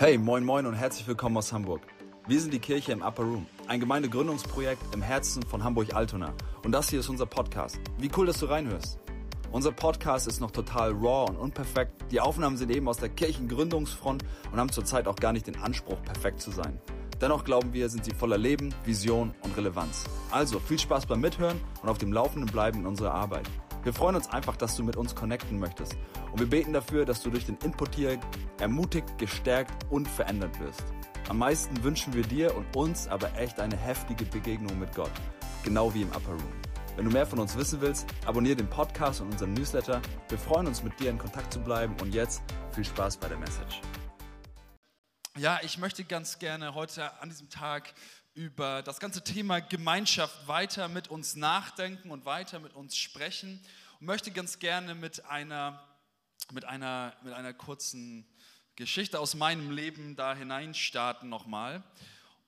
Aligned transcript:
Hey, 0.00 0.16
moin 0.16 0.46
moin 0.46 0.64
und 0.64 0.72
herzlich 0.72 1.06
willkommen 1.06 1.36
aus 1.36 1.52
Hamburg. 1.52 1.82
Wir 2.26 2.40
sind 2.40 2.54
die 2.54 2.58
Kirche 2.58 2.90
im 2.92 3.02
Upper 3.02 3.22
Room, 3.22 3.44
ein 3.66 3.80
Gemeindegründungsprojekt 3.80 4.94
im 4.94 5.02
Herzen 5.02 5.42
von 5.42 5.62
Hamburg-Altona. 5.62 6.32
Und 6.64 6.72
das 6.72 6.88
hier 6.88 7.00
ist 7.00 7.10
unser 7.10 7.26
Podcast. 7.26 7.78
Wie 7.98 8.10
cool, 8.16 8.24
dass 8.24 8.40
du 8.40 8.46
reinhörst. 8.46 8.98
Unser 9.52 9.72
Podcast 9.72 10.26
ist 10.26 10.40
noch 10.40 10.52
total 10.52 10.92
raw 10.92 11.28
und 11.28 11.36
unperfekt. 11.36 11.92
Die 12.10 12.18
Aufnahmen 12.18 12.56
sind 12.56 12.70
eben 12.70 12.88
aus 12.88 12.96
der 12.96 13.10
Kirchengründungsfront 13.10 14.24
und 14.50 14.58
haben 14.58 14.72
zurzeit 14.72 15.06
auch 15.06 15.16
gar 15.16 15.34
nicht 15.34 15.46
den 15.46 15.60
Anspruch, 15.60 16.02
perfekt 16.02 16.40
zu 16.40 16.50
sein. 16.50 16.80
Dennoch 17.20 17.44
glauben 17.44 17.74
wir, 17.74 17.90
sind 17.90 18.06
sie 18.06 18.14
voller 18.14 18.38
Leben, 18.38 18.74
Vision 18.86 19.34
und 19.42 19.54
Relevanz. 19.54 20.04
Also 20.30 20.60
viel 20.60 20.78
Spaß 20.78 21.04
beim 21.04 21.20
Mithören 21.20 21.60
und 21.82 21.90
auf 21.90 21.98
dem 21.98 22.14
Laufenden 22.14 22.50
bleiben 22.50 22.78
in 22.78 22.86
unserer 22.86 23.12
Arbeit. 23.12 23.50
Wir 23.82 23.94
freuen 23.94 24.14
uns 24.14 24.28
einfach, 24.28 24.56
dass 24.56 24.76
du 24.76 24.84
mit 24.84 24.96
uns 24.96 25.14
connecten 25.14 25.58
möchtest. 25.58 25.96
Und 26.32 26.40
wir 26.40 26.50
beten 26.50 26.74
dafür, 26.74 27.06
dass 27.06 27.22
du 27.22 27.30
durch 27.30 27.46
den 27.46 27.56
Input 27.64 27.94
hier 27.94 28.20
ermutigt, 28.58 29.16
gestärkt 29.16 29.86
und 29.90 30.06
verändert 30.06 30.60
wirst. 30.60 30.84
Am 31.30 31.38
meisten 31.38 31.82
wünschen 31.82 32.12
wir 32.12 32.22
dir 32.22 32.54
und 32.54 32.76
uns 32.76 33.08
aber 33.08 33.34
echt 33.38 33.58
eine 33.58 33.76
heftige 33.76 34.26
Begegnung 34.26 34.78
mit 34.78 34.94
Gott. 34.94 35.12
Genau 35.64 35.94
wie 35.94 36.02
im 36.02 36.10
Upper 36.10 36.32
Room. 36.32 36.52
Wenn 36.96 37.06
du 37.06 37.10
mehr 37.10 37.26
von 37.26 37.38
uns 37.38 37.56
wissen 37.56 37.80
willst, 37.80 38.06
abonniere 38.26 38.56
den 38.56 38.68
Podcast 38.68 39.22
und 39.22 39.30
unseren 39.32 39.54
Newsletter. 39.54 40.02
Wir 40.28 40.38
freuen 40.38 40.66
uns, 40.66 40.82
mit 40.82 41.00
dir 41.00 41.08
in 41.08 41.16
Kontakt 41.18 41.50
zu 41.50 41.60
bleiben. 41.60 41.94
Und 42.02 42.12
jetzt 42.14 42.42
viel 42.72 42.84
Spaß 42.84 43.16
bei 43.16 43.28
der 43.28 43.38
Message. 43.38 43.80
Ja, 45.38 45.60
ich 45.62 45.78
möchte 45.78 46.04
ganz 46.04 46.38
gerne 46.38 46.74
heute 46.74 47.18
an 47.22 47.30
diesem 47.30 47.48
Tag 47.48 47.94
über 48.40 48.80
das 48.80 49.00
ganze 49.00 49.22
Thema 49.22 49.60
Gemeinschaft 49.60 50.48
weiter 50.48 50.88
mit 50.88 51.08
uns 51.08 51.36
nachdenken 51.36 52.10
und 52.10 52.24
weiter 52.24 52.58
mit 52.58 52.72
uns 52.72 52.96
sprechen 52.96 53.60
und 54.00 54.06
möchte 54.06 54.30
ganz 54.30 54.58
gerne 54.58 54.94
mit 54.94 55.26
einer, 55.26 55.86
mit 56.50 56.64
einer, 56.64 57.14
mit 57.22 57.34
einer 57.34 57.52
kurzen 57.52 58.26
Geschichte 58.76 59.20
aus 59.20 59.34
meinem 59.34 59.70
Leben 59.70 60.16
da 60.16 60.34
hineinstarten 60.34 61.28
nochmal. 61.28 61.82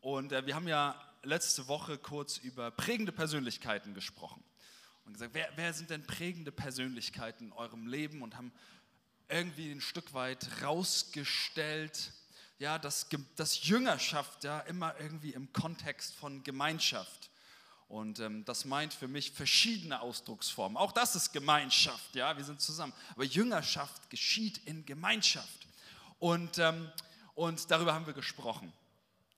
Und 0.00 0.32
äh, 0.32 0.46
wir 0.46 0.54
haben 0.54 0.66
ja 0.66 0.98
letzte 1.24 1.68
Woche 1.68 1.98
kurz 1.98 2.38
über 2.38 2.70
prägende 2.70 3.12
Persönlichkeiten 3.12 3.92
gesprochen 3.92 4.42
und 5.04 5.12
gesagt, 5.12 5.34
wer, 5.34 5.50
wer 5.56 5.74
sind 5.74 5.90
denn 5.90 6.06
prägende 6.06 6.52
Persönlichkeiten 6.52 7.48
in 7.48 7.52
eurem 7.52 7.86
Leben 7.86 8.22
und 8.22 8.38
haben 8.38 8.50
irgendwie 9.28 9.70
ein 9.70 9.82
Stück 9.82 10.14
weit 10.14 10.48
rausgestellt, 10.62 12.14
ja, 12.58 12.78
dass, 12.78 13.08
dass 13.36 13.64
Jüngerschaft 13.64 14.44
ja 14.44 14.60
immer 14.60 14.94
irgendwie 15.00 15.32
im 15.32 15.52
Kontext 15.52 16.14
von 16.14 16.42
Gemeinschaft. 16.42 17.30
Und 17.88 18.20
ähm, 18.20 18.44
das 18.46 18.64
meint 18.64 18.94
für 18.94 19.08
mich 19.08 19.32
verschiedene 19.32 20.00
Ausdrucksformen. 20.00 20.78
Auch 20.78 20.92
das 20.92 21.14
ist 21.14 21.32
Gemeinschaft, 21.32 22.14
ja, 22.14 22.34
wir 22.36 22.44
sind 22.44 22.60
zusammen. 22.60 22.94
Aber 23.10 23.24
Jüngerschaft 23.24 24.08
geschieht 24.08 24.58
in 24.64 24.86
Gemeinschaft. 24.86 25.66
Und, 26.18 26.58
ähm, 26.58 26.90
und 27.34 27.70
darüber 27.70 27.92
haben 27.92 28.06
wir 28.06 28.14
gesprochen. 28.14 28.72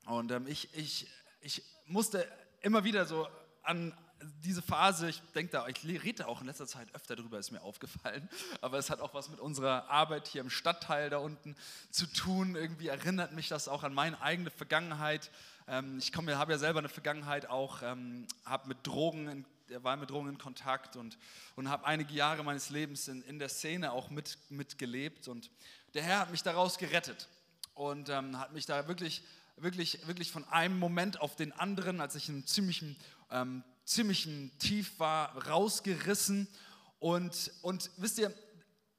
Und 0.07 0.31
ähm, 0.31 0.47
ich, 0.47 0.73
ich, 0.75 1.09
ich 1.41 1.63
musste 1.87 2.31
immer 2.61 2.85
wieder 2.85 3.07
so 3.07 3.27
an, 3.63 3.97
diese 4.43 4.63
Phase, 4.63 5.09
ich 5.09 5.21
denke 5.35 5.53
da, 5.53 5.67
ich 5.69 5.85
rede 5.85 6.27
auch 6.27 6.41
in 6.41 6.47
letzter 6.47 6.67
Zeit 6.67 6.95
öfter 6.95 7.17
drüber, 7.17 7.39
ist 7.39 7.51
mir 7.51 7.63
aufgefallen, 7.63 8.29
aber 8.61 8.79
es 8.79 8.91
hat 8.91 9.01
auch 9.01 9.15
was 9.15 9.29
mit 9.29 9.41
unserer 9.41 9.91
Arbeit 9.91 10.29
hier 10.29 10.41
im 10.41 10.51
Stadtteil 10.51 11.11
da 11.11 11.19
unten 11.19 11.57
zu 11.91 12.07
tun. 12.07 12.57
Irgendwie 12.57 12.89
erinnert 12.89 13.33
mich 13.33 13.49
das 13.49 13.69
auch 13.69 13.83
an 13.83 13.95
meine 13.95 14.21
eigene 14.21 14.51
Vergangenheit. 14.51 15.31
Ähm, 15.67 15.99
ich 15.99 16.13
komme, 16.13 16.37
habe 16.39 16.53
ja 16.53 16.59
selber 16.59 16.81
eine 16.81 16.89
Vergangenheit 16.89 17.47
auch, 17.49 17.83
ähm, 17.83 18.27
habe 18.45 18.69
mit 18.69 18.79
Drogen, 18.87 19.45
war 19.83 19.97
mit 19.97 20.11
Drogen 20.11 20.29
in 20.29 20.39
Kontakt 20.39 20.97
und, 20.97 21.19
und 21.57 21.69
habe 21.69 21.87
einige 21.87 22.13
Jahre 22.13 22.45
meines 22.45 22.71
Lebens 22.71 23.09
in, 23.09 23.23
in 23.23 23.39
der 23.39 23.49
Szene 23.49 23.93
auch 23.93 24.11
mit, 24.11 24.39
mitgelebt 24.51 25.29
und 25.29 25.51
der 25.95 26.03
Herr 26.03 26.19
hat 26.21 26.31
mich 26.31 26.43
daraus 26.43 26.77
gerettet 26.79 27.29
und 27.75 28.09
ähm, 28.09 28.39
hat 28.39 28.53
mich 28.53 28.67
da 28.67 28.89
wirklich, 28.89 29.23
wirklich, 29.57 30.07
wirklich 30.07 30.31
von 30.31 30.47
einem 30.49 30.79
Moment 30.79 31.21
auf 31.21 31.37
den 31.37 31.53
anderen, 31.53 32.01
als 32.01 32.15
ich 32.15 32.29
in 32.29 32.37
einem 32.37 32.47
ziemlichen 32.47 32.97
ähm, 33.31 33.63
ziemlichen 33.85 34.57
Tief 34.59 34.99
war, 34.99 35.47
rausgerissen. 35.47 36.49
Und, 36.99 37.51
und 37.63 37.91
wisst 37.97 38.19
ihr, 38.19 38.33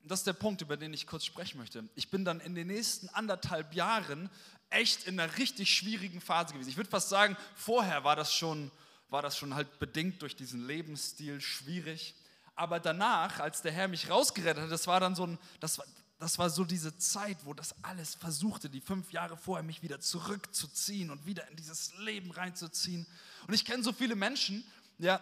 das 0.03 0.19
ist 0.19 0.28
der 0.28 0.34
Punkt, 0.34 0.62
über 0.62 0.78
den 0.78 0.94
ich 0.94 1.07
kurz 1.07 1.25
sprechen 1.25 1.57
möchte. 1.57 1.88
Ich 1.96 2.09
bin 2.09 2.25
dann 2.25 2.40
in 2.40 2.56
den 2.56 2.68
nächsten 2.68 3.09
anderthalb 3.09 3.74
Jahren 3.74 4.29
echt 4.69 5.06
in 5.06 5.19
einer 5.19 5.38
richtig 5.38 5.75
schwierigen 5.75 6.22
Phase 6.22 6.53
gewesen. 6.53 6.69
Ich 6.69 6.78
würde 6.78 6.90
fast 6.90 7.09
sagen, 7.09 7.35
vorher 7.56 8.03
war 8.03 8.16
das 8.16 8.34
schon, 8.34 8.72
war 9.09 9.22
das 9.22 9.38
schon 9.38 9.56
halt 9.56 9.79
bedingt 9.79 10.22
durch 10.22 10.35
diesen 10.35 10.66
Lebensstil 10.68 11.41
schwierig. 11.41 12.16
Aber 12.56 12.79
danach, 12.79 13.40
als 13.40 13.62
der 13.62 13.72
Herr 13.72 13.88
mich 13.88 14.09
rausgerettet 14.09 14.63
hat, 14.63 14.72
das 14.72 14.88
war 14.88 15.00
dann 15.00 15.16
so 15.16 15.25
ein, 15.25 15.38
das 15.59 15.78
war, 15.78 15.85
das 16.19 16.40
war 16.40 16.50
so 16.50 16.63
diese 16.63 16.97
Zeit, 16.97 17.38
wo 17.44 17.53
das 17.53 17.75
alles 17.84 18.16
versuchte, 18.16 18.69
die 18.69 18.79
fünf 18.79 19.12
Jahre 19.12 19.35
vorher 19.35 19.63
mich 19.63 19.81
wieder 19.81 20.00
zurückzuziehen 20.00 21.09
und 21.09 21.25
wieder 21.25 21.47
in 21.50 21.57
dieses 21.57 21.94
Leben 21.97 22.31
reinzuziehen. 22.31 23.06
Und 23.47 23.53
ich 23.53 23.66
kenne 23.66 23.83
so 23.83 23.91
viele 23.91 24.16
Menschen, 24.16 24.63
ja, 24.97 25.22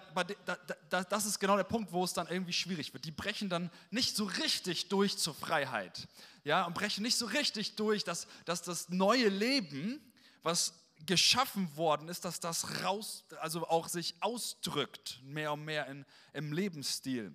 das 0.89 1.25
ist 1.25 1.39
genau 1.39 1.57
der 1.57 1.63
Punkt, 1.63 1.91
wo 1.91 2.03
es 2.03 2.13
dann 2.13 2.27
irgendwie 2.27 2.53
schwierig 2.53 2.93
wird. 2.93 3.05
Die 3.05 3.11
brechen 3.11 3.49
dann 3.49 3.71
nicht 3.89 4.15
so 4.15 4.25
richtig 4.25 4.89
durch 4.89 5.17
zur 5.17 5.33
Freiheit. 5.33 6.07
Ja, 6.43 6.65
und 6.65 6.75
brechen 6.75 7.01
nicht 7.01 7.17
so 7.17 7.25
richtig 7.25 7.75
durch, 7.75 8.03
dass, 8.03 8.27
dass 8.45 8.61
das 8.61 8.89
neue 8.89 9.29
Leben, 9.29 9.99
was 10.43 10.73
geschaffen 11.05 11.75
worden 11.75 12.07
ist, 12.07 12.23
dass 12.23 12.39
das 12.39 12.83
raus, 12.83 13.25
also 13.39 13.67
auch 13.67 13.87
sich 13.87 14.15
ausdrückt, 14.19 15.19
mehr 15.23 15.53
und 15.53 15.65
mehr 15.65 15.87
in, 15.87 16.05
im 16.33 16.53
Lebensstil. 16.53 17.33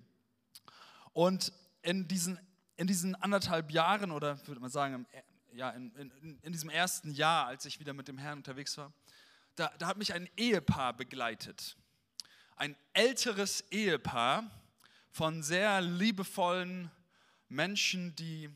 Und 1.13 1.51
in 1.81 2.07
diesen, 2.07 2.39
in 2.77 2.87
diesen 2.87 3.15
anderthalb 3.15 3.71
Jahren, 3.71 4.11
oder 4.11 4.45
würde 4.47 4.61
man 4.61 4.69
sagen, 4.69 5.05
ja, 5.53 5.71
in, 5.71 5.91
in, 5.95 6.39
in 6.41 6.51
diesem 6.53 6.69
ersten 6.69 7.11
Jahr, 7.11 7.47
als 7.47 7.65
ich 7.65 7.79
wieder 7.79 7.93
mit 7.93 8.07
dem 8.07 8.17
Herrn 8.17 8.37
unterwegs 8.37 8.77
war, 8.77 8.93
da, 9.55 9.71
da 9.77 9.87
hat 9.87 9.97
mich 9.97 10.13
ein 10.13 10.29
Ehepaar 10.37 10.93
begleitet 10.93 11.75
ein 12.59 12.75
älteres 12.91 13.61
Ehepaar 13.71 14.43
von 15.11 15.41
sehr 15.41 15.79
liebevollen 15.81 16.91
Menschen, 17.47 18.15
die, 18.17 18.49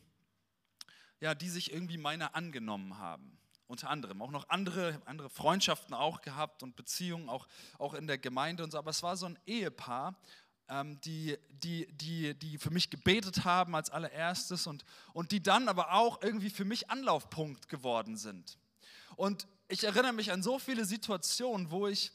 ja, 1.22 1.34
die 1.34 1.50
sich 1.50 1.72
irgendwie 1.72 1.98
meiner 1.98 2.36
angenommen 2.36 2.98
haben. 2.98 3.40
Unter 3.66 3.90
anderem 3.90 4.22
auch 4.22 4.30
noch 4.30 4.50
andere, 4.50 5.02
andere 5.06 5.30
Freundschaften 5.30 5.96
auch 5.96 6.22
gehabt 6.22 6.64
und 6.64 6.76
Beziehungen 6.76 7.30
auch, 7.30 7.48
auch 7.80 7.94
in 7.94 8.06
der 8.06 8.18
Gemeinde 8.18 8.64
und 8.66 8.72
so. 8.72 8.78
Aber 8.78 8.92
es 8.92 9.02
war 9.02 9.16
so 9.16 9.26
ein 9.26 9.40
Ehepaar, 9.46 10.20
ähm, 10.68 11.00
die, 11.02 11.38
die, 11.50 11.88
die, 11.94 12.38
die 12.38 12.58
für 12.58 12.72
mich 12.72 12.90
gebetet 12.90 13.46
haben 13.46 13.74
als 13.74 13.90
allererstes 13.90 14.68
und, 14.68 14.84
und 15.14 15.32
die 15.32 15.42
dann 15.42 15.70
aber 15.70 15.94
auch 15.94 16.22
irgendwie 16.22 16.50
für 16.50 16.66
mich 16.66 16.90
Anlaufpunkt 16.90 17.70
geworden 17.70 18.18
sind. 18.18 18.60
Und 19.16 19.48
ich 19.74 19.84
erinnere 19.84 20.14
mich 20.14 20.32
an 20.32 20.44
so 20.44 20.60
viele 20.60 20.86
Situationen, 20.86 21.72
wo 21.72 21.88
ich 21.88 22.12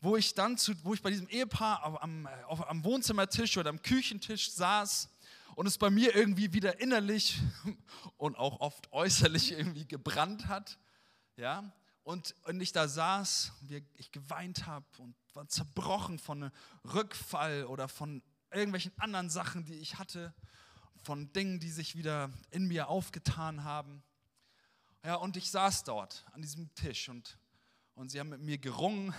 wo 0.00 0.16
ich 0.16 0.34
dann, 0.34 0.58
zu, 0.58 0.74
wo 0.84 0.92
ich 0.92 1.00
bei 1.00 1.08
diesem 1.08 1.28
Ehepaar 1.28 2.02
am, 2.02 2.26
auf, 2.46 2.68
am 2.68 2.84
Wohnzimmertisch 2.84 3.56
oder 3.56 3.70
am 3.70 3.80
Küchentisch 3.80 4.50
saß 4.50 5.08
und 5.54 5.66
es 5.66 5.78
bei 5.78 5.88
mir 5.88 6.14
irgendwie 6.14 6.52
wieder 6.52 6.78
innerlich 6.78 7.40
und 8.18 8.36
auch 8.36 8.60
oft 8.60 8.92
äußerlich 8.92 9.52
irgendwie 9.52 9.86
gebrannt 9.86 10.46
hat, 10.46 10.78
ja, 11.36 11.72
und, 12.02 12.34
und 12.44 12.60
ich 12.60 12.72
da 12.72 12.86
saß, 12.86 13.52
ich 13.94 14.12
geweint 14.12 14.66
habe 14.66 14.84
und 14.98 15.14
war 15.32 15.48
zerbrochen 15.48 16.18
von 16.18 16.42
einem 16.42 16.52
Rückfall 16.92 17.64
oder 17.64 17.88
von 17.88 18.22
irgendwelchen 18.50 18.92
anderen 18.98 19.30
Sachen, 19.30 19.64
die 19.64 19.76
ich 19.76 19.98
hatte, 19.98 20.34
von 21.02 21.32
Dingen, 21.32 21.60
die 21.60 21.70
sich 21.70 21.96
wieder 21.96 22.30
in 22.50 22.66
mir 22.66 22.88
aufgetan 22.88 23.64
haben. 23.64 24.02
Ja, 25.04 25.16
und 25.16 25.36
ich 25.36 25.50
saß 25.50 25.84
dort 25.84 26.24
an 26.32 26.42
diesem 26.42 26.74
Tisch 26.74 27.08
und, 27.08 27.38
und 27.94 28.10
sie 28.10 28.18
haben 28.18 28.30
mit 28.30 28.40
mir 28.40 28.58
gerungen 28.58 29.14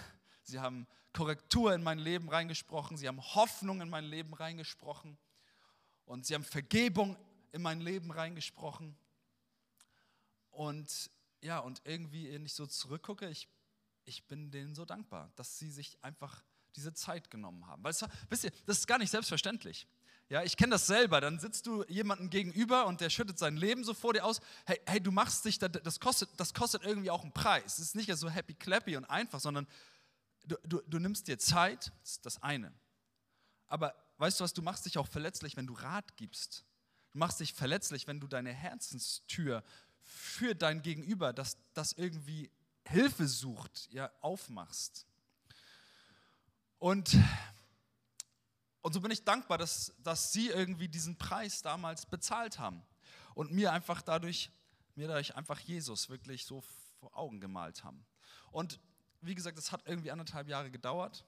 Sie 0.48 0.60
haben 0.60 0.88
Korrektur 1.14 1.74
in 1.74 1.82
mein 1.82 1.98
Leben 1.98 2.30
reingesprochen. 2.30 2.98
Sie 2.98 3.08
haben 3.08 3.22
Hoffnung 3.22 3.82
in 3.82 3.90
mein 3.90 4.06
Leben 4.06 4.34
reingesprochen. 4.34 5.18
Und 6.06 6.26
sie 6.26 6.36
haben 6.36 6.44
Vergebung 6.44 7.18
in 7.52 7.62
mein 7.62 7.82
Leben 7.82 8.12
reingesprochen. 8.12 8.96
Und 10.52 11.10
ja, 11.42 11.60
und 11.60 11.82
irgendwie, 11.84 12.32
wenn 12.32 12.46
ich 12.46 12.54
so 12.54 12.68
zurückgucke, 12.68 13.28
ich, 13.30 13.50
ich 14.06 14.28
bin 14.28 14.52
denen 14.52 14.76
so 14.76 14.86
dankbar, 14.86 15.32
dass 15.36 15.58
sie 15.58 15.72
sich 15.72 15.98
einfach 16.04 16.44
diese 16.76 16.94
Zeit 16.94 17.32
genommen 17.32 17.66
haben. 17.66 17.84
Weil 17.84 17.92
es, 17.92 18.06
wisst 18.30 18.44
ihr, 18.44 18.52
das 18.68 18.80
ist 18.80 18.88
gar 18.88 19.00
nicht 19.00 19.10
selbstverständlich. 19.10 19.88
Ja, 20.28 20.44
ich 20.44 20.58
kenne 20.58 20.72
das 20.72 20.88
selber. 20.88 21.22
Dann 21.22 21.40
sitzt 21.40 21.68
du 21.68 21.84
jemandem 21.88 22.30
gegenüber 22.30 22.88
und 22.88 23.00
der 23.00 23.10
schüttet 23.10 23.38
sein 23.38 23.58
Leben 23.58 23.84
so 23.84 23.94
vor 23.94 24.14
dir 24.14 24.26
aus. 24.26 24.42
Hey, 24.66 24.82
hey 24.88 25.00
du 25.00 25.12
machst 25.12 25.46
dich, 25.46 25.60
das 25.60 26.00
kostet, 26.00 26.30
das 26.38 26.54
kostet 26.54 26.84
irgendwie 26.84 27.12
auch 27.12 27.22
einen 27.22 27.34
Preis. 27.34 27.78
Es 27.78 27.80
ist 27.80 27.96
nicht 27.96 28.16
so 28.16 28.30
happy 28.30 28.56
clappy 28.56 28.98
und 28.98 29.06
einfach, 29.06 29.40
sondern 29.40 29.68
du, 30.46 30.56
du, 30.64 30.82
du 30.88 31.00
nimmst 31.00 31.28
dir 31.28 31.38
Zeit, 31.38 31.92
das 32.02 32.12
ist 32.12 32.26
das 32.26 32.44
eine. 32.44 32.74
Aber 33.68 33.96
weißt 34.18 34.40
du 34.40 34.44
was, 34.44 34.54
du 34.54 34.62
machst 34.62 34.86
dich 34.86 34.98
auch 34.98 35.08
verletzlich, 35.08 35.58
wenn 35.58 35.68
du 35.68 35.74
Rat 35.74 36.18
gibst. 36.18 36.66
Du 37.12 37.20
machst 37.20 37.40
dich 37.40 37.54
verletzlich, 37.54 38.08
wenn 38.08 38.20
du 38.20 38.28
deine 38.28 38.52
Herzenstür 38.52 39.64
für 40.02 40.56
dein 40.56 40.82
Gegenüber, 40.82 41.34
das, 41.34 41.58
das 41.74 41.94
irgendwie 41.94 42.52
Hilfe 42.88 43.28
sucht, 43.28 43.90
ja, 43.92 44.12
aufmachst. 44.22 45.08
Und, 46.78 47.18
und 48.86 48.94
so 48.94 49.02
bin 49.02 49.10
ich 49.10 49.24
dankbar, 49.24 49.58
dass, 49.58 49.96
dass 50.04 50.32
sie 50.32 50.50
irgendwie 50.50 50.88
diesen 50.88 51.18
Preis 51.18 51.64
damals 51.64 52.06
bezahlt 52.06 52.60
haben 52.60 52.84
und 53.34 53.52
mir 53.52 53.74
einfach 53.74 54.04
dadurch 54.04 54.52
mir 54.94 55.08
dadurch 55.08 55.36
einfach 55.36 55.60
Jesus 55.60 56.08
wirklich 56.08 56.46
so 56.46 56.62
vor 57.00 57.18
Augen 57.18 57.40
gemalt 57.40 57.84
haben. 57.84 58.06
Und 58.52 58.80
wie 59.22 59.34
gesagt, 59.34 59.58
es 59.58 59.72
hat 59.72 59.82
irgendwie 59.88 60.12
anderthalb 60.12 60.48
Jahre 60.48 60.70
gedauert. 60.70 61.26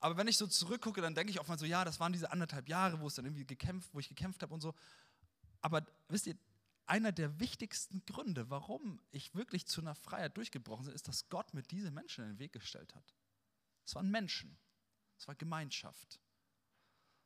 Aber 0.00 0.16
wenn 0.16 0.26
ich 0.26 0.36
so 0.36 0.48
zurückgucke, 0.48 1.00
dann 1.00 1.14
denke 1.14 1.30
ich 1.30 1.38
oft 1.38 1.48
mal 1.48 1.56
so, 1.56 1.66
ja, 1.66 1.84
das 1.84 2.00
waren 2.00 2.12
diese 2.12 2.32
anderthalb 2.32 2.68
Jahre, 2.68 2.98
wo 2.98 3.06
es 3.06 3.14
dann 3.14 3.26
irgendwie 3.26 3.46
gekämpft, 3.46 3.94
wo 3.94 4.00
ich 4.00 4.08
gekämpft 4.08 4.42
habe 4.42 4.52
und 4.52 4.60
so. 4.60 4.74
Aber 5.60 5.86
wisst 6.08 6.26
ihr, 6.26 6.36
einer 6.86 7.12
der 7.12 7.38
wichtigsten 7.38 8.04
Gründe, 8.06 8.50
warum 8.50 9.00
ich 9.12 9.36
wirklich 9.36 9.68
zu 9.68 9.80
einer 9.80 9.94
Freiheit 9.94 10.36
durchgebrochen 10.36 10.86
bin, 10.86 10.94
ist, 10.96 11.06
dass 11.06 11.28
Gott 11.28 11.54
mir 11.54 11.62
diese 11.62 11.92
Menschen 11.92 12.24
in 12.24 12.30
den 12.30 12.38
Weg 12.40 12.54
gestellt 12.54 12.92
hat. 12.96 13.14
Es 13.84 13.94
waren 13.94 14.10
Menschen, 14.10 14.58
es 15.16 15.28
war 15.28 15.36
Gemeinschaft. 15.36 16.18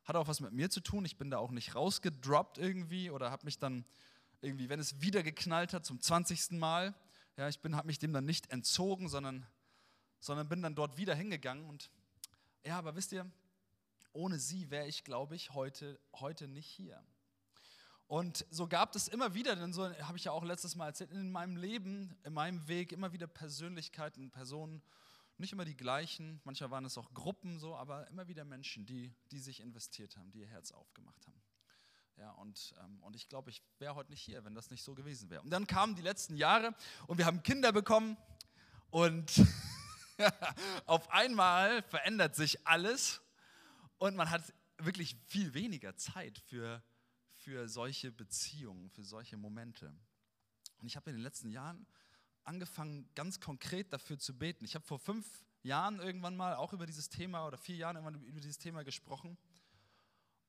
Hat 0.03 0.15
auch 0.15 0.27
was 0.27 0.39
mit 0.39 0.51
mir 0.51 0.69
zu 0.69 0.81
tun. 0.81 1.05
Ich 1.05 1.17
bin 1.17 1.29
da 1.29 1.37
auch 1.37 1.51
nicht 1.51 1.75
rausgedroppt 1.75 2.57
irgendwie 2.57 3.09
oder 3.09 3.31
habe 3.31 3.45
mich 3.45 3.57
dann 3.57 3.85
irgendwie, 4.41 4.69
wenn 4.69 4.79
es 4.79 5.01
wieder 5.01 5.23
geknallt 5.23 5.73
hat 5.73 5.85
zum 5.85 6.01
20. 6.01 6.51
Mal, 6.51 6.93
ja, 7.37 7.47
ich 7.47 7.59
habe 7.63 7.87
mich 7.87 7.99
dem 7.99 8.13
dann 8.13 8.25
nicht 8.25 8.51
entzogen, 8.51 9.07
sondern, 9.07 9.45
sondern 10.19 10.49
bin 10.49 10.61
dann 10.61 10.75
dort 10.75 10.97
wieder 10.97 11.15
hingegangen 11.15 11.69
und 11.69 11.89
ja, 12.65 12.77
aber 12.77 12.95
wisst 12.95 13.11
ihr, 13.11 13.29
ohne 14.13 14.39
sie 14.39 14.69
wäre 14.69 14.87
ich, 14.87 15.03
glaube 15.03 15.35
ich, 15.35 15.53
heute, 15.53 15.99
heute 16.13 16.47
nicht 16.47 16.67
hier. 16.67 17.03
Und 18.07 18.45
so 18.51 18.67
gab 18.67 18.95
es 18.95 19.07
immer 19.07 19.33
wieder, 19.33 19.55
denn 19.55 19.73
so 19.73 19.89
habe 20.01 20.17
ich 20.17 20.25
ja 20.25 20.31
auch 20.31 20.43
letztes 20.43 20.75
Mal 20.75 20.87
erzählt, 20.87 21.11
in 21.11 21.31
meinem 21.31 21.57
Leben, 21.57 22.15
in 22.23 22.33
meinem 22.33 22.67
Weg 22.67 22.91
immer 22.91 23.11
wieder 23.11 23.27
Persönlichkeiten, 23.27 24.29
Personen, 24.29 24.83
nicht 25.43 25.53
immer 25.53 25.65
die 25.65 25.75
gleichen, 25.75 26.41
manchmal 26.45 26.71
waren 26.71 26.85
es 26.85 26.97
auch 26.97 27.13
Gruppen 27.13 27.59
so, 27.59 27.75
aber 27.75 28.07
immer 28.07 28.27
wieder 28.27 28.45
Menschen, 28.45 28.85
die, 28.85 29.13
die 29.31 29.39
sich 29.39 29.59
investiert 29.59 30.15
haben, 30.17 30.31
die 30.31 30.39
ihr 30.39 30.47
Herz 30.47 30.71
aufgemacht 30.71 31.27
haben. 31.27 31.41
Ja, 32.17 32.31
und, 32.31 32.73
ähm, 32.79 33.03
und 33.03 33.15
ich 33.15 33.27
glaube, 33.27 33.49
ich 33.49 33.61
wäre 33.79 33.95
heute 33.95 34.11
nicht 34.11 34.21
hier, 34.21 34.45
wenn 34.45 34.55
das 34.55 34.69
nicht 34.69 34.83
so 34.83 34.95
gewesen 34.95 35.29
wäre. 35.29 35.41
Und 35.41 35.49
dann 35.49 35.67
kamen 35.67 35.95
die 35.95 36.01
letzten 36.01 36.37
Jahre 36.37 36.73
und 37.07 37.17
wir 37.17 37.25
haben 37.25 37.43
Kinder 37.43 37.71
bekommen 37.73 38.15
und 38.89 39.31
auf 40.85 41.09
einmal 41.09 41.81
verändert 41.83 42.35
sich 42.35 42.65
alles 42.65 43.21
und 43.97 44.15
man 44.15 44.29
hat 44.29 44.53
wirklich 44.77 45.17
viel 45.25 45.53
weniger 45.53 45.95
Zeit 45.97 46.39
für, 46.39 46.81
für 47.33 47.67
solche 47.67 48.11
Beziehungen, 48.11 48.89
für 48.91 49.03
solche 49.03 49.35
Momente. 49.35 49.93
Und 50.77 50.87
ich 50.87 50.95
habe 50.95 51.09
in 51.09 51.17
den 51.17 51.23
letzten 51.23 51.49
Jahren 51.49 51.85
angefangen, 52.43 53.09
ganz 53.15 53.39
konkret 53.39 53.91
dafür 53.93 54.17
zu 54.17 54.37
beten. 54.37 54.65
Ich 54.65 54.75
habe 54.75 54.85
vor 54.85 54.99
fünf 54.99 55.25
Jahren 55.63 55.99
irgendwann 55.99 56.35
mal 56.35 56.55
auch 56.55 56.73
über 56.73 56.85
dieses 56.85 57.09
Thema 57.09 57.47
oder 57.47 57.57
vier 57.57 57.77
Jahren 57.77 57.95
irgendwann 57.95 58.23
über 58.23 58.41
dieses 58.41 58.57
Thema 58.57 58.83
gesprochen. 58.83 59.37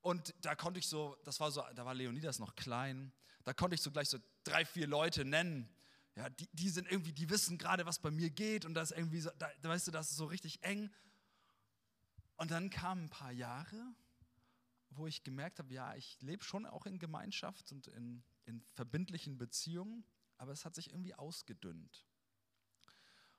Und 0.00 0.34
da 0.42 0.54
konnte 0.54 0.80
ich 0.80 0.86
so, 0.86 1.16
das 1.24 1.40
war 1.40 1.50
so, 1.50 1.62
da 1.74 1.84
war 1.84 1.94
Leonidas 1.94 2.38
noch 2.38 2.56
klein, 2.56 3.12
da 3.44 3.54
konnte 3.54 3.74
ich 3.74 3.80
so 3.80 3.90
gleich 3.90 4.08
so 4.08 4.18
drei, 4.42 4.64
vier 4.64 4.86
Leute 4.86 5.24
nennen, 5.24 5.68
ja, 6.16 6.30
die, 6.30 6.48
die 6.52 6.68
sind 6.68 6.90
irgendwie, 6.90 7.12
die 7.12 7.28
wissen 7.28 7.58
gerade, 7.58 7.86
was 7.86 7.98
bei 7.98 8.10
mir 8.10 8.30
geht 8.30 8.64
und 8.64 8.74
das 8.74 8.92
irgendwie 8.92 9.20
so, 9.20 9.30
da, 9.38 9.50
weißt 9.62 9.88
du, 9.88 9.90
das 9.90 10.10
ist 10.10 10.16
so 10.16 10.26
richtig 10.26 10.62
eng. 10.62 10.90
Und 12.36 12.50
dann 12.50 12.70
kamen 12.70 13.04
ein 13.04 13.10
paar 13.10 13.32
Jahre, 13.32 13.94
wo 14.90 15.06
ich 15.06 15.24
gemerkt 15.24 15.58
habe, 15.58 15.72
ja, 15.72 15.94
ich 15.96 16.20
lebe 16.20 16.44
schon 16.44 16.66
auch 16.66 16.86
in 16.86 16.98
Gemeinschaft 16.98 17.72
und 17.72 17.88
in, 17.88 18.22
in 18.44 18.64
verbindlichen 18.74 19.38
Beziehungen, 19.38 20.04
aber 20.36 20.52
es 20.52 20.64
hat 20.64 20.74
sich 20.74 20.90
irgendwie 20.90 21.14
ausgedünnt. 21.14 22.06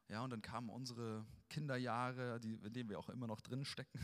Ja, 0.08 0.24
und 0.24 0.30
dann 0.30 0.42
kamen 0.42 0.70
unsere 0.70 1.26
Kinderjahre, 1.50 2.40
die, 2.40 2.54
in 2.54 2.74
denen 2.74 2.90
wir 2.90 3.00
auch 3.00 3.10
immer 3.10 3.28
noch 3.28 3.42
drin 3.42 3.66
stecken. 3.66 4.00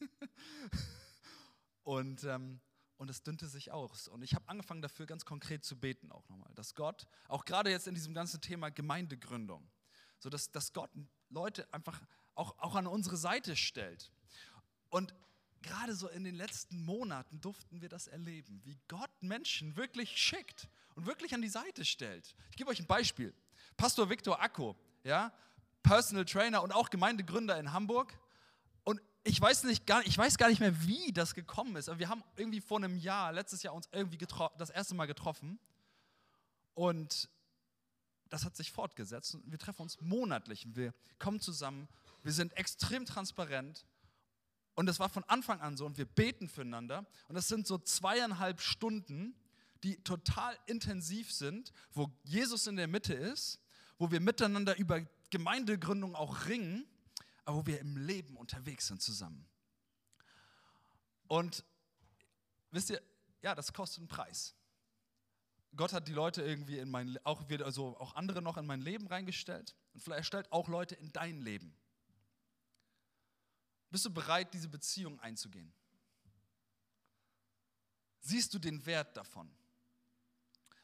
und 1.82 2.24
ähm, 2.24 2.60
und 3.02 3.10
es 3.10 3.24
dünnte 3.24 3.48
sich 3.48 3.72
aus. 3.72 4.06
Und 4.06 4.22
ich 4.22 4.32
habe 4.32 4.48
angefangen 4.48 4.80
dafür 4.80 5.06
ganz 5.06 5.24
konkret 5.24 5.64
zu 5.64 5.76
beten 5.76 6.12
auch 6.12 6.28
nochmal, 6.28 6.52
dass 6.54 6.76
Gott, 6.76 7.08
auch 7.26 7.44
gerade 7.44 7.68
jetzt 7.68 7.88
in 7.88 7.96
diesem 7.96 8.14
ganzen 8.14 8.40
Thema 8.40 8.70
Gemeindegründung, 8.70 9.68
so 10.20 10.30
dass, 10.30 10.52
dass 10.52 10.72
Gott 10.72 10.88
Leute 11.28 11.66
einfach 11.74 12.00
auch, 12.36 12.56
auch 12.58 12.76
an 12.76 12.86
unsere 12.86 13.16
Seite 13.16 13.56
stellt. 13.56 14.12
Und 14.88 15.12
gerade 15.62 15.94
so 15.94 16.08
in 16.08 16.24
den 16.24 16.34
letzten 16.34 16.84
Monaten 16.84 17.40
durften 17.40 17.80
wir 17.80 17.88
das 17.88 18.08
erleben, 18.08 18.60
wie 18.64 18.78
Gott 18.88 19.10
Menschen 19.22 19.76
wirklich 19.76 20.16
schickt 20.16 20.68
und 20.94 21.06
wirklich 21.06 21.34
an 21.34 21.42
die 21.42 21.48
Seite 21.48 21.84
stellt. 21.84 22.34
Ich 22.50 22.56
gebe 22.56 22.70
euch 22.70 22.80
ein 22.80 22.86
Beispiel. 22.86 23.34
Pastor 23.76 24.10
Viktor 24.10 24.40
Akko, 24.40 24.76
ja, 25.04 25.32
Personal 25.82 26.24
Trainer 26.24 26.62
und 26.62 26.72
auch 26.72 26.90
Gemeindegründer 26.90 27.58
in 27.58 27.72
Hamburg, 27.72 28.18
ich 29.24 29.40
weiß, 29.40 29.64
nicht, 29.64 29.86
gar, 29.86 30.04
ich 30.04 30.18
weiß 30.18 30.36
gar 30.36 30.48
nicht 30.48 30.60
mehr, 30.60 30.84
wie 30.84 31.12
das 31.12 31.34
gekommen 31.34 31.76
ist. 31.76 31.88
Aber 31.88 31.98
wir 31.98 32.08
haben 32.08 32.24
irgendwie 32.36 32.60
vor 32.60 32.78
einem 32.78 32.96
Jahr, 32.96 33.32
letztes 33.32 33.62
Jahr, 33.62 33.74
uns 33.74 33.88
irgendwie 33.92 34.18
das 34.58 34.70
erste 34.70 34.94
Mal 34.94 35.06
getroffen. 35.06 35.60
Und 36.74 37.28
das 38.28 38.44
hat 38.44 38.56
sich 38.56 38.72
fortgesetzt. 38.72 39.38
Wir 39.44 39.58
treffen 39.58 39.82
uns 39.82 40.00
monatlich. 40.00 40.66
Wir 40.74 40.92
kommen 41.18 41.38
zusammen. 41.38 41.88
Wir 42.22 42.32
sind 42.32 42.56
extrem 42.56 43.04
transparent. 43.04 43.84
Und 44.74 44.86
das 44.86 44.98
war 44.98 45.08
von 45.08 45.24
Anfang 45.24 45.60
an 45.60 45.76
so. 45.76 45.84
Und 45.84 45.98
wir 45.98 46.06
beten 46.06 46.48
füreinander. 46.48 47.06
Und 47.28 47.34
das 47.34 47.48
sind 47.48 47.66
so 47.66 47.78
zweieinhalb 47.78 48.60
Stunden, 48.60 49.34
die 49.82 50.02
total 50.02 50.56
intensiv 50.66 51.32
sind, 51.32 51.72
wo 51.92 52.10
Jesus 52.24 52.66
in 52.66 52.76
der 52.76 52.88
Mitte 52.88 53.14
ist, 53.14 53.60
wo 53.98 54.10
wir 54.10 54.20
miteinander 54.20 54.76
über 54.78 55.04
Gemeindegründung 55.30 56.14
auch 56.14 56.46
ringen 56.46 56.86
aber 57.44 57.58
wo 57.58 57.66
wir 57.66 57.80
im 57.80 57.96
Leben 57.96 58.36
unterwegs 58.36 58.86
sind 58.86 59.02
zusammen. 59.02 59.46
Und 61.28 61.64
wisst 62.70 62.90
ihr, 62.90 63.02
ja, 63.42 63.54
das 63.54 63.72
kostet 63.72 64.00
einen 64.00 64.08
Preis. 64.08 64.54
Gott 65.74 65.92
hat 65.92 66.06
die 66.06 66.12
Leute 66.12 66.42
irgendwie 66.42 66.78
in 66.78 66.90
mein, 66.90 67.18
auch 67.24 67.48
also 67.60 67.96
auch 67.98 68.14
andere 68.14 68.42
noch 68.42 68.58
in 68.58 68.66
mein 68.66 68.82
Leben 68.82 69.06
reingestellt 69.06 69.74
und 69.94 70.00
vielleicht 70.00 70.26
stellt 70.26 70.52
auch 70.52 70.68
Leute 70.68 70.94
in 70.94 71.10
dein 71.12 71.40
Leben. 71.40 71.74
Bist 73.92 74.06
du 74.06 74.10
bereit, 74.10 74.52
diese 74.54 74.68
Beziehung 74.68 75.20
einzugehen? 75.20 75.70
Siehst 78.20 78.54
du 78.54 78.58
den 78.58 78.84
Wert 78.86 79.14
davon? 79.14 79.54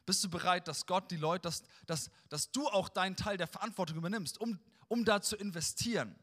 Bist 0.05 0.22
du 0.22 0.28
bereit, 0.28 0.69
dass 0.69 0.84
Gott 0.84 1.10
die 1.10 1.16
Leute, 1.16 1.43
dass, 1.43 1.62
dass, 1.87 2.10
dass 2.28 2.52
du 2.52 2.69
auch 2.69 2.90
deinen 2.90 3.16
Teil 3.16 3.38
der 3.38 3.46
Verantwortung 3.46 3.96
übernimmst, 3.96 4.38
um, 4.38 4.58
um 4.88 5.06
da 5.06 5.22
zu 5.22 5.37
investieren? 5.37 6.14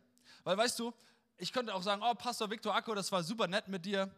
Weil 0.43 0.57
weißt 0.57 0.77
du, 0.77 0.93
ich 1.37 1.51
könnte 1.51 1.73
auch 1.73 1.81
sagen, 1.81 2.03
oh 2.03 2.13
Pastor 2.13 2.51
Viktor 2.51 2.75
Akko, 2.75 2.93
das 2.93 3.11
war 3.11 3.23
super 3.23 3.47
nett 3.47 3.67
mit 3.67 3.83
dir 3.83 4.13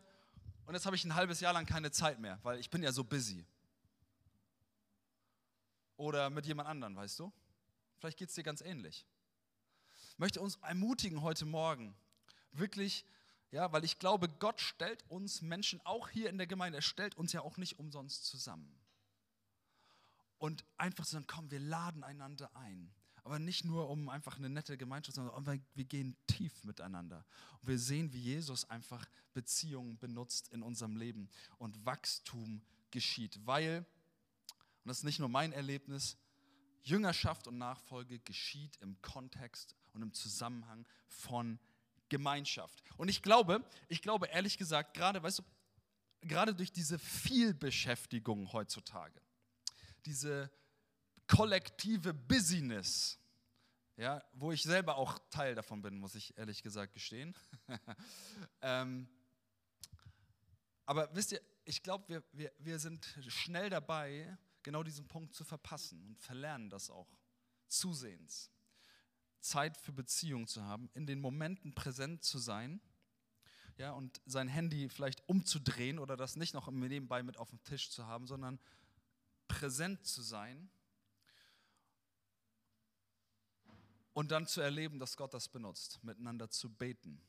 und 0.65 0.73
jetzt 0.73 0.85
habe 0.85 0.97
ich 0.97 1.05
ein 1.05 1.15
halbes 1.15 1.39
Jahr 1.39 1.53
lang 1.53 1.65
keine 1.65 1.91
Zeit 1.91 2.19
mehr, 2.19 2.37
weil 2.43 2.59
ich 2.59 2.69
bin 2.69 2.83
ja 2.83 2.91
so 2.91 3.03
busy. 3.03 3.45
Oder 5.95 6.29
mit 6.29 6.45
jemand 6.45 6.67
anderem, 6.67 6.97
weißt 6.97 7.19
du? 7.19 7.31
Vielleicht 7.97 8.17
geht 8.17 8.27
es 8.27 8.35
dir 8.35 8.43
ganz 8.43 8.59
ähnlich. 8.59 9.05
Ich 10.11 10.19
möchte 10.19 10.41
uns 10.41 10.57
ermutigen 10.57 11.21
heute 11.21 11.45
Morgen, 11.45 11.95
wirklich, 12.51 13.05
ja, 13.51 13.71
weil 13.71 13.83
ich 13.83 13.99
glaube, 13.99 14.29
Gott 14.29 14.59
stellt 14.59 15.03
uns 15.09 15.41
Menschen 15.41 15.79
auch 15.85 16.09
hier 16.09 16.29
in 16.29 16.37
der 16.37 16.47
Gemeinde, 16.47 16.79
er 16.79 16.83
stellt 16.83 17.15
uns 17.15 17.33
ja 17.33 17.41
auch 17.41 17.57
nicht 17.57 17.79
umsonst 17.79 18.25
zusammen. 18.25 18.79
Und 20.37 20.63
einfach 20.77 21.05
zu 21.05 21.13
sagen, 21.13 21.27
komm, 21.27 21.49
wir 21.49 21.59
laden 21.59 22.03
einander 22.03 22.55
ein 22.55 22.93
aber 23.27 23.39
nicht 23.39 23.65
nur 23.65 23.89
um 23.89 24.07
einfach 24.07 24.37
eine 24.37 24.49
nette 24.49 24.77
Gemeinschaft, 24.77 25.15
sondern 25.15 25.61
wir 25.75 25.83
gehen 25.83 26.15
tief 26.27 26.63
miteinander. 26.63 27.25
Und 27.59 27.67
wir 27.67 27.77
sehen, 27.77 28.13
wie 28.13 28.21
Jesus 28.21 28.69
einfach 28.69 29.05
Beziehungen 29.33 29.97
benutzt 29.97 30.47
in 30.53 30.63
unserem 30.63 30.95
Leben 30.95 31.29
und 31.57 31.85
Wachstum 31.85 32.61
geschieht. 32.89 33.37
Weil, 33.45 33.79
und 33.79 34.87
das 34.87 34.99
ist 34.99 35.03
nicht 35.03 35.19
nur 35.19 35.27
mein 35.27 35.51
Erlebnis, 35.51 36.15
Jüngerschaft 36.83 37.47
und 37.47 37.57
Nachfolge 37.57 38.19
geschieht 38.19 38.77
im 38.77 39.01
Kontext 39.01 39.75
und 39.91 40.03
im 40.03 40.13
Zusammenhang 40.13 40.87
von 41.09 41.59
Gemeinschaft. 42.09 42.83
Und 42.97 43.09
ich 43.09 43.21
glaube, 43.21 43.63
ich 43.87 44.01
glaube 44.01 44.27
ehrlich 44.27 44.57
gesagt, 44.57 44.93
gerade, 44.93 45.21
weißt 45.21 45.39
du, 45.39 45.43
gerade 46.21 46.53
durch 46.55 46.71
diese 46.71 46.99
Vielbeschäftigung 46.99 48.51
heutzutage, 48.53 49.21
diese 50.05 50.51
kollektive 51.27 52.13
Business, 52.13 53.19
ja, 53.97 54.23
wo 54.33 54.51
ich 54.51 54.63
selber 54.63 54.97
auch 54.97 55.17
Teil 55.29 55.55
davon 55.55 55.81
bin, 55.81 55.97
muss 55.97 56.15
ich 56.15 56.37
ehrlich 56.37 56.61
gesagt 56.63 56.93
gestehen. 56.93 57.35
ähm, 58.61 59.07
aber 60.85 61.13
wisst 61.13 61.33
ihr, 61.33 61.41
ich 61.65 61.83
glaube, 61.83 62.07
wir, 62.07 62.23
wir, 62.31 62.53
wir 62.59 62.79
sind 62.79 63.05
schnell 63.27 63.69
dabei, 63.69 64.37
genau 64.63 64.83
diesen 64.83 65.07
Punkt 65.07 65.33
zu 65.33 65.43
verpassen 65.43 66.01
und 66.05 66.19
verlernen 66.19 66.69
das 66.69 66.89
auch 66.89 67.09
zusehends. 67.67 68.51
Zeit 69.39 69.77
für 69.77 69.91
Beziehung 69.91 70.47
zu 70.47 70.63
haben, 70.63 70.89
in 70.93 71.05
den 71.05 71.19
Momenten 71.19 71.73
präsent 71.73 72.23
zu 72.23 72.39
sein 72.39 72.81
ja, 73.77 73.91
und 73.91 74.21
sein 74.25 74.47
Handy 74.47 74.89
vielleicht 74.89 75.27
umzudrehen 75.29 75.99
oder 75.99 76.17
das 76.17 76.35
nicht 76.35 76.53
noch 76.53 76.69
nebenbei 76.71 77.23
mit 77.23 77.37
auf 77.37 77.49
dem 77.49 77.63
Tisch 77.63 77.91
zu 77.91 78.07
haben, 78.07 78.27
sondern 78.27 78.59
präsent 79.47 80.05
zu 80.05 80.21
sein 80.21 80.69
Und 84.17 84.31
dann 84.31 84.47
zu 84.47 84.61
erleben, 84.61 84.97
dass 84.97 85.15
Gott 85.15 85.35
das 85.35 85.47
benutzt, 85.47 86.03
miteinander 86.03 86.49
zu 86.49 86.73
beten, 86.73 87.21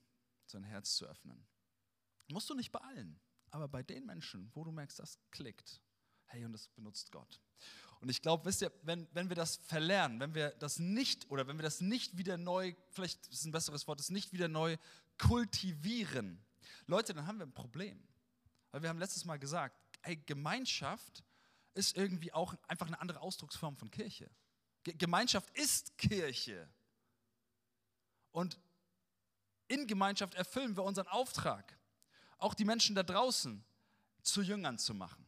sein 0.47 0.65
Herz 0.65 0.97
zu 0.97 1.05
öffnen. 1.05 1.47
Musst 2.29 2.49
du 2.49 2.55
nicht 2.55 2.73
bei 2.73 2.81
allen, 2.81 3.21
aber 3.51 3.69
bei 3.69 3.83
den 3.83 4.07
Menschen, 4.07 4.51
wo 4.55 4.65
du 4.65 4.73
merkst, 4.73 4.99
das 4.99 5.19
klickt, 5.31 5.83
hey, 6.25 6.47
und 6.47 6.55
das 6.55 6.69
benutzt 6.69 7.13
Gott. 7.13 7.43
Und 8.01 8.09
ich 8.09 8.23
glaube, 8.23 8.45
wisst 8.45 8.63
ihr, 8.63 8.73
wenn, 8.83 9.09
wenn 9.13 9.29
wir 9.29 9.37
das 9.37 9.57
verlernen, 9.57 10.21
wenn 10.21 10.35
wir 10.35 10.51
das 10.51 10.79
nicht 10.79 11.29
oder 11.31 11.47
wenn 11.49 11.59
wir 11.59 11.65
das 11.65 11.81
nicht 11.81 12.17
wieder 12.17 12.37
neu, 12.37 12.75
vielleicht 12.91 13.27
ist 13.29 13.45
ein 13.45 13.53
besseres 13.53 13.87
Wort, 13.89 13.99
das 13.99 14.11
nicht 14.11 14.33
wieder 14.33 14.49
neu 14.49 14.77
kultivieren, 15.19 16.45
Leute, 16.87 17.13
dann 17.13 17.27
haben 17.27 17.39
wir 17.39 17.47
ein 17.47 17.53
Problem. 17.53 18.03
Weil 18.71 18.83
wir 18.83 18.89
haben 18.89 18.99
letztes 18.99 19.25
Mal 19.25 19.39
gesagt, 19.39 19.77
ey, 20.03 20.17
Gemeinschaft 20.17 21.25
ist 21.75 21.97
irgendwie 21.97 22.33
auch 22.33 22.55
einfach 22.67 22.87
eine 22.87 23.01
andere 23.01 23.21
Ausdrucksform 23.21 23.77
von 23.77 23.91
Kirche. 23.91 24.31
Ge 24.85 24.95
Gemeinschaft 24.95 25.51
ist 25.57 25.97
Kirche. 25.99 26.69
Und 28.33 28.59
in 29.69 29.87
Gemeinschaft 29.87 30.35
erfüllen 30.35 30.77
wir 30.77 30.85
unseren 30.85 31.09
Auftrag, 31.09 31.79
auch 32.39 32.55
die 32.55 32.65
Menschen 32.65 32.95
da 32.95 33.03
draußen 33.03 33.65
zu 34.23 34.43
Jüngern 34.43 34.79
zu 34.79 34.95
machen. 34.95 35.27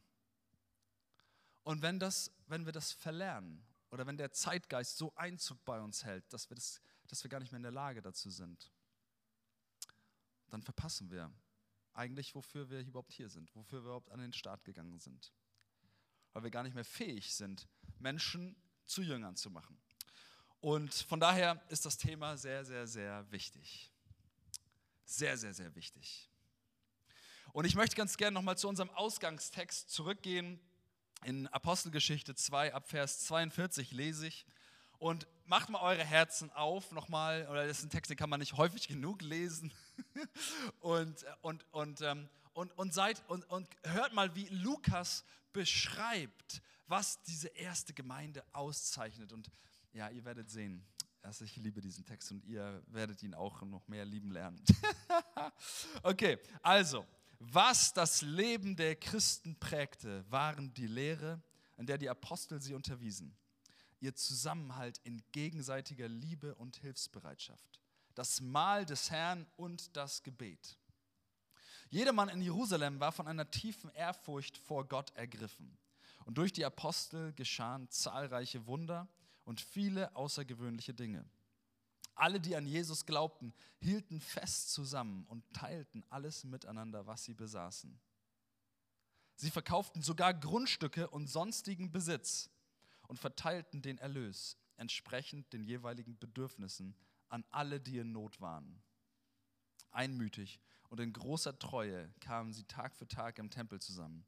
Und 1.63 1.81
wenn, 1.81 1.99
das, 1.99 2.31
wenn 2.51 2.65
wir 2.65 2.73
das 2.73 2.91
verlernen 2.91 3.65
oder 3.89 4.05
wenn 4.05 4.17
der 4.17 4.31
Zeitgeist 4.31 4.97
so 4.97 5.13
Einzug 5.15 5.63
bei 5.65 5.81
uns 5.81 6.03
hält, 6.05 6.31
dass 6.31 6.49
wir, 6.49 6.55
das, 6.55 6.81
dass 7.07 7.23
wir 7.23 7.29
gar 7.29 7.39
nicht 7.39 7.51
mehr 7.51 7.57
in 7.57 7.63
der 7.63 7.71
Lage 7.71 8.01
dazu 8.01 8.29
sind, 8.29 8.71
dann 10.49 10.61
verpassen 10.61 11.09
wir 11.09 11.31
eigentlich, 11.93 12.35
wofür 12.35 12.69
wir 12.69 12.81
überhaupt 12.81 13.13
hier 13.13 13.29
sind, 13.29 13.53
wofür 13.55 13.79
wir 13.79 13.85
überhaupt 13.85 14.11
an 14.11 14.19
den 14.19 14.33
Start 14.33 14.63
gegangen 14.63 14.99
sind. 14.99 15.33
Weil 16.33 16.43
wir 16.43 16.51
gar 16.51 16.63
nicht 16.63 16.75
mehr 16.75 16.85
fähig 16.85 17.33
sind, 17.33 17.67
Menschen 17.99 18.55
zu 18.85 19.01
Jüngern 19.01 19.35
zu 19.35 19.49
machen. 19.49 19.81
Und 20.59 20.93
von 20.93 21.19
daher 21.19 21.61
ist 21.69 21.85
das 21.85 21.97
Thema 21.97 22.37
sehr, 22.37 22.63
sehr, 22.63 22.87
sehr 22.87 23.29
wichtig. 23.31 23.91
Sehr, 25.05 25.37
sehr, 25.37 25.53
sehr 25.53 25.73
wichtig. 25.75 26.29
Und 27.51 27.65
ich 27.65 27.75
möchte 27.75 27.95
ganz 27.95 28.15
gerne 28.15 28.33
nochmal 28.33 28.57
zu 28.57 28.69
unserem 28.69 28.89
Ausgangstext 28.91 29.89
zurückgehen. 29.89 30.59
In 31.23 31.47
Apostelgeschichte 31.47 32.33
2 32.33 32.73
ab 32.73 32.89
Vers 32.89 33.19
42 33.25 33.91
lese 33.91 34.27
ich. 34.27 34.45
Und 34.97 35.27
macht 35.45 35.69
mal 35.69 35.81
eure 35.81 36.03
Herzen 36.03 36.51
auf 36.51 36.91
nochmal, 36.91 37.47
oder 37.49 37.65
das 37.65 37.79
ist 37.79 37.85
ein 37.85 37.89
Text, 37.89 38.09
den 38.09 38.17
kann 38.17 38.29
man 38.29 38.39
nicht 38.39 38.57
häufig 38.57 38.87
genug 38.87 39.21
lesen. 39.21 39.73
und, 40.79 41.25
und, 41.41 41.65
und, 41.71 42.01
ähm, 42.01 42.29
und, 42.53 42.77
und, 42.77 42.93
seid, 42.93 43.23
und, 43.27 43.43
und 43.49 43.67
hört 43.83 44.13
mal, 44.13 44.35
wie 44.35 44.47
Lukas 44.49 45.23
beschreibt, 45.53 46.61
was 46.87 47.21
diese 47.23 47.47
erste 47.49 47.93
Gemeinde 47.93 48.43
auszeichnet. 48.51 49.31
Und 49.33 49.49
ja, 49.93 50.09
ihr 50.09 50.23
werdet 50.25 50.49
sehen, 50.49 50.85
also 51.21 51.45
ich 51.45 51.55
liebe 51.55 51.81
diesen 51.81 52.05
Text 52.05 52.31
und 52.31 52.43
ihr 52.45 52.83
werdet 52.87 53.21
ihn 53.23 53.33
auch 53.33 53.61
noch 53.61 53.87
mehr 53.87 54.05
lieben 54.05 54.31
lernen. 54.31 54.63
okay, 56.03 56.39
also, 56.61 57.05
was 57.43 57.91
das 57.91 58.21
Leben 58.21 58.75
der 58.75 58.95
Christen 58.95 59.55
prägte, 59.55 60.23
waren 60.29 60.71
die 60.75 60.85
Lehre, 60.85 61.41
in 61.75 61.87
der 61.87 61.97
die 61.97 62.07
Apostel 62.07 62.61
sie 62.61 62.75
unterwiesen, 62.75 63.35
ihr 63.99 64.13
Zusammenhalt 64.13 64.99
in 65.03 65.23
gegenseitiger 65.31 66.07
Liebe 66.07 66.53
und 66.53 66.75
Hilfsbereitschaft, 66.77 67.81
das 68.13 68.41
Mahl 68.41 68.85
des 68.85 69.09
Herrn 69.09 69.47
und 69.55 69.97
das 69.97 70.21
Gebet. 70.21 70.77
Jedermann 71.89 72.29
in 72.29 72.43
Jerusalem 72.43 72.99
war 72.99 73.11
von 73.11 73.27
einer 73.27 73.49
tiefen 73.49 73.89
Ehrfurcht 73.95 74.55
vor 74.55 74.87
Gott 74.87 75.09
ergriffen. 75.15 75.75
Und 76.25 76.37
durch 76.37 76.53
die 76.53 76.63
Apostel 76.63 77.33
geschahen 77.33 77.89
zahlreiche 77.89 78.67
Wunder 78.67 79.09
und 79.45 79.59
viele 79.59 80.15
außergewöhnliche 80.15 80.93
Dinge. 80.93 81.25
Alle, 82.21 82.39
die 82.39 82.55
an 82.55 82.67
Jesus 82.67 83.07
glaubten, 83.07 83.51
hielten 83.79 84.21
fest 84.21 84.71
zusammen 84.73 85.25
und 85.25 85.43
teilten 85.53 86.05
alles 86.11 86.43
miteinander, 86.43 87.07
was 87.07 87.23
sie 87.23 87.33
besaßen. 87.33 87.99
Sie 89.37 89.49
verkauften 89.49 90.03
sogar 90.03 90.31
Grundstücke 90.35 91.09
und 91.09 91.25
sonstigen 91.25 91.91
Besitz 91.91 92.51
und 93.07 93.17
verteilten 93.17 93.81
den 93.81 93.97
Erlös 93.97 94.55
entsprechend 94.77 95.51
den 95.51 95.63
jeweiligen 95.63 96.15
Bedürfnissen 96.19 96.95
an 97.27 97.43
alle, 97.49 97.81
die 97.81 97.97
in 97.97 98.11
Not 98.11 98.39
waren. 98.39 98.83
Einmütig 99.89 100.59
und 100.89 100.99
in 100.99 101.13
großer 101.13 101.57
Treue 101.57 102.13
kamen 102.19 102.53
sie 102.53 102.65
Tag 102.65 102.93
für 102.95 103.07
Tag 103.07 103.39
im 103.39 103.49
Tempel 103.49 103.81
zusammen 103.81 104.27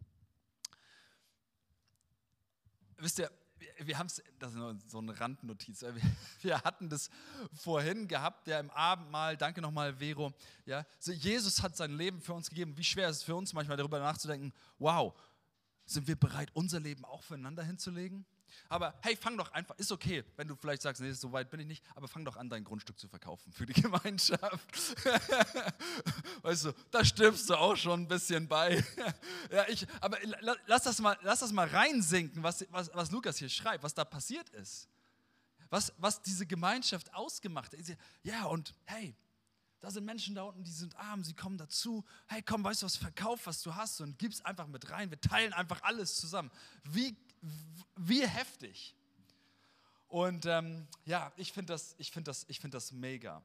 wisst 3.01 3.19
ihr, 3.19 3.31
wir 3.77 3.97
haben 3.97 4.07
es, 4.07 4.21
das 4.39 4.53
ist 4.53 4.91
so 4.91 4.99
eine 4.99 5.19
Randnotiz, 5.19 5.83
wir 6.41 6.61
hatten 6.61 6.89
das 6.89 7.09
vorhin 7.53 8.07
gehabt, 8.07 8.47
ja, 8.47 8.59
im 8.59 8.69
Abendmahl, 8.71 9.37
danke 9.37 9.61
nochmal, 9.61 9.93
Vero, 9.99 10.33
ja, 10.65 10.85
Jesus 10.99 11.61
hat 11.61 11.75
sein 11.75 11.91
Leben 11.91 12.21
für 12.21 12.33
uns 12.33 12.49
gegeben. 12.49 12.77
Wie 12.77 12.83
schwer 12.83 13.09
ist 13.09 13.17
es 13.17 13.23
für 13.23 13.35
uns 13.35 13.53
manchmal 13.53 13.77
darüber 13.77 13.99
nachzudenken, 13.99 14.53
wow, 14.79 15.13
sind 15.85 16.07
wir 16.07 16.15
bereit, 16.15 16.49
unser 16.53 16.79
Leben 16.79 17.05
auch 17.05 17.23
füreinander 17.23 17.63
hinzulegen? 17.63 18.25
Aber 18.69 18.93
hey, 19.01 19.15
fang 19.15 19.37
doch 19.37 19.51
einfach, 19.51 19.75
ist 19.77 19.91
okay, 19.91 20.23
wenn 20.37 20.47
du 20.47 20.55
vielleicht 20.55 20.81
sagst, 20.81 21.01
nee, 21.01 21.11
so 21.11 21.31
weit 21.31 21.49
bin 21.49 21.59
ich 21.59 21.67
nicht, 21.67 21.83
aber 21.95 22.07
fang 22.07 22.25
doch 22.25 22.37
an, 22.37 22.49
dein 22.49 22.63
Grundstück 22.63 22.99
zu 22.99 23.07
verkaufen 23.07 23.51
für 23.51 23.65
die 23.65 23.73
Gemeinschaft. 23.81 24.95
weißt 26.41 26.65
du, 26.65 26.73
da 26.91 27.03
stirbst 27.03 27.49
du 27.49 27.55
auch 27.55 27.75
schon 27.75 28.01
ein 28.01 28.07
bisschen 28.07 28.47
bei. 28.47 28.83
ja, 29.51 29.67
ich, 29.67 29.85
aber 29.99 30.17
lass 30.65 30.83
das 30.83 30.99
mal, 30.99 31.17
lass 31.21 31.39
das 31.39 31.51
mal 31.51 31.67
reinsinken, 31.67 32.43
was, 32.43 32.65
was, 32.69 32.89
was 32.93 33.11
Lukas 33.11 33.37
hier 33.37 33.49
schreibt, 33.49 33.83
was 33.83 33.93
da 33.93 34.05
passiert 34.05 34.49
ist. 34.49 34.87
Was, 35.69 35.93
was 35.97 36.21
diese 36.21 36.45
Gemeinschaft 36.45 37.13
ausgemacht 37.13 37.71
hat. 37.71 37.97
Ja, 38.23 38.45
und 38.45 38.75
hey, 38.83 39.15
da 39.81 39.89
sind 39.89 40.05
Menschen 40.05 40.35
da 40.35 40.43
unten, 40.43 40.63
die 40.63 40.71
sind 40.71 40.95
arm, 40.95 41.23
sie 41.23 41.33
kommen 41.33 41.57
dazu. 41.57 42.05
Hey, 42.27 42.43
komm, 42.43 42.63
weißt 42.63 42.83
du 42.83 42.85
was, 42.85 42.97
verkauf, 42.97 43.47
was 43.47 43.63
du 43.63 43.73
hast 43.73 43.99
und 43.99 44.19
gib's 44.19 44.39
einfach 44.41 44.67
mit 44.67 44.91
rein. 44.91 45.09
Wir 45.09 45.19
teilen 45.19 45.53
einfach 45.53 45.81
alles 45.81 46.15
zusammen. 46.17 46.51
Wie 46.83 47.17
wie 47.95 48.25
heftig. 48.27 48.95
Und 50.07 50.45
ähm, 50.45 50.87
ja, 51.05 51.31
ich 51.37 51.53
finde 51.53 51.73
das, 51.73 51.95
find 51.99 52.27
das, 52.27 52.45
find 52.49 52.73
das 52.73 52.91
mega. 52.91 53.41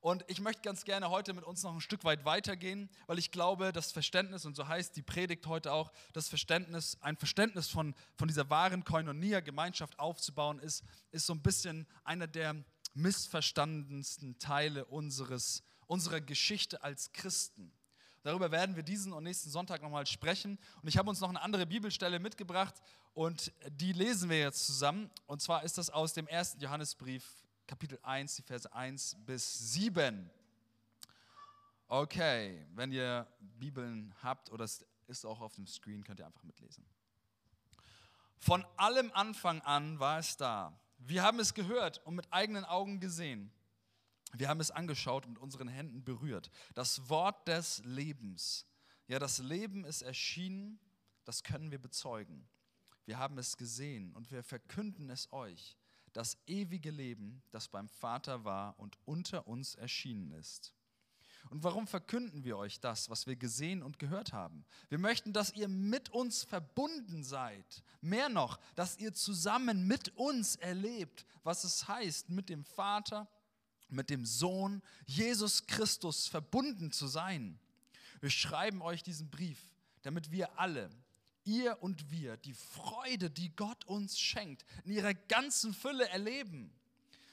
Und 0.00 0.24
ich 0.28 0.40
möchte 0.40 0.62
ganz 0.62 0.84
gerne 0.84 1.10
heute 1.10 1.34
mit 1.34 1.44
uns 1.44 1.62
noch 1.62 1.74
ein 1.74 1.80
Stück 1.82 2.04
weit 2.04 2.24
weitergehen, 2.24 2.88
weil 3.06 3.18
ich 3.18 3.30
glaube, 3.30 3.70
das 3.70 3.92
Verständnis, 3.92 4.46
und 4.46 4.56
so 4.56 4.66
heißt 4.66 4.96
die 4.96 5.02
Predigt 5.02 5.46
heute 5.46 5.72
auch, 5.72 5.92
das 6.14 6.28
Verständnis, 6.28 6.96
ein 7.02 7.18
Verständnis 7.18 7.68
von, 7.68 7.94
von 8.16 8.26
dieser 8.26 8.48
wahren 8.48 8.84
Koinonia-Gemeinschaft 8.84 9.98
aufzubauen, 9.98 10.58
ist, 10.58 10.84
ist 11.10 11.26
so 11.26 11.34
ein 11.34 11.42
bisschen 11.42 11.86
einer 12.02 12.26
der 12.26 12.64
missverstandensten 12.94 14.38
Teile 14.38 14.86
unseres, 14.86 15.62
unserer 15.86 16.22
Geschichte 16.22 16.82
als 16.82 17.12
Christen. 17.12 17.70
Darüber 18.22 18.50
werden 18.50 18.76
wir 18.76 18.82
diesen 18.82 19.12
und 19.12 19.24
nächsten 19.24 19.50
Sonntag 19.50 19.80
nochmal 19.82 20.06
sprechen. 20.06 20.58
Und 20.82 20.88
ich 20.88 20.98
habe 20.98 21.08
uns 21.08 21.20
noch 21.20 21.28
eine 21.28 21.40
andere 21.40 21.66
Bibelstelle 21.66 22.18
mitgebracht 22.18 22.74
und 23.14 23.52
die 23.70 23.92
lesen 23.92 24.28
wir 24.28 24.38
jetzt 24.38 24.66
zusammen. 24.66 25.10
Und 25.26 25.40
zwar 25.40 25.62
ist 25.64 25.78
das 25.78 25.90
aus 25.90 26.12
dem 26.12 26.26
ersten 26.26 26.60
Johannesbrief, 26.60 27.24
Kapitel 27.66 27.98
1, 28.02 28.36
die 28.36 28.42
Verse 28.42 28.72
1 28.72 29.16
bis 29.24 29.72
7. 29.72 30.30
Okay, 31.88 32.66
wenn 32.74 32.92
ihr 32.92 33.26
Bibeln 33.40 34.14
habt 34.22 34.50
oder 34.52 34.64
es 34.64 34.84
ist 35.06 35.24
auch 35.24 35.40
auf 35.40 35.54
dem 35.54 35.66
Screen, 35.66 36.04
könnt 36.04 36.20
ihr 36.20 36.26
einfach 36.26 36.44
mitlesen. 36.44 36.84
Von 38.38 38.64
allem 38.76 39.10
Anfang 39.12 39.60
an 39.62 39.98
war 39.98 40.18
es 40.18 40.36
da. 40.36 40.78
Wir 40.98 41.22
haben 41.22 41.40
es 41.40 41.52
gehört 41.52 41.98
und 42.06 42.14
mit 42.14 42.32
eigenen 42.32 42.64
Augen 42.64 43.00
gesehen. 43.00 43.52
Wir 44.32 44.48
haben 44.48 44.60
es 44.60 44.70
angeschaut 44.70 45.26
und 45.26 45.32
mit 45.32 45.42
unseren 45.42 45.68
Händen 45.68 46.04
berührt. 46.04 46.50
Das 46.74 47.08
Wort 47.08 47.48
des 47.48 47.82
Lebens. 47.84 48.66
Ja, 49.08 49.18
das 49.18 49.38
Leben 49.38 49.84
ist 49.84 50.02
erschienen, 50.02 50.78
das 51.24 51.42
können 51.42 51.70
wir 51.70 51.80
bezeugen. 51.80 52.48
Wir 53.06 53.18
haben 53.18 53.38
es 53.38 53.56
gesehen 53.56 54.12
und 54.14 54.30
wir 54.30 54.42
verkünden 54.42 55.10
es 55.10 55.32
euch. 55.32 55.76
Das 56.12 56.38
ewige 56.46 56.90
Leben, 56.90 57.42
das 57.50 57.68
beim 57.68 57.88
Vater 57.88 58.44
war 58.44 58.78
und 58.78 58.98
unter 59.04 59.46
uns 59.46 59.74
erschienen 59.74 60.32
ist. 60.32 60.74
Und 61.48 61.64
warum 61.64 61.86
verkünden 61.86 62.44
wir 62.44 62.58
euch 62.58 62.80
das, 62.80 63.08
was 63.08 63.26
wir 63.26 63.36
gesehen 63.36 63.82
und 63.82 63.98
gehört 63.98 64.32
haben? 64.32 64.64
Wir 64.88 64.98
möchten, 64.98 65.32
dass 65.32 65.52
ihr 65.54 65.68
mit 65.68 66.10
uns 66.10 66.44
verbunden 66.44 67.24
seid. 67.24 67.82
Mehr 68.00 68.28
noch, 68.28 68.60
dass 68.74 68.98
ihr 68.98 69.14
zusammen 69.14 69.86
mit 69.86 70.10
uns 70.16 70.56
erlebt, 70.56 71.24
was 71.42 71.64
es 71.64 71.88
heißt, 71.88 72.28
mit 72.28 72.48
dem 72.48 72.64
Vater 72.64 73.28
mit 73.92 74.10
dem 74.10 74.24
Sohn 74.24 74.82
Jesus 75.06 75.66
Christus 75.66 76.26
verbunden 76.26 76.92
zu 76.92 77.06
sein. 77.06 77.58
Wir 78.20 78.30
schreiben 78.30 78.82
euch 78.82 79.02
diesen 79.02 79.30
Brief, 79.30 79.58
damit 80.02 80.30
wir 80.30 80.58
alle, 80.58 80.90
ihr 81.44 81.82
und 81.82 82.10
wir 82.10 82.36
die 82.36 82.54
Freude, 82.54 83.30
die 83.30 83.54
Gott 83.56 83.84
uns 83.86 84.18
schenkt, 84.18 84.64
in 84.84 84.92
ihrer 84.92 85.14
ganzen 85.14 85.74
Fülle 85.74 86.08
erleben. 86.08 86.72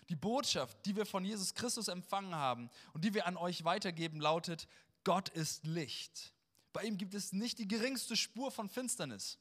Die 0.10 0.16
Botschaft, 0.16 0.78
die 0.86 0.96
wir 0.96 1.06
von 1.06 1.26
Jesus 1.26 1.54
Christus 1.54 1.90
empfangen 1.90 2.36
haben 2.36 2.70
und 2.94 3.04
die 3.04 3.14
wir 3.14 3.28
an 3.28 3.36
euch 3.36 3.66
weitergeben, 3.66 4.22
lautet, 4.22 4.68
Gott 5.04 5.30
ist 5.30 5.66
Licht. 5.66 6.34
Bei 6.72 6.84
ihm 6.84 6.98
gibt 6.98 7.14
es 7.14 7.34
nicht 7.34 7.60
die 7.60 7.68
geringste 7.68 8.16
Spur 8.16 8.52
von 8.52 8.70
Finsternis. 8.70 9.38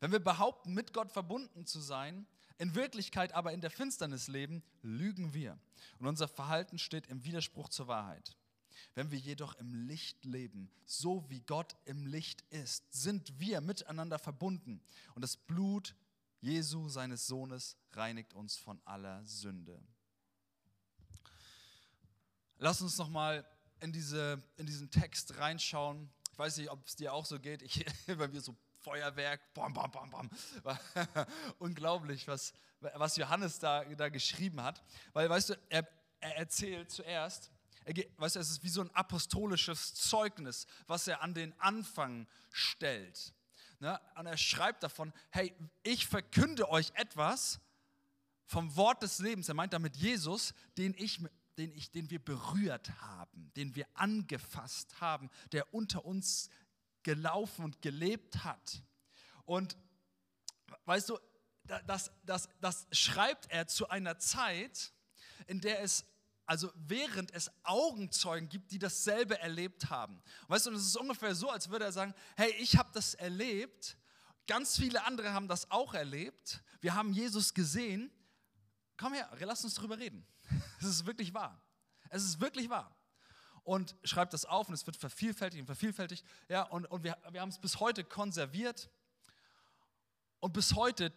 Wenn 0.00 0.12
wir 0.12 0.18
behaupten, 0.18 0.72
mit 0.72 0.94
Gott 0.94 1.12
verbunden 1.12 1.66
zu 1.66 1.80
sein, 1.80 2.26
in 2.60 2.74
Wirklichkeit 2.74 3.32
aber 3.32 3.54
in 3.54 3.62
der 3.62 3.70
Finsternis 3.70 4.28
leben, 4.28 4.62
lügen 4.82 5.32
wir. 5.32 5.58
Und 5.98 6.06
unser 6.06 6.28
Verhalten 6.28 6.78
steht 6.78 7.06
im 7.06 7.24
Widerspruch 7.24 7.70
zur 7.70 7.88
Wahrheit. 7.88 8.36
Wenn 8.94 9.10
wir 9.10 9.18
jedoch 9.18 9.54
im 9.54 9.72
Licht 9.72 10.26
leben, 10.26 10.70
so 10.84 11.24
wie 11.30 11.40
Gott 11.40 11.74
im 11.86 12.06
Licht 12.06 12.42
ist, 12.50 12.84
sind 12.92 13.40
wir 13.40 13.62
miteinander 13.62 14.18
verbunden. 14.18 14.82
Und 15.14 15.22
das 15.22 15.38
Blut 15.38 15.94
Jesu, 16.42 16.90
seines 16.90 17.26
Sohnes, 17.26 17.78
reinigt 17.92 18.34
uns 18.34 18.56
von 18.56 18.78
aller 18.84 19.24
Sünde. 19.24 19.82
Lass 22.58 22.82
uns 22.82 22.98
nochmal 22.98 23.46
in, 23.80 23.90
diese, 23.90 24.42
in 24.58 24.66
diesen 24.66 24.90
Text 24.90 25.38
reinschauen. 25.38 26.10
Ich 26.30 26.38
weiß 26.38 26.58
nicht, 26.58 26.70
ob 26.70 26.86
es 26.86 26.94
dir 26.94 27.14
auch 27.14 27.24
so 27.24 27.40
geht. 27.40 27.62
Ich, 27.62 27.86
bei 28.06 28.28
mir 28.28 28.42
so 28.42 28.54
Feuerwerk, 28.82 29.52
bam, 29.54 29.72
bam, 29.72 29.90
bam, 29.90 30.10
bam. 30.10 30.30
Unglaublich, 31.58 32.26
was, 32.26 32.52
was 32.80 33.16
Johannes 33.16 33.58
da, 33.58 33.84
da 33.84 34.08
geschrieben 34.08 34.62
hat. 34.62 34.82
Weil, 35.12 35.28
weißt 35.28 35.50
du, 35.50 35.54
er, 35.68 35.86
er 36.20 36.36
erzählt 36.36 36.90
zuerst, 36.90 37.50
er, 37.84 37.94
weißt 38.16 38.36
du, 38.36 38.40
es 38.40 38.50
ist 38.50 38.62
wie 38.62 38.68
so 38.68 38.80
ein 38.80 38.90
apostolisches 38.94 39.94
Zeugnis, 39.94 40.66
was 40.86 41.06
er 41.06 41.22
an 41.22 41.34
den 41.34 41.58
Anfang 41.60 42.26
stellt. 42.52 43.34
Ne? 43.80 44.00
Und 44.16 44.26
er 44.26 44.36
schreibt 44.36 44.82
davon, 44.82 45.12
hey, 45.30 45.54
ich 45.82 46.06
verkünde 46.06 46.68
euch 46.70 46.92
etwas 46.94 47.60
vom 48.46 48.74
Wort 48.76 49.02
des 49.02 49.18
Lebens. 49.18 49.48
Er 49.48 49.54
meint 49.54 49.72
damit 49.72 49.96
Jesus, 49.96 50.54
den 50.76 50.94
ich 50.96 51.20
den, 51.60 51.74
ich, 51.74 51.90
den 51.90 52.08
wir 52.10 52.24
berührt 52.24 52.90
haben, 53.02 53.52
den 53.54 53.74
wir 53.74 53.86
angefasst 53.94 55.00
haben, 55.00 55.30
der 55.52 55.74
unter 55.74 56.04
uns 56.06 56.48
gelaufen 57.02 57.64
und 57.64 57.82
gelebt 57.82 58.44
hat. 58.44 58.82
Und 59.44 59.76
weißt 60.84 61.08
du, 61.08 61.18
das, 61.86 62.10
das, 62.24 62.48
das 62.60 62.86
schreibt 62.92 63.50
er 63.50 63.66
zu 63.66 63.88
einer 63.88 64.18
Zeit, 64.18 64.92
in 65.46 65.60
der 65.60 65.82
es 65.82 66.04
also 66.50 66.72
während 66.74 67.30
es 67.30 67.48
Augenzeugen 67.62 68.48
gibt, 68.48 68.72
die 68.72 68.80
dasselbe 68.80 69.38
erlebt 69.38 69.88
haben. 69.88 70.20
Weißt 70.48 70.66
du, 70.66 70.72
es 70.72 70.84
ist 70.84 70.96
ungefähr 70.96 71.32
so, 71.32 71.48
als 71.48 71.70
würde 71.70 71.84
er 71.84 71.92
sagen, 71.92 72.12
hey, 72.36 72.50
ich 72.58 72.76
habe 72.76 72.90
das 72.92 73.14
erlebt, 73.14 73.96
ganz 74.48 74.76
viele 74.76 75.04
andere 75.04 75.32
haben 75.32 75.46
das 75.46 75.70
auch 75.70 75.94
erlebt, 75.94 76.60
wir 76.80 76.96
haben 76.96 77.12
Jesus 77.12 77.54
gesehen, 77.54 78.10
komm 78.96 79.12
her, 79.14 79.30
lass 79.38 79.62
uns 79.62 79.74
darüber 79.74 79.96
reden. 79.96 80.26
Es 80.80 80.88
ist 80.88 81.06
wirklich 81.06 81.32
wahr. 81.32 81.62
Es 82.08 82.24
ist 82.24 82.40
wirklich 82.40 82.68
wahr. 82.68 82.99
Und 83.64 83.94
schreibt 84.04 84.32
das 84.32 84.44
auf 84.44 84.68
und 84.68 84.74
es 84.74 84.86
wird 84.86 84.96
vervielfältigt 84.96 85.60
und 85.60 85.66
vervielfältigt. 85.66 86.24
Ja, 86.48 86.62
und, 86.62 86.86
und 86.86 87.04
wir, 87.04 87.16
wir 87.30 87.40
haben 87.40 87.50
es 87.50 87.58
bis 87.58 87.80
heute 87.80 88.04
konserviert. 88.04 88.90
Und 90.40 90.52
bis 90.52 90.74
heute 90.74 91.12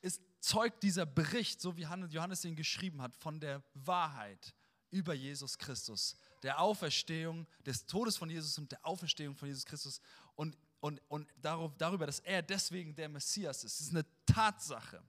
ist, 0.00 0.22
zeugt 0.40 0.82
dieser 0.82 1.06
Bericht, 1.06 1.60
so 1.60 1.76
wie 1.76 1.82
Johannes 1.82 2.44
ihn 2.44 2.56
geschrieben 2.56 3.02
hat, 3.02 3.16
von 3.16 3.40
der 3.40 3.62
Wahrheit 3.74 4.54
über 4.90 5.12
Jesus 5.14 5.58
Christus, 5.58 6.16
der 6.42 6.60
Auferstehung, 6.60 7.46
des 7.66 7.84
Todes 7.86 8.16
von 8.16 8.30
Jesus 8.30 8.56
und 8.58 8.72
der 8.72 8.84
Auferstehung 8.86 9.34
von 9.34 9.48
Jesus 9.48 9.66
Christus 9.66 10.00
und, 10.34 10.56
und, 10.80 11.00
und 11.08 11.28
darüber, 11.42 12.06
dass 12.06 12.20
er 12.20 12.42
deswegen 12.42 12.94
der 12.94 13.08
Messias 13.08 13.64
ist. 13.64 13.80
Das 13.80 13.86
ist 13.88 13.94
eine 13.94 14.06
Tatsache, 14.24 15.02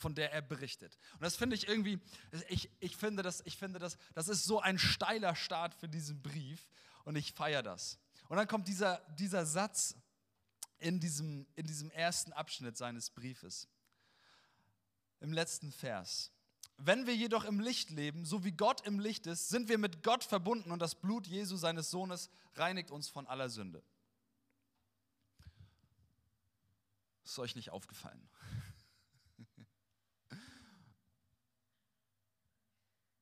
von 0.00 0.14
der 0.14 0.32
er 0.32 0.42
berichtet. 0.42 0.98
Und 1.14 1.22
das 1.22 1.36
finde 1.36 1.54
ich 1.54 1.68
irgendwie, 1.68 2.00
ich, 2.48 2.70
ich 2.80 2.96
finde, 2.96 3.22
das, 3.22 3.42
ich 3.44 3.56
finde 3.56 3.78
das, 3.78 3.98
das 4.14 4.28
ist 4.28 4.44
so 4.44 4.60
ein 4.60 4.78
steiler 4.78 5.36
Start 5.36 5.74
für 5.74 5.88
diesen 5.88 6.22
Brief 6.22 6.68
und 7.04 7.16
ich 7.16 7.32
feiere 7.32 7.62
das. 7.62 7.98
Und 8.28 8.36
dann 8.36 8.48
kommt 8.48 8.66
dieser, 8.66 8.98
dieser 9.18 9.44
Satz 9.44 9.94
in 10.78 11.00
diesem, 11.00 11.46
in 11.54 11.66
diesem 11.66 11.90
ersten 11.90 12.32
Abschnitt 12.32 12.76
seines 12.76 13.10
Briefes, 13.10 13.68
im 15.20 15.32
letzten 15.32 15.70
Vers. 15.70 16.32
Wenn 16.78 17.06
wir 17.06 17.14
jedoch 17.14 17.44
im 17.44 17.60
Licht 17.60 17.90
leben, 17.90 18.24
so 18.24 18.42
wie 18.42 18.52
Gott 18.52 18.86
im 18.86 19.00
Licht 19.00 19.26
ist, 19.26 19.50
sind 19.50 19.68
wir 19.68 19.76
mit 19.76 20.02
Gott 20.02 20.24
verbunden 20.24 20.70
und 20.70 20.80
das 20.80 20.94
Blut 20.94 21.26
Jesu, 21.26 21.56
seines 21.56 21.90
Sohnes, 21.90 22.30
reinigt 22.54 22.90
uns 22.90 23.10
von 23.10 23.26
aller 23.26 23.50
Sünde. 23.50 23.82
ist 27.30 27.38
euch 27.38 27.54
nicht 27.54 27.70
aufgefallen. 27.70 28.28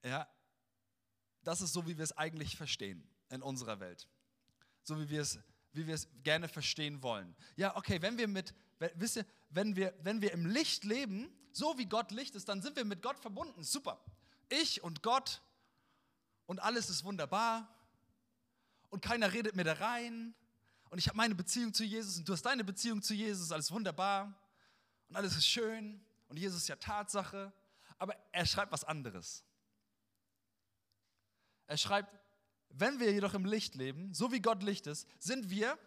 Ja, 0.02 0.28
das 1.42 1.60
ist 1.60 1.72
so, 1.72 1.86
wie 1.86 1.96
wir 1.96 2.04
es 2.04 2.16
eigentlich 2.16 2.56
verstehen 2.56 3.08
in 3.30 3.42
unserer 3.42 3.80
Welt. 3.80 4.08
So 4.82 4.98
wie 4.98 5.08
wir 5.08 5.22
es, 5.22 5.38
wie 5.72 5.86
wir 5.86 5.94
es 5.94 6.08
gerne 6.22 6.48
verstehen 6.48 7.02
wollen. 7.02 7.34
Ja, 7.56 7.76
okay, 7.76 8.00
wenn 8.02 8.18
wir 8.18 8.28
mit, 8.28 8.54
wisst 8.94 9.16
ihr, 9.16 9.26
wenn 9.50 9.76
wir, 9.76 9.94
wenn 10.02 10.20
wir 10.20 10.32
im 10.32 10.46
Licht 10.46 10.84
leben, 10.84 11.30
so 11.52 11.78
wie 11.78 11.86
Gott 11.86 12.10
Licht 12.10 12.34
ist, 12.34 12.48
dann 12.48 12.62
sind 12.62 12.76
wir 12.76 12.84
mit 12.84 13.02
Gott 13.02 13.18
verbunden. 13.18 13.62
Super. 13.62 14.02
Ich 14.48 14.82
und 14.82 15.02
Gott 15.02 15.42
und 16.46 16.60
alles 16.60 16.88
ist 16.90 17.04
wunderbar 17.04 17.68
und 18.90 19.02
keiner 19.02 19.32
redet 19.32 19.54
mir 19.54 19.64
da 19.64 19.74
rein 19.74 20.34
und 20.90 20.98
ich 20.98 21.08
habe 21.08 21.16
meine 21.16 21.34
Beziehung 21.34 21.74
zu 21.74 21.84
Jesus 21.84 22.18
und 22.18 22.28
du 22.28 22.32
hast 22.32 22.42
deine 22.42 22.64
Beziehung 22.64 23.02
zu 23.02 23.14
Jesus, 23.14 23.52
alles 23.52 23.70
wunderbar 23.70 24.34
und 25.08 25.16
alles 25.16 25.36
ist 25.36 25.46
schön 25.46 26.00
und 26.28 26.38
Jesus 26.38 26.62
ist 26.62 26.68
ja 26.68 26.76
Tatsache. 26.76 27.52
Aber 27.98 28.14
er 28.32 28.46
schreibt 28.46 28.72
was 28.72 28.84
anderes. 28.84 29.44
Er 31.68 31.76
schreibt, 31.76 32.18
wenn 32.70 32.98
wir 32.98 33.12
jedoch 33.12 33.34
im 33.34 33.44
Licht 33.44 33.74
leben, 33.74 34.12
so 34.14 34.32
wie 34.32 34.40
Gott 34.40 34.62
Licht 34.62 34.86
ist, 34.86 35.06
sind 35.18 35.50
wir 35.50 35.78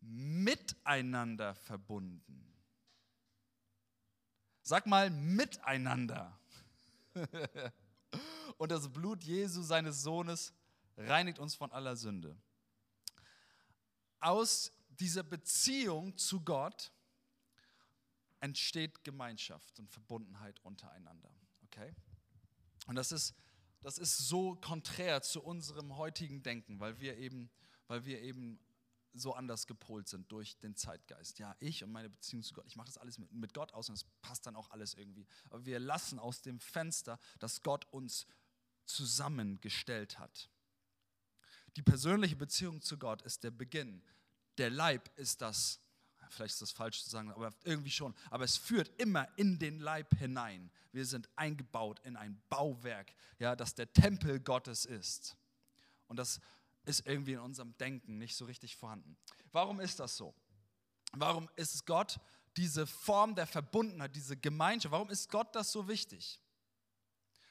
miteinander 0.00 1.54
verbunden. 1.54 2.54
Sag 4.62 4.86
mal 4.86 5.10
miteinander. 5.10 6.38
Und 8.58 8.70
das 8.70 8.92
Blut 8.92 9.24
Jesu, 9.24 9.62
seines 9.62 10.02
Sohnes, 10.02 10.52
reinigt 10.96 11.38
uns 11.38 11.54
von 11.54 11.72
aller 11.72 11.96
Sünde. 11.96 12.36
Aus 14.20 14.72
dieser 14.90 15.22
Beziehung 15.22 16.16
zu 16.18 16.42
Gott 16.42 16.92
entsteht 18.40 19.02
Gemeinschaft 19.04 19.78
und 19.78 19.88
Verbundenheit 19.90 20.60
untereinander. 20.60 21.30
Okay? 21.64 21.94
Und 22.86 22.96
das 22.96 23.12
ist, 23.12 23.34
das 23.80 23.98
ist 23.98 24.18
so 24.18 24.56
konträr 24.56 25.22
zu 25.22 25.42
unserem 25.42 25.96
heutigen 25.96 26.42
Denken, 26.42 26.80
weil 26.80 27.00
wir 27.00 27.16
eben, 27.16 27.50
weil 27.86 28.04
wir 28.04 28.20
eben 28.22 28.58
so 29.14 29.34
anders 29.34 29.66
gepolt 29.66 30.08
sind 30.08 30.30
durch 30.30 30.58
den 30.58 30.76
Zeitgeist. 30.76 31.38
Ja, 31.38 31.56
ich 31.60 31.82
und 31.82 31.92
meine 31.92 32.10
Beziehung 32.10 32.42
zu 32.42 32.54
Gott, 32.54 32.66
ich 32.66 32.76
mache 32.76 32.86
das 32.86 32.98
alles 32.98 33.18
mit, 33.18 33.32
mit 33.32 33.54
Gott 33.54 33.72
aus 33.72 33.88
und 33.88 33.94
es 33.94 34.04
passt 34.22 34.46
dann 34.46 34.56
auch 34.56 34.70
alles 34.70 34.94
irgendwie. 34.94 35.26
Aber 35.50 35.64
wir 35.64 35.78
lassen 35.78 36.18
aus 36.18 36.42
dem 36.42 36.60
Fenster, 36.60 37.18
dass 37.38 37.62
Gott 37.62 37.86
uns 37.92 38.26
zusammengestellt 38.84 40.18
hat. 40.18 40.50
Die 41.76 41.82
persönliche 41.82 42.36
Beziehung 42.36 42.80
zu 42.80 42.98
Gott 42.98 43.22
ist 43.22 43.44
der 43.44 43.50
Beginn. 43.50 44.02
Der 44.56 44.70
Leib 44.70 45.10
ist 45.16 45.40
das, 45.40 45.80
vielleicht 46.30 46.54
ist 46.54 46.62
das 46.62 46.70
falsch 46.70 47.02
zu 47.02 47.10
sagen, 47.10 47.30
aber 47.32 47.52
irgendwie 47.64 47.90
schon. 47.90 48.14
Aber 48.30 48.44
es 48.44 48.56
führt 48.56 48.90
immer 49.00 49.28
in 49.36 49.58
den 49.58 49.80
Leib 49.80 50.16
hinein. 50.18 50.70
Wir 50.92 51.04
sind 51.04 51.28
eingebaut 51.36 52.00
in 52.04 52.16
ein 52.16 52.40
Bauwerk, 52.48 53.12
ja, 53.38 53.54
das 53.56 53.74
der 53.74 53.92
Tempel 53.92 54.40
Gottes 54.40 54.84
ist. 54.84 55.36
Und 56.06 56.16
das 56.16 56.40
ist 56.84 57.06
irgendwie 57.06 57.34
in 57.34 57.40
unserem 57.40 57.76
Denken 57.78 58.18
nicht 58.18 58.34
so 58.34 58.46
richtig 58.46 58.76
vorhanden. 58.76 59.16
Warum 59.52 59.80
ist 59.80 60.00
das 60.00 60.16
so? 60.16 60.34
Warum 61.12 61.48
ist 61.56 61.86
Gott 61.86 62.18
diese 62.56 62.86
Form 62.86 63.34
der 63.34 63.46
Verbundenheit, 63.46 64.16
diese 64.16 64.36
Gemeinschaft, 64.36 64.92
warum 64.92 65.10
ist 65.10 65.30
Gott 65.30 65.54
das 65.54 65.70
so 65.70 65.86
wichtig? 65.86 66.40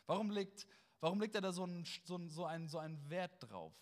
Warum 0.05 0.31
legt, 0.31 0.67
warum 0.99 1.21
legt 1.21 1.35
er 1.35 1.41
da 1.41 1.51
so 1.51 1.63
einen, 1.63 1.85
so, 2.03 2.45
einen, 2.45 2.67
so 2.67 2.77
einen 2.77 3.09
Wert 3.09 3.31
drauf? 3.39 3.73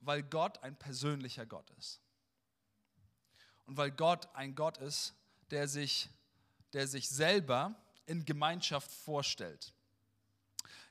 Weil 0.00 0.22
Gott 0.22 0.62
ein 0.62 0.76
persönlicher 0.76 1.46
Gott 1.46 1.70
ist. 1.70 2.00
Und 3.68 3.76
weil 3.76 3.90
Gott 3.90 4.28
ein 4.34 4.54
Gott 4.54 4.78
ist, 4.78 5.14
der 5.50 5.68
sich, 5.68 6.08
der 6.72 6.88
sich 6.88 7.08
selber 7.08 7.76
in 8.06 8.24
Gemeinschaft 8.24 8.90
vorstellt. 8.90 9.74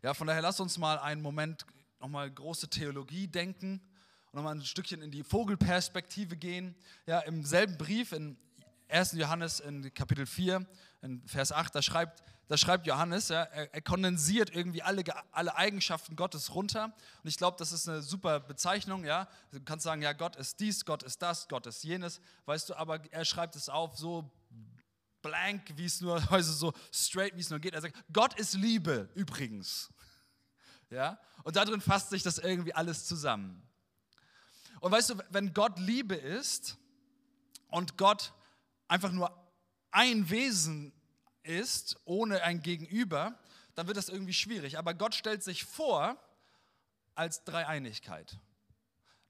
Ja, 0.04 0.13
von 0.13 0.28
daher 0.28 0.44
lass 0.44 0.60
uns 0.60 0.78
mal 0.78 1.00
einen 1.00 1.24
Moment 1.24 1.66
nochmal 2.00 2.30
große 2.30 2.70
Theologie 2.70 3.28
denken 3.28 3.82
und 4.28 4.36
nochmal 4.36 4.54
ein 4.54 4.63
Stückchen 4.63 5.02
in 5.02 5.10
die 5.10 5.24
Vogelperspektive 5.24 6.38
gehen. 6.38 6.76
Ja, 7.08 7.22
im 7.22 7.44
selben 7.44 7.80
Brief 7.80 8.12
in 8.12 8.38
1. 8.90 9.13
Johannes 9.13 9.60
in 9.60 9.92
Kapitel 9.96 10.28
4, 10.28 10.63
in 11.02 11.28
Vers 11.28 11.52
8, 11.52 11.74
da 11.74 11.82
schreibt 11.82 12.24
da 12.48 12.58
schreibt 12.58 12.88
Johannes, 12.88 13.28
ja, 13.28 13.44
er, 13.44 13.74
er, 13.74 13.82
kondensiert 13.82 14.56
irgendwie 14.56 14.82
alle, 14.82 15.04
alle 15.32 15.56
Eigenschaften 15.58 16.16
Gottes 16.16 16.56
runter. 16.56 16.94
Und 17.24 17.28
ich 17.28 17.36
glaube, 17.36 17.58
das 17.58 17.74
ist 17.74 17.90
eine 17.90 18.02
super 18.02 18.40
Bezeichnung. 18.40 19.04
Ja? 19.04 19.28
Du 19.52 19.60
kannst 19.62 19.84
sagen, 19.84 20.02
ja, 20.02 20.14
Gott 20.14 20.38
ist 20.38 20.60
dies, 20.62 20.86
Gott 20.86 21.04
ist 21.04 21.22
das, 21.22 21.50
Gott 21.50 21.66
ist 21.66 21.84
jenes. 21.84 22.22
Weißt 22.46 22.70
du, 22.70 22.76
aber 22.76 23.02
er 23.12 23.26
schreibt 23.26 23.58
es 23.58 23.68
auf 23.68 23.98
so 23.98 24.32
blank, 25.22 25.74
wie 25.76 25.86
es 25.86 26.00
nur, 26.00 26.22
also 26.32 26.54
so 26.54 26.74
straight, 26.92 27.36
wie 27.36 27.42
es 27.42 27.50
nur 27.50 27.60
geht. 27.60 27.74
Er 27.74 27.82
sagt, 27.82 27.98
Gott 28.14 28.40
ist 28.40 28.54
Liebe, 28.54 29.10
übrigens. 29.16 29.90
Ja? 30.90 31.20
Und 31.44 31.58
darin 31.58 31.82
fasst 31.82 32.12
sich 32.12 32.24
das 32.24 32.38
irgendwie 32.38 32.74
alles 32.74 33.06
zusammen. 33.06 33.62
Und 34.80 34.90
weißt 34.90 35.10
du, 35.10 35.16
wenn 35.32 35.54
Gott 35.54 35.78
Liebe 35.80 36.16
ist 36.16 36.78
und 37.68 37.98
Gott 37.98 38.32
einfach 38.88 39.12
nur 39.12 39.30
ein 39.92 40.30
Wesen 40.30 40.94
ist, 41.48 41.98
ohne 42.06 42.44
ein 42.44 42.62
Gegenüber, 42.62 43.38
dann 43.76 43.88
wird 43.88 43.98
das 43.98 44.10
irgendwie 44.10 44.34
schwierig. 44.34 44.78
Aber 44.78 44.94
Gott 44.94 45.16
stellt 45.16 45.44
sich 45.44 45.64
vor 45.64 46.18
als 47.16 47.44
Dreieinigkeit. 47.44 48.38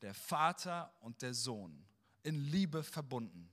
Der 0.01 0.13
Vater 0.13 0.93
und 1.01 1.21
der 1.21 1.33
Sohn 1.33 1.85
in 2.23 2.35
Liebe 2.35 2.83
verbunden. 2.83 3.49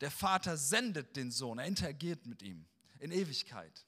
Der 0.00 0.10
Vater 0.10 0.56
sendet 0.56 1.16
den 1.16 1.30
Sohn, 1.30 1.58
er 1.58 1.66
interagiert 1.66 2.26
mit 2.26 2.42
ihm 2.42 2.66
in 2.98 3.10
Ewigkeit. 3.10 3.86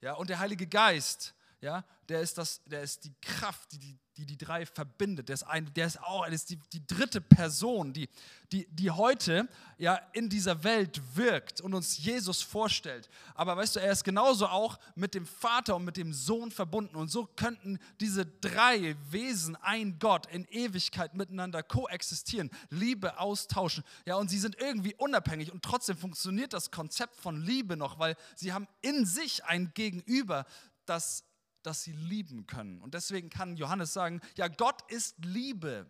Ja, 0.00 0.14
und 0.14 0.30
der 0.30 0.38
Heilige 0.38 0.66
Geist 0.66 1.34
ja, 1.60 1.84
der 2.08 2.20
ist, 2.20 2.38
das, 2.38 2.62
der 2.64 2.82
ist 2.82 3.04
die 3.04 3.14
Kraft, 3.20 3.72
die 3.72 3.78
die, 3.78 3.98
die, 4.16 4.26
die 4.26 4.38
drei 4.38 4.64
verbindet. 4.64 5.28
Der 5.28 5.34
ist, 5.34 5.42
ein, 5.42 5.72
der 5.74 5.86
ist 5.86 6.02
auch 6.02 6.24
der 6.24 6.34
ist 6.34 6.48
die, 6.48 6.58
die 6.72 6.86
dritte 6.86 7.20
Person, 7.20 7.92
die, 7.92 8.08
die, 8.50 8.66
die 8.70 8.90
heute 8.90 9.46
ja, 9.76 10.00
in 10.12 10.30
dieser 10.30 10.64
Welt 10.64 11.00
wirkt 11.14 11.60
und 11.60 11.74
uns 11.74 11.98
Jesus 11.98 12.40
vorstellt. 12.42 13.10
Aber 13.34 13.56
weißt 13.56 13.76
du, 13.76 13.80
er 13.80 13.92
ist 13.92 14.04
genauso 14.04 14.46
auch 14.46 14.78
mit 14.94 15.14
dem 15.14 15.26
Vater 15.26 15.76
und 15.76 15.84
mit 15.84 15.98
dem 15.98 16.14
Sohn 16.14 16.50
verbunden. 16.50 16.96
Und 16.96 17.10
so 17.10 17.26
könnten 17.26 17.78
diese 18.00 18.24
drei 18.24 18.96
Wesen, 19.10 19.56
ein 19.56 19.98
Gott, 19.98 20.26
in 20.32 20.46
Ewigkeit 20.46 21.14
miteinander 21.14 21.62
koexistieren, 21.62 22.50
Liebe 22.70 23.18
austauschen. 23.18 23.84
Ja, 24.06 24.16
und 24.16 24.30
sie 24.30 24.38
sind 24.38 24.56
irgendwie 24.58 24.94
unabhängig 24.94 25.52
und 25.52 25.62
trotzdem 25.62 25.98
funktioniert 25.98 26.54
das 26.54 26.70
Konzept 26.70 27.16
von 27.16 27.40
Liebe 27.40 27.76
noch, 27.76 27.98
weil 27.98 28.16
sie 28.34 28.52
haben 28.52 28.66
in 28.80 29.04
sich 29.04 29.44
ein 29.44 29.72
Gegenüber, 29.74 30.46
das 30.86 31.24
dass 31.62 31.82
sie 31.82 31.92
lieben 31.92 32.46
können. 32.46 32.80
Und 32.80 32.94
deswegen 32.94 33.30
kann 33.30 33.56
Johannes 33.56 33.92
sagen, 33.92 34.20
ja, 34.36 34.48
Gott 34.48 34.90
ist 34.90 35.16
Liebe. 35.24 35.86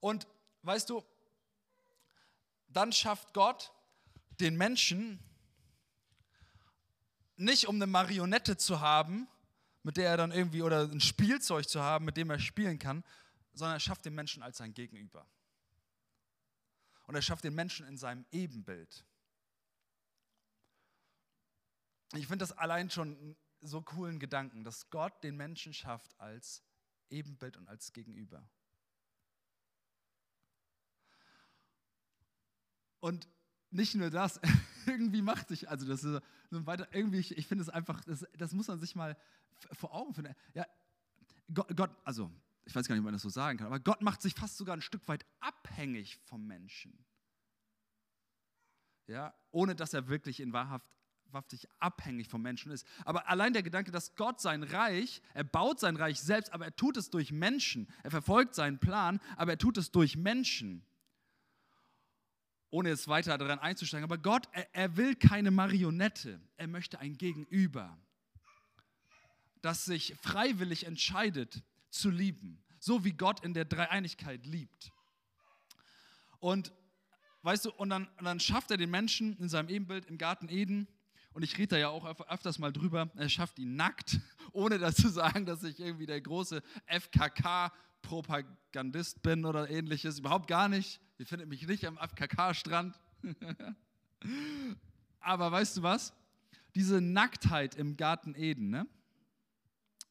Und 0.00 0.26
weißt 0.62 0.90
du, 0.90 1.04
dann 2.68 2.92
schafft 2.92 3.34
Gott 3.34 3.72
den 4.40 4.56
Menschen 4.56 5.18
nicht 7.36 7.68
um 7.68 7.76
eine 7.76 7.86
Marionette 7.86 8.56
zu 8.56 8.80
haben, 8.80 9.28
mit 9.82 9.96
der 9.96 10.10
er 10.10 10.16
dann 10.16 10.32
irgendwie, 10.32 10.62
oder 10.62 10.82
ein 10.82 11.00
Spielzeug 11.00 11.68
zu 11.68 11.80
haben, 11.80 12.04
mit 12.04 12.16
dem 12.16 12.30
er 12.30 12.38
spielen 12.38 12.78
kann, 12.78 13.04
sondern 13.54 13.76
er 13.76 13.80
schafft 13.80 14.04
den 14.04 14.14
Menschen 14.14 14.42
als 14.42 14.58
sein 14.58 14.74
Gegenüber. 14.74 15.26
Und 17.06 17.14
er 17.14 17.22
schafft 17.22 17.44
den 17.44 17.54
Menschen 17.54 17.86
in 17.86 17.96
seinem 17.96 18.26
Ebenbild. 18.32 19.04
Ich 22.14 22.26
finde 22.26 22.42
das 22.42 22.52
allein 22.52 22.90
schon 22.90 23.36
so 23.60 23.82
coolen 23.82 24.18
Gedanken, 24.18 24.64
dass 24.64 24.90
Gott 24.90 25.22
den 25.22 25.36
Menschen 25.36 25.72
schafft 25.74 26.18
als 26.20 26.62
Ebenbild 27.10 27.56
und 27.56 27.68
als 27.68 27.92
Gegenüber. 27.92 28.48
Und 33.00 33.28
nicht 33.70 33.94
nur 33.94 34.10
das, 34.10 34.40
irgendwie 34.86 35.22
macht 35.22 35.48
sich, 35.48 35.68
also 35.68 35.86
das 35.86 36.04
ist 36.04 36.22
so 36.50 36.66
weiter, 36.66 36.88
irgendwie, 36.92 37.18
ich, 37.18 37.36
ich 37.36 37.46
finde 37.46 37.62
es 37.62 37.68
einfach, 37.68 38.02
das, 38.04 38.26
das, 38.36 38.52
muss 38.52 38.68
man 38.68 38.80
sich 38.80 38.94
mal 38.96 39.16
vor 39.72 39.94
Augen 39.94 40.14
führen. 40.14 40.34
Ja, 40.54 40.66
Gott, 41.52 41.76
Gott, 41.76 41.90
also 42.04 42.30
ich 42.64 42.74
weiß 42.74 42.86
gar 42.86 42.94
nicht, 42.94 43.00
ob 43.00 43.06
man 43.06 43.14
das 43.14 43.22
so 43.22 43.28
sagen 43.28 43.58
kann, 43.58 43.66
aber 43.66 43.80
Gott 43.80 44.02
macht 44.02 44.20
sich 44.20 44.34
fast 44.34 44.56
sogar 44.56 44.76
ein 44.76 44.82
Stück 44.82 45.06
weit 45.08 45.24
abhängig 45.40 46.18
vom 46.24 46.46
Menschen. 46.46 47.04
Ja, 49.06 49.34
ohne 49.50 49.74
dass 49.74 49.94
er 49.94 50.08
wirklich 50.08 50.40
in 50.40 50.52
wahrhaft 50.52 50.86
abhängig 51.78 52.28
vom 52.28 52.42
Menschen 52.42 52.72
ist. 52.72 52.86
Aber 53.04 53.28
allein 53.28 53.52
der 53.52 53.62
Gedanke, 53.62 53.90
dass 53.90 54.14
Gott 54.14 54.40
sein 54.40 54.62
Reich, 54.62 55.22
er 55.34 55.44
baut 55.44 55.80
sein 55.80 55.96
Reich 55.96 56.20
selbst, 56.20 56.52
aber 56.52 56.66
er 56.66 56.76
tut 56.76 56.96
es 56.96 57.10
durch 57.10 57.32
Menschen. 57.32 57.88
Er 58.02 58.10
verfolgt 58.10 58.54
seinen 58.54 58.78
Plan, 58.78 59.20
aber 59.36 59.52
er 59.52 59.58
tut 59.58 59.76
es 59.78 59.90
durch 59.90 60.16
Menschen. 60.16 60.84
Ohne 62.70 62.90
jetzt 62.90 63.08
weiter 63.08 63.38
daran 63.38 63.58
einzusteigen. 63.58 64.04
Aber 64.04 64.18
Gott, 64.18 64.48
er, 64.52 64.74
er 64.74 64.96
will 64.96 65.14
keine 65.14 65.50
Marionette. 65.50 66.40
Er 66.56 66.66
möchte 66.66 66.98
ein 66.98 67.16
Gegenüber, 67.16 67.96
das 69.62 69.84
sich 69.84 70.14
freiwillig 70.20 70.84
entscheidet 70.84 71.62
zu 71.90 72.10
lieben. 72.10 72.62
So 72.78 73.04
wie 73.04 73.12
Gott 73.12 73.44
in 73.44 73.54
der 73.54 73.64
Dreieinigkeit 73.64 74.44
liebt. 74.46 74.92
Und 76.40 76.72
weißt 77.42 77.64
du, 77.64 77.72
und 77.72 77.90
dann, 77.90 78.06
und 78.18 78.24
dann 78.24 78.40
schafft 78.40 78.70
er 78.70 78.76
den 78.76 78.90
Menschen 78.90 79.36
in 79.38 79.48
seinem 79.48 79.68
Ebenbild 79.68 80.06
im 80.06 80.18
Garten 80.18 80.48
Eden 80.48 80.86
und 81.32 81.42
ich 81.42 81.58
rede 81.58 81.68
da 81.68 81.78
ja 81.78 81.88
auch 81.88 82.04
öfters 82.28 82.58
mal 82.58 82.72
drüber, 82.72 83.10
er 83.14 83.28
schafft 83.28 83.58
ihn 83.58 83.76
nackt, 83.76 84.18
ohne 84.52 84.78
dazu 84.78 85.08
sagen, 85.08 85.46
dass 85.46 85.62
ich 85.62 85.78
irgendwie 85.80 86.06
der 86.06 86.20
große 86.20 86.62
FKK-Propagandist 86.86 89.22
bin 89.22 89.44
oder 89.44 89.70
ähnliches. 89.70 90.18
Überhaupt 90.18 90.48
gar 90.48 90.68
nicht. 90.68 91.00
Ihr 91.18 91.26
findet 91.26 91.48
mich 91.48 91.64
nicht 91.66 91.86
am 91.86 91.98
FKK-Strand. 91.98 92.98
Aber 95.20 95.52
weißt 95.52 95.76
du 95.76 95.82
was? 95.82 96.12
Diese 96.74 97.00
Nacktheit 97.00 97.76
im 97.76 97.96
Garten 97.96 98.34
Eden, 98.34 98.70
ne? 98.70 98.88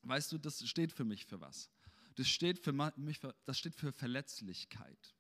weißt 0.04 0.32
du, 0.32 0.38
das 0.38 0.68
steht 0.68 0.92
für 0.92 1.06
mich 1.06 1.26
für 1.26 1.42
was? 1.42 1.72
Das 2.16 2.28
steht 2.28 2.60
für 2.60 2.74
mich 2.96 3.20
das 3.46 3.60
steht 3.60 3.76
für 3.76 3.92
Verletzlichkeit. 3.92 5.16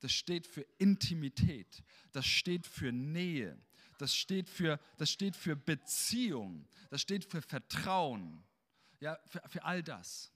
Das 0.00 0.12
steht 0.12 0.46
für 0.46 0.66
Intimität. 0.78 1.82
Das 2.12 2.26
steht 2.26 2.66
für 2.66 2.92
Nähe 2.92 3.60
das 3.98 4.14
steht 4.14 4.48
für, 4.48 4.80
das 4.96 5.10
steht 5.10 5.36
für 5.36 5.56
Beziehung, 5.56 6.66
das 6.90 7.02
steht 7.02 7.24
für 7.24 7.42
Vertrauen, 7.42 8.42
ja, 9.00 9.18
für, 9.26 9.42
für 9.48 9.64
all 9.64 9.82
das. 9.82 10.32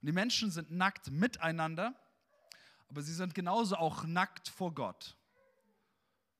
Und 0.00 0.06
die 0.06 0.12
Menschen 0.12 0.50
sind 0.50 0.70
nackt 0.70 1.10
miteinander, 1.10 1.94
aber 2.88 3.02
sie 3.02 3.12
sind 3.12 3.34
genauso 3.34 3.76
auch 3.76 4.04
nackt 4.04 4.48
vor 4.48 4.74
Gott. 4.74 5.16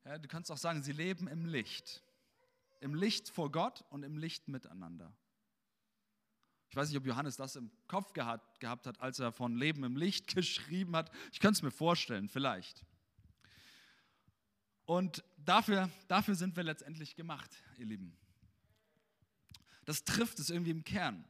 Ja, 0.04 0.18
du 0.18 0.28
kannst 0.28 0.50
auch 0.50 0.58
sagen, 0.58 0.82
sie 0.82 0.92
leben 0.92 1.28
im 1.28 1.44
Licht. 1.44 2.02
Im 2.80 2.94
Licht 2.94 3.28
vor 3.28 3.52
Gott 3.52 3.84
und 3.90 4.02
im 4.02 4.16
Licht 4.16 4.48
miteinander. 4.48 5.12
Ich 6.70 6.76
weiß 6.76 6.88
nicht, 6.88 6.98
ob 6.98 7.06
Johannes 7.06 7.36
das 7.36 7.56
im 7.56 7.70
Kopf 7.88 8.12
gehabt, 8.12 8.60
gehabt 8.60 8.86
hat, 8.86 9.00
als 9.00 9.18
er 9.18 9.32
von 9.32 9.56
Leben 9.56 9.84
im 9.84 9.96
Licht 9.96 10.28
geschrieben 10.34 10.96
hat. 10.96 11.10
Ich 11.32 11.40
könnte 11.40 11.58
es 11.58 11.62
mir 11.62 11.70
vorstellen, 11.70 12.28
vielleicht. 12.28 12.84
Und 14.90 15.22
dafür, 15.36 15.88
dafür 16.08 16.34
sind 16.34 16.56
wir 16.56 16.64
letztendlich 16.64 17.14
gemacht, 17.14 17.48
ihr 17.78 17.86
Lieben. 17.86 18.16
Das 19.84 20.02
trifft 20.02 20.40
es 20.40 20.50
irgendwie 20.50 20.72
im 20.72 20.82
Kern. 20.82 21.24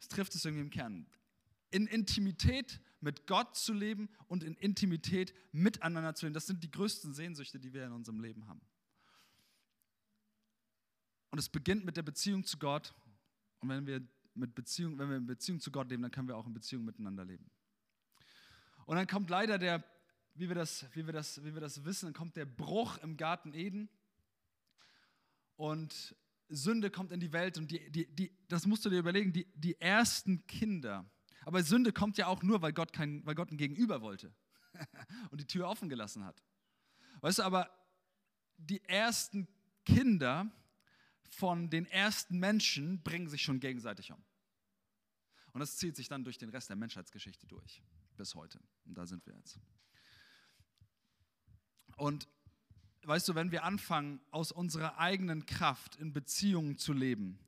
Das 0.00 0.08
trifft 0.08 0.34
es 0.34 0.44
irgendwie 0.44 0.64
im 0.64 0.68
Kern. 0.68 1.06
In 1.70 1.86
Intimität 1.86 2.78
mit 3.00 3.26
Gott 3.26 3.56
zu 3.56 3.72
leben 3.72 4.10
und 4.26 4.44
in 4.44 4.54
Intimität 4.54 5.32
miteinander 5.50 6.14
zu 6.14 6.26
leben, 6.26 6.34
das 6.34 6.46
sind 6.46 6.62
die 6.62 6.70
größten 6.70 7.14
Sehnsüchte, 7.14 7.58
die 7.58 7.72
wir 7.72 7.86
in 7.86 7.92
unserem 7.92 8.20
Leben 8.20 8.46
haben. 8.46 8.60
Und 11.30 11.38
es 11.38 11.48
beginnt 11.48 11.86
mit 11.86 11.96
der 11.96 12.02
Beziehung 12.02 12.44
zu 12.44 12.58
Gott. 12.58 12.92
Und 13.60 13.70
wenn 13.70 13.86
wir, 13.86 14.06
mit 14.34 14.54
Beziehung, 14.54 14.98
wenn 14.98 15.08
wir 15.08 15.16
in 15.16 15.26
Beziehung 15.26 15.58
zu 15.58 15.70
Gott 15.70 15.88
leben, 15.88 16.02
dann 16.02 16.10
können 16.10 16.28
wir 16.28 16.36
auch 16.36 16.46
in 16.46 16.52
Beziehung 16.52 16.84
miteinander 16.84 17.24
leben. 17.24 17.50
Und 18.84 18.96
dann 18.96 19.06
kommt 19.06 19.30
leider 19.30 19.56
der, 19.56 19.82
wie 20.34 20.48
wir 20.48 20.54
das, 20.54 20.86
wie 20.94 21.06
wir 21.06 21.12
das, 21.12 21.42
wie 21.44 21.54
wir 21.54 21.60
das 21.60 21.84
wissen, 21.84 22.06
dann 22.06 22.14
kommt 22.14 22.36
der 22.36 22.46
Bruch 22.46 22.98
im 22.98 23.16
Garten 23.16 23.52
Eden 23.52 23.88
und 25.56 26.16
Sünde 26.48 26.90
kommt 26.90 27.12
in 27.12 27.20
die 27.20 27.32
Welt 27.32 27.58
und 27.58 27.70
die, 27.70 27.90
die, 27.90 28.06
die, 28.14 28.32
das 28.48 28.66
musst 28.66 28.84
du 28.84 28.90
dir 28.90 28.98
überlegen, 28.98 29.32
die, 29.32 29.46
die 29.54 29.80
ersten 29.80 30.46
Kinder. 30.46 31.08
Aber 31.44 31.62
Sünde 31.62 31.92
kommt 31.92 32.18
ja 32.18 32.26
auch 32.26 32.42
nur, 32.42 32.60
weil 32.60 32.72
Gott, 32.72 32.92
kein, 32.92 33.24
weil 33.24 33.34
Gott 33.34 33.50
ein 33.50 33.56
Gegenüber 33.56 34.02
wollte 34.02 34.34
und 35.30 35.40
die 35.40 35.46
Tür 35.46 35.68
offen 35.68 35.88
gelassen 35.88 36.24
hat. 36.24 36.42
Weißt 37.20 37.38
du, 37.38 37.42
aber 37.42 37.70
die 38.56 38.82
ersten 38.84 39.48
Kinder 39.84 40.50
von 41.30 41.70
den 41.70 41.86
ersten 41.86 42.38
Menschen 42.38 43.02
bringen 43.02 43.28
sich 43.28 43.42
schon 43.42 43.60
gegenseitig 43.60 44.12
um. 44.12 44.22
Und 45.52 45.60
das 45.60 45.76
zieht 45.76 45.96
sich 45.96 46.08
dann 46.08 46.24
durch 46.24 46.38
den 46.38 46.50
Rest 46.50 46.68
der 46.68 46.76
Menschheitsgeschichte 46.76 47.46
durch, 47.46 47.82
bis 48.16 48.34
heute. 48.34 48.60
Und 48.84 48.96
da 48.96 49.06
sind 49.06 49.24
wir 49.26 49.34
jetzt. 49.34 49.58
Und 52.00 52.26
weißt 53.04 53.28
du, 53.28 53.34
wenn 53.34 53.52
wir 53.52 53.62
anfangen, 53.62 54.20
aus 54.30 54.52
unserer 54.52 54.98
eigenen 54.98 55.44
Kraft 55.44 55.96
in 55.96 56.14
Beziehungen 56.14 56.78
zu 56.78 56.94
leben 56.94 57.38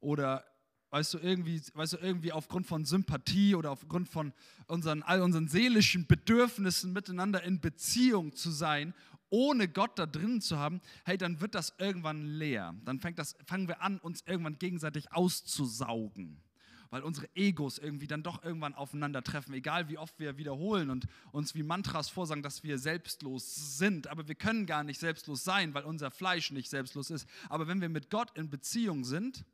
oder 0.00 0.44
weißt 0.90 1.14
du, 1.14 1.18
irgendwie, 1.18 1.62
weißt 1.72 1.92
du, 1.92 1.96
irgendwie 1.98 2.32
aufgrund 2.32 2.66
von 2.66 2.84
Sympathie 2.84 3.54
oder 3.54 3.70
aufgrund 3.70 4.08
von 4.08 4.32
unseren, 4.66 5.04
all 5.04 5.22
unseren 5.22 5.46
seelischen 5.46 6.08
Bedürfnissen 6.08 6.92
miteinander 6.92 7.44
in 7.44 7.60
Beziehung 7.60 8.34
zu 8.34 8.50
sein, 8.50 8.92
ohne 9.30 9.68
Gott 9.68 9.96
da 10.00 10.06
drin 10.06 10.40
zu 10.40 10.58
haben, 10.58 10.80
hey, 11.04 11.16
dann 11.16 11.40
wird 11.40 11.54
das 11.54 11.72
irgendwann 11.78 12.26
leer. 12.26 12.74
Dann 12.84 12.98
fängt 12.98 13.20
das, 13.20 13.36
fangen 13.46 13.68
wir 13.68 13.82
an, 13.82 14.00
uns 14.00 14.24
irgendwann 14.26 14.58
gegenseitig 14.58 15.12
auszusaugen 15.12 16.42
weil 16.92 17.02
unsere 17.04 17.26
Egos 17.34 17.78
irgendwie 17.78 18.06
dann 18.06 18.22
doch 18.22 18.44
irgendwann 18.44 18.74
aufeinandertreffen, 18.74 19.54
egal 19.54 19.88
wie 19.88 19.96
oft 19.96 20.18
wir 20.18 20.36
wiederholen 20.36 20.90
und 20.90 21.06
uns 21.30 21.54
wie 21.54 21.62
Mantras 21.62 22.10
vorsagen, 22.10 22.42
dass 22.42 22.64
wir 22.64 22.78
selbstlos 22.78 23.78
sind. 23.78 24.08
Aber 24.08 24.28
wir 24.28 24.34
können 24.34 24.66
gar 24.66 24.84
nicht 24.84 25.00
selbstlos 25.00 25.42
sein, 25.42 25.72
weil 25.72 25.84
unser 25.84 26.10
Fleisch 26.10 26.50
nicht 26.50 26.68
selbstlos 26.68 27.08
ist. 27.08 27.26
Aber 27.48 27.66
wenn 27.66 27.80
wir 27.80 27.88
mit 27.88 28.10
Gott 28.10 28.36
in 28.36 28.50
Beziehung 28.50 29.04
sind, 29.04 29.46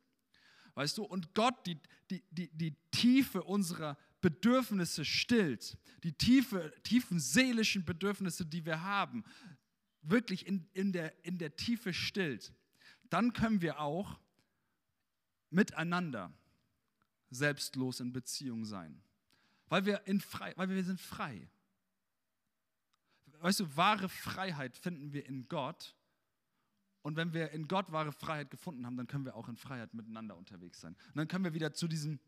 weißt 0.73 0.97
du, 0.97 1.05
und 1.05 1.33
Gott 1.33 1.65
die, 1.65 1.77
die, 2.11 2.21
die, 2.29 2.49
die 2.49 2.75
Tiefe 2.91 3.41
unserer 3.41 3.97
Bedürfnisse 4.19 5.05
stillt, 5.05 5.77
die 6.03 6.11
tiefe, 6.11 6.73
tiefen 6.83 7.21
seelischen 7.21 7.85
Bedürfnisse, 7.85 8.45
die 8.45 8.65
wir 8.65 8.83
haben, 8.83 9.23
wirklich 10.01 10.45
in, 10.45 10.67
in, 10.73 10.91
der, 10.91 11.13
in 11.23 11.37
der 11.37 11.55
Tiefe 11.55 11.93
stillt, 11.93 12.51
dann 13.09 13.31
können 13.31 13.61
wir 13.61 13.79
auch 13.79 14.19
miteinander 15.51 16.33
selbstlos 17.29 17.99
in 17.99 18.11
Beziehung 18.11 18.65
sein. 18.65 19.01
Weil 19.67 19.85
wir, 19.85 20.07
in 20.07 20.19
frei, 20.19 20.53
weil 20.55 20.69
wir 20.69 20.83
sind 20.83 20.99
frei. 20.99 21.47
Weißt 23.39 23.59
du, 23.59 23.77
wahre 23.77 24.09
Freiheit 24.09 24.75
finden 24.75 25.13
wir 25.13 25.25
in 25.25 25.47
Gott. 25.47 25.95
Und 27.01 27.15
wenn 27.15 27.33
wir 27.33 27.51
in 27.51 27.67
Gott 27.67 27.91
wahre 27.91 28.11
Freiheit 28.11 28.51
gefunden 28.51 28.85
haben, 28.85 28.97
dann 28.97 29.07
können 29.07 29.25
wir 29.25 29.35
auch 29.35 29.47
in 29.47 29.55
Freiheit 29.55 29.93
miteinander 29.93 30.35
unterwegs 30.35 30.81
sein. 30.81 30.95
Und 31.09 31.17
dann 31.17 31.27
können 31.27 31.45
wir 31.45 31.53
wieder 31.53 31.73
zu 31.73 31.87
diesem 31.87 32.19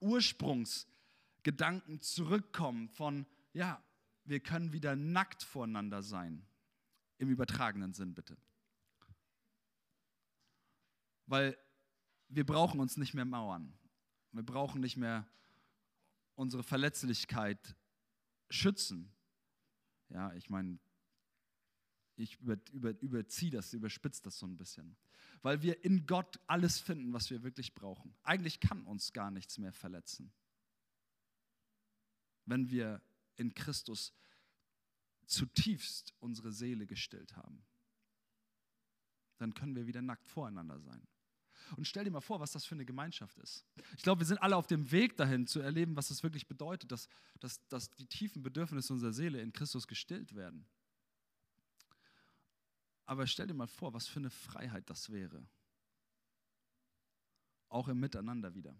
Ursprungsgedanken 0.00 2.00
zurückkommen 2.00 2.88
von, 2.88 3.26
ja, 3.52 3.82
wir 4.24 4.40
können 4.40 4.72
wieder 4.72 4.96
nackt 4.96 5.42
voreinander 5.42 6.02
sein. 6.02 6.44
Im 7.18 7.30
übertragenen 7.30 7.94
Sinn 7.94 8.14
bitte. 8.14 8.36
Weil 11.26 11.58
wir 12.28 12.46
brauchen 12.46 12.80
uns 12.80 12.96
nicht 12.96 13.14
mehr 13.14 13.24
mauern. 13.24 13.76
Wir 14.32 14.42
brauchen 14.42 14.80
nicht 14.80 14.96
mehr 14.96 15.26
unsere 16.34 16.62
Verletzlichkeit 16.62 17.76
schützen. 18.50 19.12
Ja, 20.10 20.32
ich 20.34 20.48
meine, 20.50 20.78
ich 22.16 22.40
über, 22.40 22.56
über, 22.72 22.90
überziehe 23.00 23.50
das, 23.50 23.72
überspitze 23.72 24.22
das 24.22 24.38
so 24.38 24.46
ein 24.46 24.56
bisschen. 24.56 24.96
Weil 25.42 25.62
wir 25.62 25.84
in 25.84 26.06
Gott 26.06 26.40
alles 26.46 26.78
finden, 26.80 27.12
was 27.12 27.30
wir 27.30 27.42
wirklich 27.42 27.74
brauchen. 27.74 28.14
Eigentlich 28.22 28.60
kann 28.60 28.84
uns 28.84 29.12
gar 29.12 29.30
nichts 29.30 29.58
mehr 29.58 29.72
verletzen. 29.72 30.32
Wenn 32.44 32.70
wir 32.70 33.02
in 33.36 33.54
Christus 33.54 34.12
zutiefst 35.26 36.14
unsere 36.18 36.52
Seele 36.52 36.86
gestillt 36.86 37.36
haben, 37.36 37.64
dann 39.36 39.54
können 39.54 39.76
wir 39.76 39.86
wieder 39.86 40.02
nackt 40.02 40.26
voreinander 40.26 40.80
sein. 40.80 41.06
Und 41.76 41.86
stell 41.86 42.04
dir 42.04 42.10
mal 42.10 42.20
vor, 42.20 42.40
was 42.40 42.52
das 42.52 42.64
für 42.64 42.74
eine 42.74 42.84
Gemeinschaft 42.84 43.38
ist. 43.38 43.64
Ich 43.96 44.02
glaube, 44.02 44.20
wir 44.20 44.26
sind 44.26 44.38
alle 44.38 44.56
auf 44.56 44.66
dem 44.66 44.90
Weg 44.90 45.16
dahin 45.16 45.46
zu 45.46 45.60
erleben, 45.60 45.96
was 45.96 46.10
es 46.10 46.22
wirklich 46.22 46.46
bedeutet, 46.46 46.90
dass, 46.92 47.08
dass, 47.40 47.66
dass 47.68 47.90
die 47.90 48.06
tiefen 48.06 48.42
Bedürfnisse 48.42 48.92
unserer 48.92 49.12
Seele 49.12 49.40
in 49.40 49.52
Christus 49.52 49.86
gestillt 49.86 50.34
werden. 50.34 50.66
Aber 53.06 53.26
stell 53.26 53.46
dir 53.46 53.54
mal 53.54 53.66
vor, 53.66 53.94
was 53.94 54.06
für 54.06 54.18
eine 54.18 54.30
Freiheit 54.30 54.88
das 54.90 55.10
wäre. 55.10 55.46
Auch 57.68 57.88
im 57.88 57.98
Miteinander 58.00 58.54
wieder. 58.54 58.76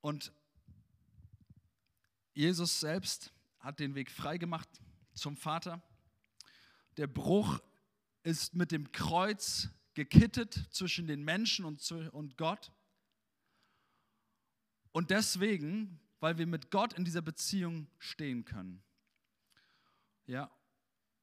Und 0.00 0.32
Jesus 2.32 2.80
selbst 2.80 3.32
hat 3.58 3.80
den 3.80 3.94
Weg 3.94 4.10
freigemacht 4.10 4.68
zum 5.14 5.36
Vater. 5.36 5.82
Der 6.96 7.06
Bruch 7.06 7.60
ist 8.26 8.56
mit 8.56 8.72
dem 8.72 8.90
Kreuz 8.90 9.68
gekittet 9.94 10.66
zwischen 10.70 11.06
den 11.06 11.22
Menschen 11.22 11.64
und, 11.64 11.80
und 12.10 12.36
Gott. 12.36 12.72
Und 14.90 15.10
deswegen, 15.10 16.00
weil 16.18 16.36
wir 16.36 16.46
mit 16.48 16.72
Gott 16.72 16.94
in 16.94 17.04
dieser 17.04 17.22
Beziehung 17.22 17.86
stehen 18.00 18.44
können, 18.44 18.82
ja, 20.26 20.50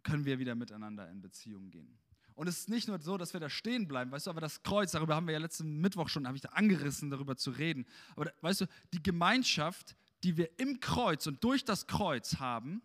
können 0.04 0.24
wir 0.24 0.40
wieder 0.40 0.56
miteinander 0.56 1.10
in 1.10 1.22
Beziehung 1.22 1.72
gehen. 1.72 2.00
Und 2.36 2.48
es 2.48 2.60
ist 2.60 2.70
nicht 2.70 2.88
nur 2.88 3.00
so, 3.02 3.18
dass 3.18 3.34
wir 3.34 3.42
da 3.42 3.50
stehen 3.50 3.86
bleiben, 3.86 4.10
weißt 4.10 4.28
du, 4.28 4.30
aber 4.32 4.42
das 4.42 4.64
Kreuz, 4.64 4.94
darüber 4.94 5.16
haben 5.16 5.28
wir 5.28 5.34
ja 5.34 5.40
letzten 5.40 5.82
Mittwoch 5.82 6.08
schon, 6.08 6.26
habe 6.26 6.38
ich 6.38 6.42
da 6.42 6.50
angerissen, 6.50 7.10
darüber 7.10 7.36
zu 7.36 7.52
reden. 7.52 7.86
Aber 8.16 8.32
weißt 8.40 8.62
du, 8.62 8.66
die 8.94 9.04
Gemeinschaft, 9.04 9.98
die 10.24 10.38
wir 10.38 10.58
im 10.58 10.80
Kreuz 10.80 11.28
und 11.28 11.44
durch 11.44 11.66
das 11.66 11.86
Kreuz 11.86 12.38
haben, 12.38 12.82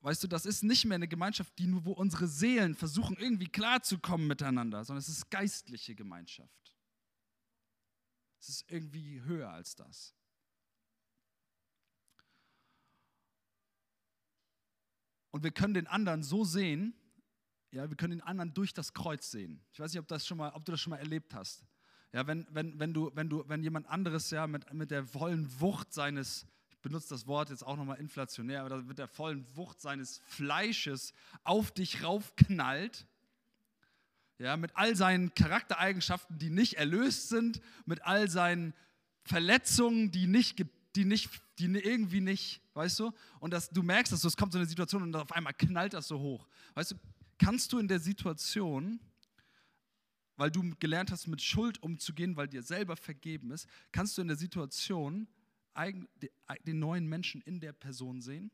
Weißt 0.00 0.22
du, 0.22 0.28
das 0.28 0.46
ist 0.46 0.62
nicht 0.62 0.84
mehr 0.84 0.94
eine 0.94 1.08
Gemeinschaft, 1.08 1.58
die 1.58 1.66
nur, 1.66 1.84
wo 1.84 1.92
unsere 1.92 2.28
Seelen 2.28 2.74
versuchen, 2.74 3.16
irgendwie 3.16 3.48
klarzukommen 3.48 4.26
miteinander, 4.26 4.84
sondern 4.84 5.00
es 5.00 5.08
ist 5.08 5.30
geistliche 5.30 5.94
Gemeinschaft. 5.94 6.76
Es 8.40 8.48
ist 8.48 8.70
irgendwie 8.70 9.20
höher 9.22 9.50
als 9.50 9.74
das. 9.74 10.14
Und 15.30 15.42
wir 15.42 15.50
können 15.50 15.74
den 15.74 15.86
anderen 15.86 16.22
so 16.22 16.44
sehen, 16.44 16.94
ja, 17.70 17.88
wir 17.88 17.96
können 17.96 18.12
den 18.12 18.22
anderen 18.22 18.54
durch 18.54 18.72
das 18.72 18.94
Kreuz 18.94 19.30
sehen. 19.30 19.60
Ich 19.72 19.80
weiß 19.80 19.92
nicht, 19.92 20.00
ob, 20.00 20.08
das 20.08 20.26
schon 20.26 20.38
mal, 20.38 20.50
ob 20.52 20.64
du 20.64 20.72
das 20.72 20.80
schon 20.80 20.90
mal 20.92 20.98
erlebt 20.98 21.34
hast. 21.34 21.66
Ja, 22.12 22.26
wenn, 22.26 22.46
wenn, 22.50 22.78
wenn, 22.78 22.94
du, 22.94 23.10
wenn, 23.14 23.28
du, 23.28 23.46
wenn 23.46 23.62
jemand 23.62 23.86
anderes 23.88 24.30
ja 24.30 24.46
mit, 24.46 24.72
mit 24.72 24.90
der 24.90 25.04
vollen 25.04 25.60
Wucht 25.60 25.92
seines, 25.92 26.46
benutzt 26.82 27.10
das 27.10 27.26
Wort 27.26 27.50
jetzt 27.50 27.64
auch 27.64 27.76
nochmal 27.76 27.98
inflationär, 27.98 28.62
aber 28.62 28.82
mit 28.82 28.98
der 28.98 29.08
vollen 29.08 29.44
Wucht 29.56 29.80
seines 29.80 30.20
Fleisches 30.26 31.12
auf 31.44 31.70
dich 31.70 32.02
raufknallt, 32.02 33.06
ja, 34.38 34.56
mit 34.56 34.76
all 34.76 34.94
seinen 34.94 35.34
Charaktereigenschaften, 35.34 36.38
die 36.38 36.50
nicht 36.50 36.74
erlöst 36.74 37.28
sind, 37.28 37.60
mit 37.86 38.02
all 38.04 38.30
seinen 38.30 38.72
Verletzungen, 39.24 40.12
die 40.12 40.28
nicht, 40.28 40.64
die 40.94 41.04
nicht, 41.04 41.30
die 41.58 41.66
irgendwie 41.66 42.20
nicht, 42.20 42.62
weißt 42.74 43.00
du? 43.00 43.12
Und 43.40 43.52
dass 43.52 43.70
du 43.70 43.82
merkst, 43.82 44.12
dass 44.12 44.24
es 44.24 44.36
kommt 44.36 44.52
so 44.52 44.58
eine 44.58 44.68
Situation 44.68 45.02
und 45.02 45.16
auf 45.16 45.32
einmal 45.32 45.54
knallt 45.54 45.92
das 45.92 46.06
so 46.06 46.20
hoch. 46.20 46.46
Weißt 46.74 46.92
du, 46.92 46.96
kannst 47.36 47.72
du 47.72 47.78
in 47.78 47.88
der 47.88 47.98
Situation, 47.98 49.00
weil 50.36 50.52
du 50.52 50.72
gelernt 50.78 51.10
hast, 51.10 51.26
mit 51.26 51.42
Schuld 51.42 51.82
umzugehen, 51.82 52.36
weil 52.36 52.46
dir 52.46 52.62
selber 52.62 52.96
vergeben 52.96 53.50
ist, 53.50 53.68
kannst 53.90 54.16
du 54.16 54.22
in 54.22 54.28
der 54.28 54.36
Situation 54.36 55.26
den 56.66 56.78
neuen 56.78 57.06
Menschen 57.06 57.40
in 57.42 57.60
der 57.60 57.72
Person 57.72 58.20
sehen? 58.20 58.50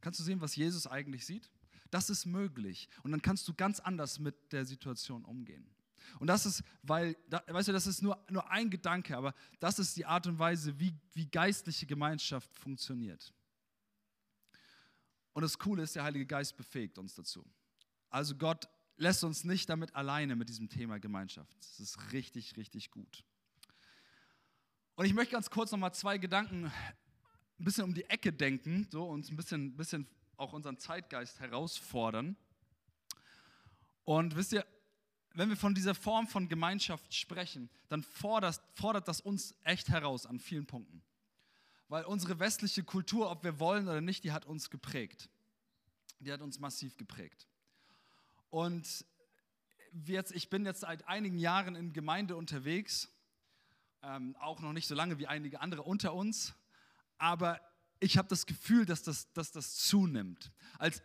Kannst 0.00 0.20
du 0.20 0.24
sehen, 0.24 0.40
was 0.40 0.56
Jesus 0.56 0.86
eigentlich 0.86 1.26
sieht? 1.26 1.50
Das 1.90 2.10
ist 2.10 2.26
möglich. 2.26 2.88
Und 3.02 3.12
dann 3.12 3.22
kannst 3.22 3.46
du 3.48 3.54
ganz 3.54 3.80
anders 3.80 4.18
mit 4.18 4.52
der 4.52 4.64
Situation 4.64 5.24
umgehen. 5.24 5.68
Und 6.18 6.28
das 6.28 6.46
ist, 6.46 6.62
weil, 6.82 7.16
weißt 7.28 7.68
du, 7.68 7.72
das 7.72 7.86
ist 7.86 8.02
nur, 8.02 8.24
nur 8.30 8.48
ein 8.50 8.70
Gedanke, 8.70 9.16
aber 9.16 9.34
das 9.60 9.78
ist 9.78 9.96
die 9.96 10.06
Art 10.06 10.26
und 10.26 10.38
Weise, 10.38 10.78
wie, 10.78 10.94
wie 11.14 11.26
geistliche 11.26 11.86
Gemeinschaft 11.86 12.54
funktioniert. 12.54 13.32
Und 15.32 15.42
das 15.42 15.58
Coole 15.58 15.82
ist, 15.82 15.96
der 15.96 16.04
Heilige 16.04 16.26
Geist 16.26 16.56
befähigt 16.56 16.98
uns 16.98 17.14
dazu. 17.14 17.44
Also 18.08 18.36
Gott 18.36 18.68
lässt 18.96 19.24
uns 19.24 19.44
nicht 19.44 19.68
damit 19.68 19.94
alleine 19.94 20.36
mit 20.36 20.48
diesem 20.48 20.68
Thema 20.68 20.98
Gemeinschaft. 20.98 21.54
Das 21.58 21.80
ist 21.80 22.12
richtig, 22.12 22.56
richtig 22.56 22.90
gut. 22.90 23.24
Und 24.96 25.04
ich 25.04 25.12
möchte 25.12 25.32
ganz 25.32 25.50
kurz 25.50 25.70
nochmal 25.72 25.92
zwei 25.92 26.16
Gedanken 26.16 26.72
ein 27.58 27.64
bisschen 27.64 27.84
um 27.84 27.92
die 27.92 28.04
Ecke 28.04 28.32
denken 28.32 28.88
so, 28.90 29.04
und 29.04 29.30
ein 29.30 29.36
bisschen, 29.36 29.76
bisschen 29.76 30.08
auch 30.38 30.54
unseren 30.54 30.78
Zeitgeist 30.78 31.38
herausfordern. 31.38 32.34
Und 34.04 34.36
wisst 34.36 34.54
ihr, 34.54 34.64
wenn 35.34 35.50
wir 35.50 35.56
von 35.58 35.74
dieser 35.74 35.94
Form 35.94 36.26
von 36.26 36.48
Gemeinschaft 36.48 37.12
sprechen, 37.12 37.68
dann 37.90 38.02
fordert, 38.02 38.58
fordert 38.72 39.06
das 39.06 39.20
uns 39.20 39.54
echt 39.64 39.90
heraus 39.90 40.24
an 40.24 40.40
vielen 40.40 40.64
Punkten. 40.64 41.02
Weil 41.88 42.04
unsere 42.04 42.38
westliche 42.38 42.82
Kultur, 42.82 43.30
ob 43.30 43.44
wir 43.44 43.60
wollen 43.60 43.88
oder 43.88 44.00
nicht, 44.00 44.24
die 44.24 44.32
hat 44.32 44.46
uns 44.46 44.70
geprägt. 44.70 45.28
Die 46.20 46.32
hat 46.32 46.40
uns 46.40 46.58
massiv 46.58 46.96
geprägt. 46.96 47.46
Und 48.48 49.04
jetzt, 50.06 50.32
ich 50.32 50.48
bin 50.48 50.64
jetzt 50.64 50.80
seit 50.80 51.06
einigen 51.06 51.38
Jahren 51.38 51.76
in 51.76 51.92
Gemeinde 51.92 52.34
unterwegs 52.34 53.10
ähm, 54.06 54.36
auch 54.36 54.60
noch 54.60 54.72
nicht 54.72 54.86
so 54.86 54.94
lange 54.94 55.18
wie 55.18 55.26
einige 55.26 55.60
andere 55.60 55.82
unter 55.82 56.14
uns, 56.14 56.54
aber 57.18 57.60
ich 57.98 58.16
habe 58.18 58.28
das 58.28 58.46
Gefühl, 58.46 58.86
dass 58.86 59.02
das, 59.02 59.32
dass 59.32 59.50
das 59.50 59.74
zunimmt. 59.74 60.52
Als, 60.78 61.02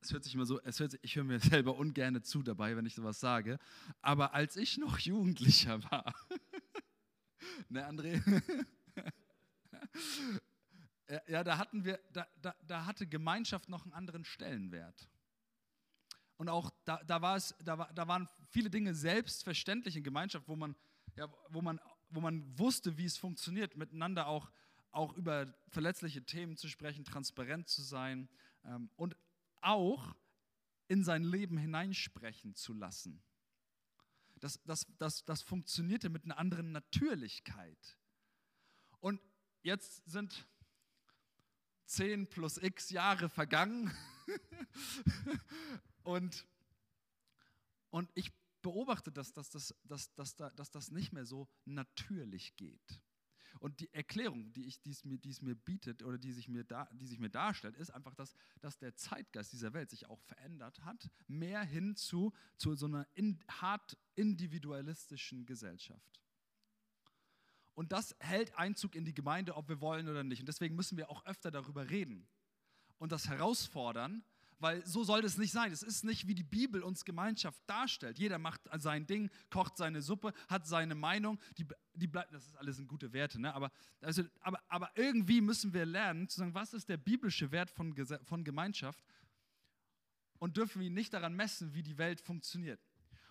es 0.00 0.12
hört 0.12 0.22
sich 0.22 0.34
immer 0.34 0.46
so, 0.46 0.60
es 0.60 0.78
hört 0.78 0.92
sich, 0.92 1.00
ich 1.02 1.16
höre 1.16 1.24
mir 1.24 1.40
selber 1.40 1.76
ungern 1.76 2.22
zu 2.22 2.42
dabei, 2.42 2.76
wenn 2.76 2.86
ich 2.86 2.94
sowas 2.94 3.18
sage, 3.18 3.58
aber 4.02 4.34
als 4.34 4.56
ich 4.56 4.78
noch 4.78 4.98
Jugendlicher 4.98 5.82
war, 5.90 6.14
ne 7.68 7.86
André? 7.88 8.22
ja, 11.28 11.42
da 11.42 11.58
hatten 11.58 11.84
wir, 11.84 11.98
da, 12.12 12.26
da, 12.40 12.54
da 12.66 12.86
hatte 12.86 13.06
Gemeinschaft 13.06 13.68
noch 13.68 13.84
einen 13.84 13.92
anderen 13.92 14.24
Stellenwert. 14.24 15.08
Und 16.36 16.48
auch 16.48 16.70
da, 16.84 17.02
da, 17.04 17.22
war 17.22 17.36
es, 17.36 17.54
da, 17.64 17.78
war, 17.78 17.92
da 17.92 18.08
waren 18.08 18.28
viele 18.50 18.68
Dinge 18.68 18.94
selbstverständlich 18.94 19.96
in 19.96 20.02
Gemeinschaft, 20.02 20.48
wo 20.48 20.56
man, 20.56 20.74
ja, 21.16 21.28
wo 21.48 21.62
man 21.62 21.80
wo 22.14 22.20
man 22.20 22.58
wusste, 22.58 22.96
wie 22.96 23.04
es 23.04 23.16
funktioniert, 23.16 23.76
miteinander 23.76 24.26
auch, 24.26 24.50
auch 24.90 25.14
über 25.14 25.52
verletzliche 25.68 26.24
Themen 26.24 26.56
zu 26.56 26.68
sprechen, 26.68 27.04
transparent 27.04 27.68
zu 27.68 27.82
sein 27.82 28.28
ähm, 28.64 28.90
und 28.96 29.16
auch 29.60 30.14
in 30.86 31.02
sein 31.02 31.24
Leben 31.24 31.56
hineinsprechen 31.56 32.54
zu 32.54 32.72
lassen. 32.72 33.22
Das, 34.36 34.60
das, 34.64 34.86
das, 34.98 35.24
das 35.24 35.42
funktionierte 35.42 36.10
mit 36.10 36.24
einer 36.24 36.38
anderen 36.38 36.72
Natürlichkeit. 36.72 37.98
Und 39.00 39.20
jetzt 39.62 40.04
sind 40.06 40.46
10 41.86 42.28
plus 42.28 42.58
x 42.58 42.90
Jahre 42.90 43.28
vergangen 43.28 43.96
und, 46.02 46.46
und 47.90 48.10
ich 48.14 48.32
beobachte, 48.64 49.12
dass, 49.12 49.32
dass, 49.32 49.50
dass, 49.50 49.74
dass, 49.84 50.14
dass, 50.14 50.36
dass 50.36 50.70
das 50.70 50.90
nicht 50.90 51.12
mehr 51.12 51.26
so 51.26 51.46
natürlich 51.66 52.56
geht. 52.56 53.00
Und 53.60 53.78
die 53.78 53.92
Erklärung, 53.92 54.52
die, 54.52 54.64
ich, 54.64 54.82
die, 54.82 54.90
es 54.90 55.04
mir, 55.04 55.18
die 55.18 55.30
es 55.30 55.40
mir 55.40 55.54
bietet 55.54 56.02
oder 56.02 56.18
die 56.18 56.32
sich 56.32 56.48
mir, 56.48 56.64
da, 56.64 56.88
die 56.92 57.06
sich 57.06 57.20
mir 57.20 57.30
darstellt, 57.30 57.76
ist 57.76 57.90
einfach, 57.90 58.14
dass, 58.14 58.34
dass 58.60 58.78
der 58.78 58.96
Zeitgeist 58.96 59.52
dieser 59.52 59.72
Welt 59.74 59.90
sich 59.90 60.08
auch 60.08 60.20
verändert 60.22 60.84
hat, 60.84 61.08
mehr 61.28 61.62
hin 61.62 61.94
zu, 61.94 62.32
zu 62.56 62.74
so 62.74 62.86
einer 62.86 63.06
in, 63.14 63.38
hart 63.48 63.96
individualistischen 64.16 65.46
Gesellschaft. 65.46 66.20
Und 67.74 67.92
das 67.92 68.16
hält 68.18 68.56
Einzug 68.56 68.94
in 68.94 69.04
die 69.04 69.14
Gemeinde, 69.14 69.56
ob 69.56 69.68
wir 69.68 69.80
wollen 69.80 70.08
oder 70.08 70.24
nicht. 70.24 70.40
Und 70.40 70.46
deswegen 70.46 70.74
müssen 70.74 70.96
wir 70.96 71.10
auch 71.10 71.24
öfter 71.26 71.50
darüber 71.50 71.90
reden 71.90 72.26
und 72.98 73.12
das 73.12 73.28
herausfordern, 73.28 74.24
weil 74.58 74.84
so 74.86 75.04
soll 75.04 75.22
das 75.22 75.38
nicht 75.38 75.52
sein. 75.52 75.72
Es 75.72 75.82
ist 75.82 76.04
nicht, 76.04 76.26
wie 76.26 76.34
die 76.34 76.42
Bibel 76.42 76.82
uns 76.82 77.04
Gemeinschaft 77.04 77.60
darstellt. 77.66 78.18
Jeder 78.18 78.38
macht 78.38 78.60
sein 78.78 79.06
Ding, 79.06 79.30
kocht 79.50 79.76
seine 79.76 80.02
Suppe, 80.02 80.32
hat 80.48 80.66
seine 80.66 80.94
Meinung, 80.94 81.38
die, 81.58 81.66
die 81.94 82.06
bleibt, 82.06 82.32
das 82.32 82.46
ist 82.46 82.56
alles 82.56 82.78
ein 82.78 82.86
gute 82.86 83.12
Werte, 83.12 83.40
ne? 83.40 83.54
aber, 83.54 83.70
also, 84.00 84.22
aber, 84.40 84.60
aber 84.68 84.90
irgendwie 84.96 85.40
müssen 85.40 85.72
wir 85.72 85.86
lernen, 85.86 86.28
zu 86.28 86.38
sagen, 86.38 86.54
was 86.54 86.74
ist 86.74 86.88
der 86.88 86.96
biblische 86.96 87.50
Wert 87.50 87.70
von, 87.70 87.94
von 88.24 88.44
Gemeinschaft 88.44 89.04
und 90.38 90.56
dürfen 90.56 90.82
wir 90.82 90.90
nicht 90.90 91.12
daran 91.12 91.34
messen, 91.34 91.74
wie 91.74 91.82
die 91.82 91.98
Welt 91.98 92.20
funktioniert. 92.20 92.80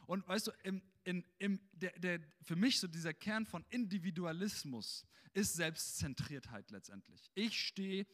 Und 0.06 0.28
weißt 0.28 0.48
du, 0.48 0.52
im, 0.64 0.82
in, 1.04 1.26
im, 1.40 1.60
der, 1.74 1.98
der, 2.00 2.20
für 2.42 2.56
mich 2.56 2.80
so 2.80 2.88
dieser 2.88 3.14
Kern 3.14 3.46
von 3.46 3.66
Individualismus 3.70 5.06
ist 5.34 5.54
Selbstzentriertheit 5.54 6.72
letztendlich. 6.72 7.32
Ich 7.36 7.60
stehe 7.60 8.06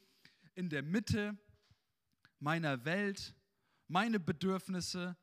in 0.56 0.70
der 0.70 0.84
Mitte 0.84 1.38
meiner 2.40 2.86
Welt, 2.86 3.36
meine 3.88 4.20
Bedürfnisse, 4.20 5.18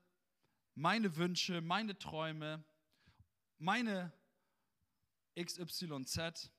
meine 0.75 1.17
Wünsche, 1.17 1.61
meine 1.61 1.99
Träume, 1.99 2.65
meine 3.59 4.13
XYZ, 5.39 6.51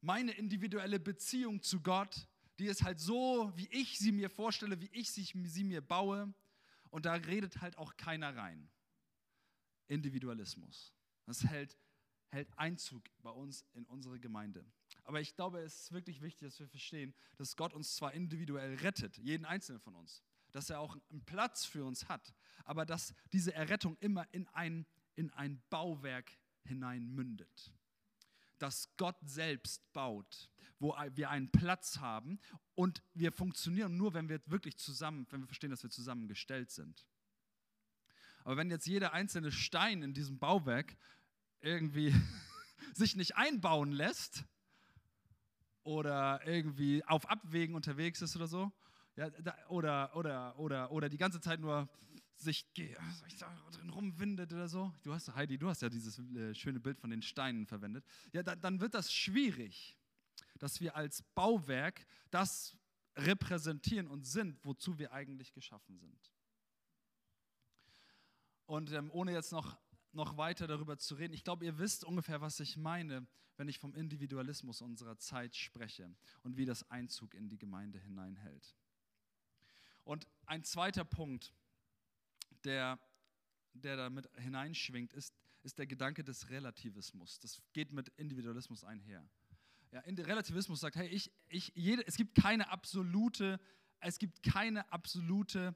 meine 0.00 0.32
individuelle 0.32 1.00
Beziehung 1.00 1.62
zu 1.62 1.80
Gott, 1.80 2.28
die 2.58 2.66
ist 2.66 2.82
halt 2.82 3.00
so, 3.00 3.52
wie 3.56 3.68
ich 3.70 3.98
sie 3.98 4.12
mir 4.12 4.30
vorstelle, 4.30 4.80
wie 4.80 4.90
ich 4.92 5.10
sie, 5.10 5.64
mir 5.64 5.80
baue. 5.80 6.32
Und 6.90 7.06
da 7.06 7.14
redet 7.14 7.60
halt 7.60 7.76
auch 7.78 7.96
keiner 7.96 8.34
rein. 8.34 8.68
Individualismus. 9.86 10.92
Das 11.26 11.44
hält, 11.44 11.76
hält 12.30 12.48
Einzug 12.58 13.04
bei 13.22 13.30
uns 13.30 13.64
in 13.74 13.84
unsere 13.86 14.18
Gemeinde. 14.18 14.64
Aber 15.08 15.22
ich 15.22 15.34
glaube, 15.34 15.60
es 15.60 15.84
ist 15.84 15.92
wirklich 15.92 16.20
wichtig, 16.20 16.48
dass 16.48 16.60
wir 16.60 16.68
verstehen, 16.68 17.14
dass 17.38 17.56
Gott 17.56 17.72
uns 17.72 17.96
zwar 17.96 18.12
individuell 18.12 18.74
rettet, 18.74 19.16
jeden 19.16 19.46
einzelnen 19.46 19.80
von 19.80 19.94
uns, 19.94 20.22
dass 20.52 20.68
er 20.68 20.80
auch 20.80 20.98
einen 21.08 21.24
Platz 21.24 21.64
für 21.64 21.82
uns 21.82 22.10
hat, 22.10 22.34
aber 22.66 22.84
dass 22.84 23.14
diese 23.32 23.54
Errettung 23.54 23.96
immer 24.00 24.26
in 24.32 24.46
ein, 24.48 24.84
in 25.16 25.30
ein 25.30 25.62
Bauwerk 25.70 26.30
hinein 26.64 27.08
mündet. 27.08 27.72
Dass 28.58 28.94
Gott 28.98 29.16
selbst 29.24 29.90
baut, 29.94 30.50
wo 30.78 30.94
wir 31.14 31.30
einen 31.30 31.50
Platz 31.50 32.00
haben 32.00 32.38
und 32.74 33.02
wir 33.14 33.32
funktionieren 33.32 33.96
nur, 33.96 34.12
wenn 34.12 34.28
wir 34.28 34.42
wirklich 34.44 34.76
zusammen, 34.76 35.26
wenn 35.30 35.40
wir 35.40 35.46
verstehen, 35.46 35.70
dass 35.70 35.82
wir 35.82 35.90
zusammengestellt 35.90 36.70
sind. 36.70 37.06
Aber 38.44 38.58
wenn 38.58 38.70
jetzt 38.70 38.86
jeder 38.86 39.14
einzelne 39.14 39.52
Stein 39.52 40.02
in 40.02 40.12
diesem 40.12 40.38
Bauwerk 40.38 40.98
irgendwie 41.60 42.14
sich 42.92 43.16
nicht 43.16 43.36
einbauen 43.36 43.90
lässt 43.90 44.44
oder 45.88 46.46
irgendwie 46.46 47.02
auf 47.06 47.30
Abwägen 47.30 47.74
unterwegs 47.74 48.20
ist 48.20 48.36
oder 48.36 48.46
so, 48.46 48.70
ja, 49.16 49.30
da, 49.30 49.56
oder, 49.68 50.14
oder, 50.14 50.58
oder, 50.58 50.90
oder 50.92 51.08
die 51.08 51.16
ganze 51.16 51.40
Zeit 51.40 51.60
nur 51.60 51.88
sich 52.36 52.70
drin 52.74 53.88
rumwindet 53.88 54.52
oder 54.52 54.68
so. 54.68 54.92
Du 55.02 55.14
hast, 55.14 55.34
Heidi, 55.34 55.56
du 55.56 55.66
hast 55.66 55.80
ja 55.80 55.88
dieses 55.88 56.18
äh, 56.18 56.54
schöne 56.54 56.78
Bild 56.78 57.00
von 57.00 57.08
den 57.08 57.22
Steinen 57.22 57.66
verwendet. 57.66 58.04
Ja, 58.32 58.42
da, 58.42 58.54
dann 58.54 58.80
wird 58.80 58.92
das 58.92 59.10
schwierig, 59.10 59.96
dass 60.58 60.78
wir 60.82 60.94
als 60.94 61.22
Bauwerk 61.34 62.06
das 62.30 62.76
repräsentieren 63.16 64.08
und 64.08 64.26
sind, 64.26 64.62
wozu 64.64 64.98
wir 64.98 65.12
eigentlich 65.12 65.54
geschaffen 65.54 65.96
sind. 65.96 66.30
Und 68.66 68.92
ähm, 68.92 69.10
ohne 69.10 69.32
jetzt 69.32 69.52
noch, 69.52 69.78
noch 70.12 70.36
weiter 70.36 70.66
darüber 70.66 70.98
zu 70.98 71.14
reden, 71.14 71.34
ich 71.34 71.44
glaube, 71.44 71.64
ihr 71.64 71.78
wisst 71.78 72.04
ungefähr, 72.04 72.40
was 72.40 72.60
ich 72.60 72.76
meine, 72.76 73.26
wenn 73.56 73.68
ich 73.68 73.78
vom 73.78 73.94
Individualismus 73.94 74.80
unserer 74.80 75.18
Zeit 75.18 75.56
spreche 75.56 76.14
und 76.42 76.56
wie 76.56 76.64
das 76.64 76.88
Einzug 76.90 77.34
in 77.34 77.48
die 77.48 77.58
Gemeinde 77.58 77.98
hineinhält. 77.98 78.76
Und 80.04 80.26
ein 80.46 80.64
zweiter 80.64 81.04
Punkt, 81.04 81.52
der, 82.64 82.98
der 83.74 83.96
damit 83.96 84.28
hineinschwingt, 84.36 85.12
ist, 85.12 85.34
ist 85.62 85.78
der 85.78 85.86
Gedanke 85.86 86.24
des 86.24 86.48
Relativismus. 86.50 87.38
Das 87.40 87.60
geht 87.72 87.92
mit 87.92 88.08
Individualismus 88.16 88.84
einher. 88.84 89.28
Ja, 89.90 90.00
Relativismus 90.00 90.80
sagt, 90.80 90.96
hey, 90.96 91.08
ich, 91.08 91.32
ich, 91.48 91.72
jede, 91.74 92.06
es 92.06 92.16
gibt 92.16 92.34
keine 92.34 92.70
absolute, 92.70 93.58
es 94.00 94.18
gibt 94.18 94.42
keine 94.42 94.90
absolute 94.92 95.74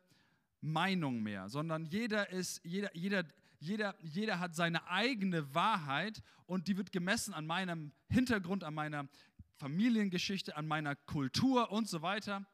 Meinung 0.60 1.22
mehr, 1.22 1.48
sondern 1.48 1.86
jeder 1.86 2.30
ist, 2.30 2.60
jeder, 2.64 2.94
jeder, 2.94 3.24
jeder, 3.62 3.96
jeder 4.02 4.40
hat 4.40 4.54
seine 4.56 4.86
eigene 4.88 5.54
Wahrheit 5.54 6.22
und 6.46 6.66
die 6.66 6.76
wird 6.76 6.90
gemessen 6.90 7.32
an 7.32 7.46
meinem 7.46 7.92
Hintergrund, 8.08 8.64
an 8.64 8.74
meiner 8.74 9.08
Familiengeschichte, 9.54 10.56
an 10.56 10.66
meiner 10.66 10.96
Kultur 10.96 11.70
und 11.70 11.88
so 11.88 12.02
weiter. 12.02 12.44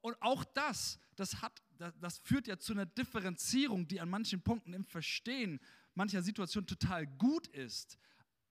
Und 0.00 0.16
auch 0.22 0.44
das, 0.44 1.00
das, 1.16 1.42
hat, 1.42 1.60
das 2.00 2.18
führt 2.18 2.46
ja 2.46 2.58
zu 2.58 2.72
einer 2.72 2.86
Differenzierung, 2.86 3.88
die 3.88 4.00
an 4.00 4.08
manchen 4.08 4.40
Punkten 4.40 4.72
im 4.72 4.84
Verstehen 4.84 5.60
mancher 5.94 6.22
Situationen 6.22 6.68
total 6.68 7.06
gut 7.06 7.48
ist. 7.48 7.98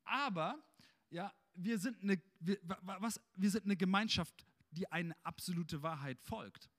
Aber 0.04 0.62
ja, 1.10 1.34
wir 1.54 1.80
sind 1.80 2.04
eine, 2.04 2.22
wir, 2.42 2.58
was, 2.82 3.22
wir 3.36 3.50
sind 3.50 3.64
eine 3.64 3.78
Gemeinschaft, 3.78 4.46
die 4.72 4.92
eine 4.92 5.16
absolute 5.24 5.82
Wahrheit 5.82 6.20
folgt. 6.20 6.70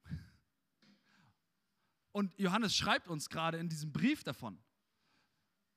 Und 2.12 2.38
Johannes 2.38 2.76
schreibt 2.76 3.08
uns 3.08 3.30
gerade 3.30 3.58
in 3.58 3.68
diesem 3.68 3.90
Brief 3.90 4.22
davon. 4.22 4.63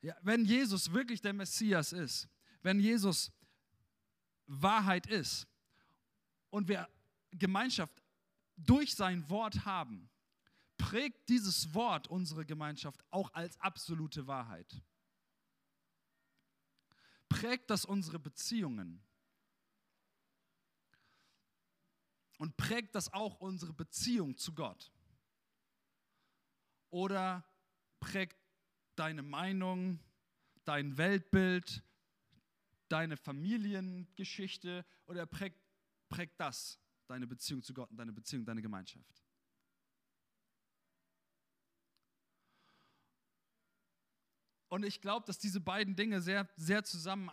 Ja, 0.02 0.16
wenn 0.22 0.46
Jesus 0.46 0.92
wirklich 0.92 1.22
der 1.22 1.34
Messias 1.34 1.92
ist, 1.92 2.30
wenn 2.62 2.80
Jesus 2.80 3.32
Wahrheit 4.46 5.08
ist 5.08 5.48
und 6.50 6.68
wir 6.68 6.88
Gemeinschaft 7.32 8.02
durch 8.56 8.96
sein 8.96 9.28
Wort 9.30 9.66
haben, 9.66 10.10
prägt 10.78 11.28
dieses 11.30 11.74
Wort 11.74 12.08
unsere 12.08 12.46
Gemeinschaft 12.46 13.04
auch 13.12 13.34
als 13.34 13.60
absolute 13.60 14.28
Wahrheit. 14.28 14.82
Prägt 17.30 17.70
das 17.70 17.84
unsere 17.84 18.20
Beziehungen. 18.20 19.04
Und 22.38 22.56
prägt 22.56 22.94
das 22.94 23.12
auch 23.12 23.40
unsere 23.40 23.74
Beziehung 23.74 24.38
zu 24.38 24.54
Gott. 24.54 24.92
Oder 26.92 27.44
prägt 28.00 28.38
deine 29.00 29.24
Meinung, 29.24 30.00
dein 30.66 30.98
Weltbild, 30.98 31.84
deine 32.90 33.18
Familiengeschichte 33.18 34.86
oder 35.06 35.26
prägt, 35.26 35.60
prägt 36.10 36.40
das 36.40 36.80
deine 37.08 37.28
Beziehung 37.28 37.62
zu 37.64 37.74
Gott 37.74 37.90
und 37.90 37.98
deine 37.98 38.12
Beziehung, 38.12 38.46
deine 38.46 38.62
Gemeinschaft? 38.62 39.24
Und 44.70 44.84
ich 44.84 45.00
glaube, 45.00 45.26
dass 45.26 45.40
diese 45.40 45.62
beiden 45.62 45.96
Dinge 45.96 46.22
sehr, 46.22 46.50
sehr 46.58 46.84
zusammen, 46.84 47.32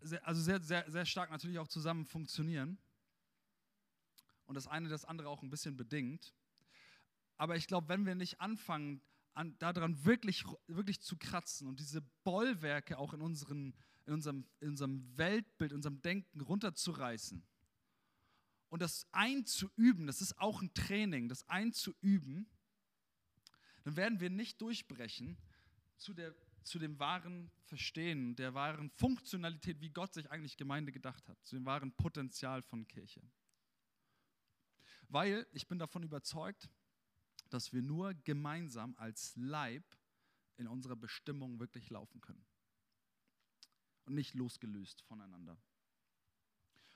sehr, 0.00 0.26
also 0.26 0.42
sehr, 0.42 0.60
sehr, 0.60 0.90
sehr 0.90 1.06
stark 1.06 1.30
natürlich 1.30 1.58
auch 1.58 1.68
zusammen 1.68 2.04
funktionieren. 2.04 2.78
Und 4.46 4.56
das 4.56 4.66
eine 4.66 4.88
das 4.88 5.04
andere 5.04 5.28
auch 5.28 5.42
ein 5.42 5.50
bisschen 5.50 5.76
bedingt. 5.76 6.34
Aber 7.36 7.56
ich 7.56 7.68
glaube, 7.68 7.88
wenn 7.88 8.04
wir 8.04 8.14
nicht 8.14 8.40
anfangen, 8.40 9.00
an, 9.34 9.56
daran 9.58 10.04
wirklich, 10.04 10.44
wirklich 10.66 11.00
zu 11.00 11.16
kratzen 11.16 11.68
und 11.68 11.80
diese 11.80 12.02
Bollwerke 12.24 12.98
auch 12.98 13.14
in, 13.14 13.22
unseren, 13.22 13.74
in, 14.06 14.14
unserem, 14.14 14.46
in 14.60 14.70
unserem 14.70 15.16
Weltbild, 15.16 15.72
in 15.72 15.76
unserem 15.76 16.02
Denken 16.02 16.40
runterzureißen 16.40 17.44
und 18.68 18.82
das 18.82 19.06
einzuüben, 19.12 20.06
das 20.06 20.20
ist 20.20 20.38
auch 20.38 20.62
ein 20.62 20.72
Training, 20.74 21.28
das 21.28 21.48
einzuüben, 21.48 22.48
dann 23.84 23.96
werden 23.96 24.20
wir 24.20 24.30
nicht 24.30 24.60
durchbrechen 24.60 25.36
zu 25.96 26.14
der 26.14 26.34
zu 26.64 26.78
dem 26.78 26.98
wahren 26.98 27.50
Verstehen, 27.64 28.36
der 28.36 28.54
wahren 28.54 28.90
Funktionalität, 28.90 29.80
wie 29.80 29.90
Gott 29.90 30.14
sich 30.14 30.30
eigentlich 30.30 30.56
Gemeinde 30.56 30.92
gedacht 30.92 31.28
hat, 31.28 31.42
zu 31.44 31.56
dem 31.56 31.64
wahren 31.64 31.92
Potenzial 31.92 32.62
von 32.62 32.86
Kirche. 32.86 33.22
Weil 35.08 35.46
ich 35.52 35.66
bin 35.66 35.78
davon 35.78 36.02
überzeugt, 36.02 36.70
dass 37.52 37.72
wir 37.72 37.82
nur 37.82 38.14
gemeinsam 38.14 38.94
als 38.96 39.34
Leib 39.36 39.84
in 40.56 40.66
unserer 40.66 40.96
Bestimmung 40.96 41.60
wirklich 41.60 41.90
laufen 41.90 42.20
können. 42.20 42.44
Und 44.04 44.14
nicht 44.14 44.34
losgelöst 44.34 45.02
voneinander. 45.02 45.56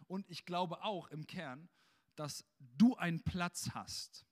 Und 0.08 0.28
ich 0.28 0.44
glaube 0.44 0.82
auch 0.82 1.08
im 1.08 1.26
Kern, 1.26 1.68
dass 2.16 2.44
du 2.58 2.96
einen 2.96 3.22
Platz 3.22 3.70
hast, 3.74 4.26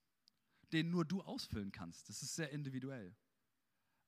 den 0.73 0.89
nur 0.89 1.05
du 1.05 1.21
ausfüllen 1.21 1.71
kannst. 1.71 2.09
Das 2.09 2.21
ist 2.21 2.35
sehr 2.35 2.49
individuell. 2.51 3.15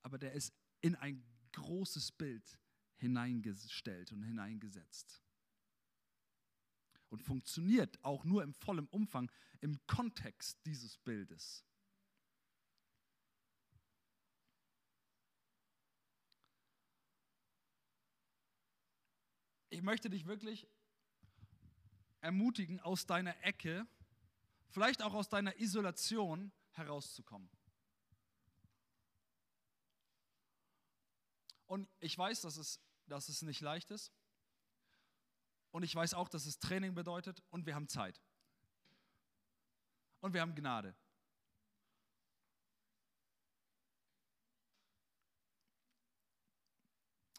Aber 0.02 0.18
der 0.18 0.34
ist 0.34 0.54
in 0.82 0.96
ein 0.96 1.24
großes 1.54 2.12
Bild 2.12 2.60
hineingestellt 2.98 4.12
und 4.12 4.24
hineingesetzt. 4.24 5.22
Und 7.10 7.22
funktioniert 7.22 8.04
auch 8.04 8.26
nur 8.26 8.44
im 8.44 8.54
vollen 8.54 8.88
Umfang 8.88 9.32
im 9.62 9.80
Kontext 9.88 10.60
dieses 10.66 10.98
Bildes. 10.98 11.67
Ich 19.78 19.84
möchte 19.84 20.10
dich 20.10 20.26
wirklich 20.26 20.68
ermutigen, 22.22 22.80
aus 22.80 23.06
deiner 23.06 23.40
Ecke, 23.44 23.86
vielleicht 24.70 25.04
auch 25.04 25.14
aus 25.14 25.30
deiner 25.30 25.56
Isolation 25.60 26.52
herauszukommen. 26.72 27.48
Und 31.68 31.88
ich 32.00 32.18
weiß, 32.18 32.42
dass 32.42 32.58
es, 32.58 32.82
dass 33.06 33.30
es 33.30 33.44
nicht 33.44 33.62
leicht 33.62 33.92
ist. 33.92 34.12
Und 35.70 35.84
ich 35.84 35.94
weiß 35.94 36.16
auch, 36.16 36.28
dass 36.28 36.48
es 36.48 36.58
Training 36.58 36.96
bedeutet 36.96 37.44
und 37.52 37.68
wir 37.68 37.76
haben 37.76 37.88
Zeit. 37.88 38.20
Und 40.22 40.34
wir 40.34 40.42
haben 40.42 40.56
Gnade. 40.56 40.96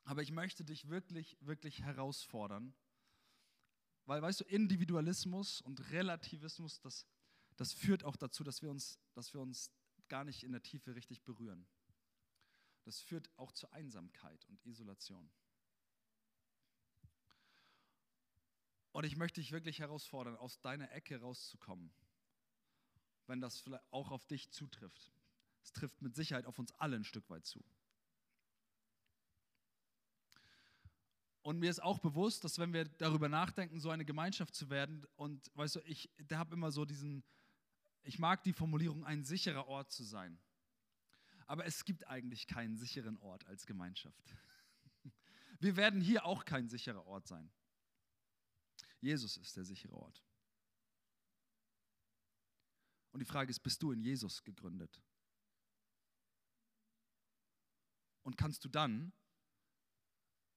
Aber 0.09 0.23
ich 0.23 0.33
möchte 0.33 0.65
dich 0.65 0.89
wirklich, 0.89 1.37
wirklich 1.43 1.83
herausfordern, 1.83 2.73
weil, 4.07 4.23
weißt 4.23 4.41
du, 4.41 4.45
Individualismus 4.45 5.61
und 5.61 5.91
Relativismus, 5.91 6.81
das, 6.81 7.07
das 7.57 7.75
führt 7.75 8.05
auch 8.05 8.17
dazu, 8.17 8.43
dass 8.43 8.63
wir, 8.63 8.71
uns, 8.71 8.99
dass 9.13 9.35
wir 9.35 9.43
uns 9.43 9.71
gar 10.09 10.25
nicht 10.25 10.45
in 10.45 10.53
der 10.53 10.63
Tiefe 10.63 10.95
richtig 10.95 11.25
berühren. 11.25 11.69
Das 12.85 13.01
führt 13.01 13.29
auch 13.37 13.53
zur 13.53 13.71
Einsamkeit 13.75 14.47
und 14.47 14.65
Isolation. 14.65 15.31
Und 18.93 19.05
ich 19.05 19.17
möchte 19.17 19.43
dich 19.43 19.53
wirklich 19.53 19.81
herausfordern, 19.81 20.37
aus 20.37 20.59
deiner 20.63 20.91
Ecke 20.91 21.21
rauszukommen, 21.21 21.93
wenn 23.27 23.43
das 23.43 23.61
vielleicht 23.61 23.85
auch 23.93 24.11
auf 24.11 24.25
dich 24.25 24.51
zutrifft. 24.53 25.13
Es 25.63 25.75
trifft 25.75 26.01
mit 26.01 26.17
Sicherheit 26.17 26.47
auf 26.47 26.59
uns 26.59 26.73
alle 26.73 26.97
ein 26.97 27.05
Stück 27.05 27.29
weit 27.29 27.45
zu. 27.45 27.63
Und 31.49 31.61
mir 31.61 31.71
ist 31.71 31.83
auch 31.83 31.99
bewusst, 31.99 32.45
dass 32.45 32.59
wenn 32.59 32.75
wir 32.75 32.85
darüber 32.85 33.27
nachdenken, 33.27 33.81
so 33.81 33.89
eine 33.89 34.05
Gemeinschaft 34.05 34.55
zu 34.55 34.69
werden, 34.69 35.07
und 35.17 35.51
weißt 35.55 35.77
du, 35.77 35.81
ich 35.87 36.11
habe 36.31 36.55
immer 36.55 36.71
so 36.71 36.85
diesen, 36.85 37.25
ich 38.03 38.19
mag 38.19 38.43
die 38.43 38.53
Formulierung, 38.53 39.03
ein 39.07 39.25
sicherer 39.25 39.67
Ort 39.67 39.91
zu 39.91 40.05
sein. 40.05 40.39
Aber 41.47 41.65
es 41.65 41.87
gibt 41.87 42.07
eigentlich 42.07 42.49
keinen 42.49 42.77
sicheren 42.77 43.17
Ort 43.21 43.47
als 43.47 43.65
Gemeinschaft. 43.65 44.23
Wir 45.59 45.75
werden 45.77 46.03
hier 46.03 46.27
auch 46.27 46.45
kein 46.45 46.69
sicherer 46.69 47.07
Ort 47.07 47.27
sein. 47.27 47.51
Jesus 49.01 49.39
ist 49.39 49.57
der 49.57 49.65
sichere 49.65 49.97
Ort. 49.97 50.23
Und 53.11 53.21
die 53.21 53.25
Frage 53.25 53.49
ist, 53.49 53.61
bist 53.61 53.83
du 53.83 53.93
in 53.93 54.03
Jesus 54.03 54.45
gegründet? 54.45 55.03
Und 58.23 58.37
kannst 58.37 58.63
du 58.67 58.69
dann 58.69 59.15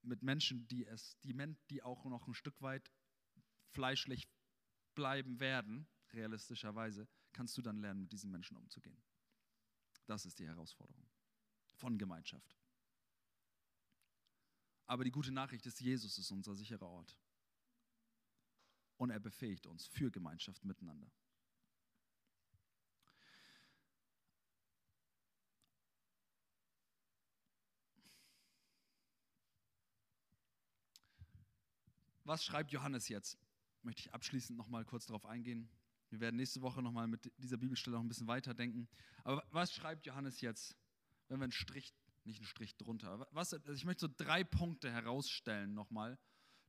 mit 0.04 0.24
Menschen, 0.24 0.68
die 0.68 0.86
es, 0.86 1.18
die, 1.20 1.36
die 1.70 1.84
auch 1.84 2.06
noch 2.06 2.28
ein 2.28 2.34
Stück 2.34 2.62
weit 2.62 2.92
fleischlich 3.72 4.28
bleiben 4.96 5.40
werden, 5.40 5.88
realistischerweise, 6.14 7.08
kannst 7.34 7.58
du 7.58 7.62
dann 7.62 7.80
lernen, 7.80 8.02
mit 8.02 8.12
diesen 8.12 8.32
Menschen 8.32 8.58
umzugehen. 8.58 9.02
Das 10.06 10.26
ist 10.26 10.40
die 10.40 10.48
Herausforderung 10.48 11.10
von 11.76 11.98
Gemeinschaft. 11.98 12.58
Aber 14.88 15.04
die 15.06 15.12
gute 15.12 15.32
Nachricht 15.32 15.66
ist, 15.66 15.80
Jesus 15.80 16.18
ist 16.18 16.32
unser 16.32 16.54
sicherer 16.54 16.88
Ort. 16.88 17.18
Und 18.98 19.10
er 19.10 19.20
befähigt 19.20 19.66
uns 19.66 19.88
für 19.88 20.12
Gemeinschaft 20.12 20.66
miteinander. 20.66 21.10
Was 32.32 32.46
schreibt 32.46 32.72
Johannes 32.72 33.10
jetzt? 33.10 33.38
Möchte 33.82 34.00
ich 34.00 34.14
abschließend 34.14 34.58
noch 34.58 34.70
mal 34.70 34.86
kurz 34.86 35.06
darauf 35.06 35.26
eingehen. 35.26 35.70
Wir 36.12 36.22
werden 36.22 36.38
nächste 36.38 36.62
Woche 36.62 36.82
nochmal 36.82 37.06
mit 37.06 37.30
dieser 37.36 37.58
Bibelstelle 37.58 37.98
noch 37.98 38.04
ein 38.04 38.08
bisschen 38.08 38.28
weiterdenken. 38.28 38.88
Aber 39.26 39.46
was 39.52 39.74
schreibt 39.74 40.06
Johannes 40.06 40.40
jetzt, 40.40 40.78
wenn 41.28 41.42
wir 41.42 41.44
einen 41.44 41.52
Strich, 41.52 41.94
nicht 42.24 42.38
einen 42.38 42.48
Strich 42.48 42.78
drunter, 42.78 43.28
was, 43.32 43.54
also 43.54 43.74
ich 43.74 43.84
möchte 43.84 44.06
so 44.08 44.14
drei 44.16 44.46
Punkte 44.46 44.90
herausstellen 44.90 45.74
nochmal, 45.74 46.18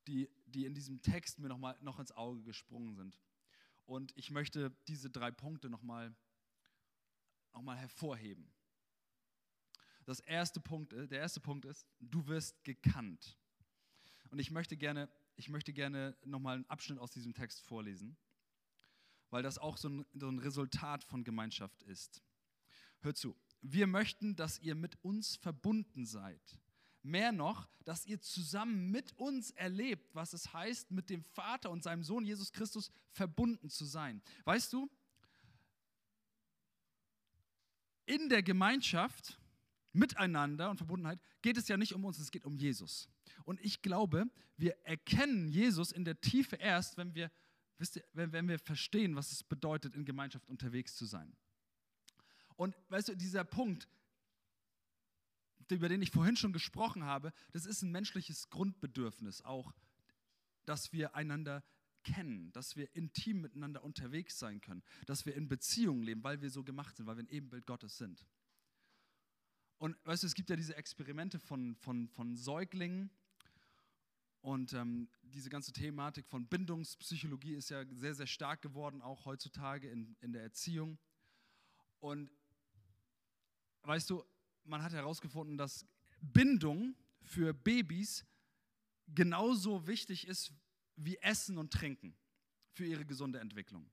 die, 0.09 0.29
die 0.47 0.65
in 0.65 0.75
diesem 0.75 1.01
Text 1.01 1.39
mir 1.39 1.47
nochmal 1.47 1.79
noch 1.81 2.01
ins 2.01 2.11
Auge 2.11 2.43
gesprungen 2.43 2.97
sind. 2.97 3.21
Und 3.87 4.11
ich 4.17 4.33
möchte 4.33 4.77
diese 4.89 5.11
drei 5.11 5.31
Punkte 5.31 5.71
nochmal 5.71 6.13
noch 7.53 7.63
mal 7.63 7.77
hervorheben. 7.77 8.53
Das 10.07 10.19
erste 10.19 10.59
Punkt, 10.59 10.91
der 10.91 11.21
erste 11.21 11.39
Punkt 11.39 11.67
ist, 11.67 11.87
du 12.01 12.27
wirst 12.27 12.65
gekannt. 12.65 13.39
Und 14.33 14.41
ich 14.41 14.51
möchte 14.51 14.77
gerne, 14.77 15.09
ich 15.43 15.49
möchte 15.49 15.73
gerne 15.73 16.17
nochmal 16.25 16.57
einen 16.57 16.71
Abschnitt 16.71 16.99
aus 16.99 17.11
diesem 17.11 17.35
Text 17.35 17.61
vorlesen 17.67 18.17
weil 19.33 19.43
das 19.43 19.59
auch 19.59 19.79
so 19.79 19.89
ein, 19.89 20.07
so 20.13 20.29
ein 20.29 20.39
Resultat 20.39 21.03
von 21.05 21.25
Gemeinschaft 21.25 21.83
ist. 21.85 22.23
Hört 23.01 23.17
zu, 23.17 23.35
wir 23.63 23.87
möchten, 23.87 24.37
dass 24.37 24.59
ihr 24.59 24.75
mit 24.75 25.03
uns 25.03 25.37
verbunden 25.37 26.05
seid. 26.05 26.61
Mehr 27.03 27.33
noch, 27.33 27.67
dass 27.85 28.05
ihr 28.05 28.21
zusammen 28.21 28.91
mit 28.91 29.19
uns 29.19 29.51
erlebt, 29.53 30.15
was 30.15 30.35
es 30.35 30.53
heißt, 30.53 30.91
mit 30.91 31.09
dem 31.09 31.25
Vater 31.25 31.71
und 31.71 31.83
seinem 31.83 32.05
Sohn 32.05 32.27
Jesus 32.27 32.53
Christus 32.53 32.93
verbunden 33.11 33.71
zu 33.71 33.87
sein. 33.87 34.23
Weißt 34.45 34.71
du, 34.73 34.91
in 38.05 38.29
der 38.29 38.43
Gemeinschaft, 38.43 39.41
miteinander 39.93 40.71
und 40.71 40.79
Verbundenheit, 40.79 41.21
geht 41.43 41.57
es 41.57 41.69
ja 41.69 41.77
nicht 41.77 41.95
um 41.95 42.05
uns, 42.05 42.19
es 42.19 42.31
geht 42.31 42.45
um 42.45 42.57
Jesus. 42.57 43.09
Und 43.45 43.61
ich 43.61 43.83
glaube, 43.83 44.27
wir 44.57 44.77
erkennen 44.85 45.49
Jesus 45.49 45.93
in 45.93 46.05
der 46.05 46.21
Tiefe 46.21 46.57
erst, 46.57 46.97
wenn 46.97 47.15
wir 47.15 47.31
wisst 47.83 47.97
ihr, 47.97 48.05
wenn, 48.13 48.33
wenn 48.33 48.49
wir 48.49 48.61
verstehen, 48.61 49.17
was 49.17 49.33
es 49.33 49.43
bedeutet, 49.43 49.97
in 49.97 50.05
Gemeinschaft 50.05 50.49
unterwegs 50.49 50.95
zu 50.95 51.05
sein. 51.05 51.37
Und 52.55 52.77
weißt 52.91 53.09
du, 53.09 53.17
dieser 53.17 53.45
Punkt, 53.45 53.89
über 55.69 55.89
den 55.89 56.01
ich 56.01 56.13
vorhin 56.13 56.37
schon 56.37 56.53
gesprochen 56.53 57.05
habe, 57.05 57.33
das 57.53 57.67
ist 57.67 57.83
ein 57.83 57.91
menschliches 57.91 58.51
Grundbedürfnis 58.51 59.43
auch, 59.43 59.73
dass 60.65 60.93
wir 60.93 61.17
einander 61.17 61.65
kennen, 62.05 62.53
dass 62.53 62.77
wir 62.77 62.95
intim 62.95 63.41
miteinander 63.41 63.83
unterwegs 63.83 64.39
sein 64.39 64.61
können, 64.61 64.83
dass 65.07 65.27
wir 65.27 65.35
in 65.35 65.49
Beziehungen 65.49 66.03
leben, 66.03 66.23
weil 66.23 66.41
wir 66.41 66.51
so 66.51 66.63
gemacht 66.63 66.97
sind, 66.97 67.07
weil 67.07 67.17
wir 67.17 67.25
ein 67.25 67.31
Ebenbild 67.31 67.67
Gottes 67.67 67.97
sind. 67.99 68.25
Und 69.83 69.97
weißt 70.05 70.23
du, 70.23 70.29
es 70.29 70.35
gibt 70.37 70.49
ja 70.49 70.55
diese 70.55 70.77
Experimente 70.77 71.41
von, 71.41 71.75
von, 71.75 72.07
von 72.07 72.37
Säuglingen, 72.37 73.11
und 74.43 74.73
ähm, 74.73 75.09
diese 75.23 75.51
ganze 75.51 75.73
Thematik 75.73 76.27
von 76.27 76.47
Bindungspsychologie 76.49 77.55
ist 77.55 77.71
ja 77.71 77.85
sehr, 77.93 78.15
sehr 78.15 78.27
stark 78.27 78.61
geworden, 78.61 79.01
auch 79.01 79.25
heutzutage 79.25 79.89
in, 79.89 80.17
in 80.21 80.33
der 80.33 80.43
Erziehung. 80.43 80.99
Und 82.01 82.29
weißt 83.85 84.11
du, 84.11 84.25
man 84.65 84.83
hat 84.83 84.93
herausgefunden, 84.93 85.57
dass 85.57 85.87
Bindung 86.21 86.97
für 87.23 87.55
Babys 87.55 88.25
genauso 89.07 89.87
wichtig 89.87 90.27
ist 90.27 90.53
wie 90.97 91.19
Essen 91.19 91.57
und 91.57 91.73
Trinken 91.73 92.17
für 92.73 92.85
ihre 92.85 93.07
gesunde 93.07 93.39
Entwicklung. 93.39 93.89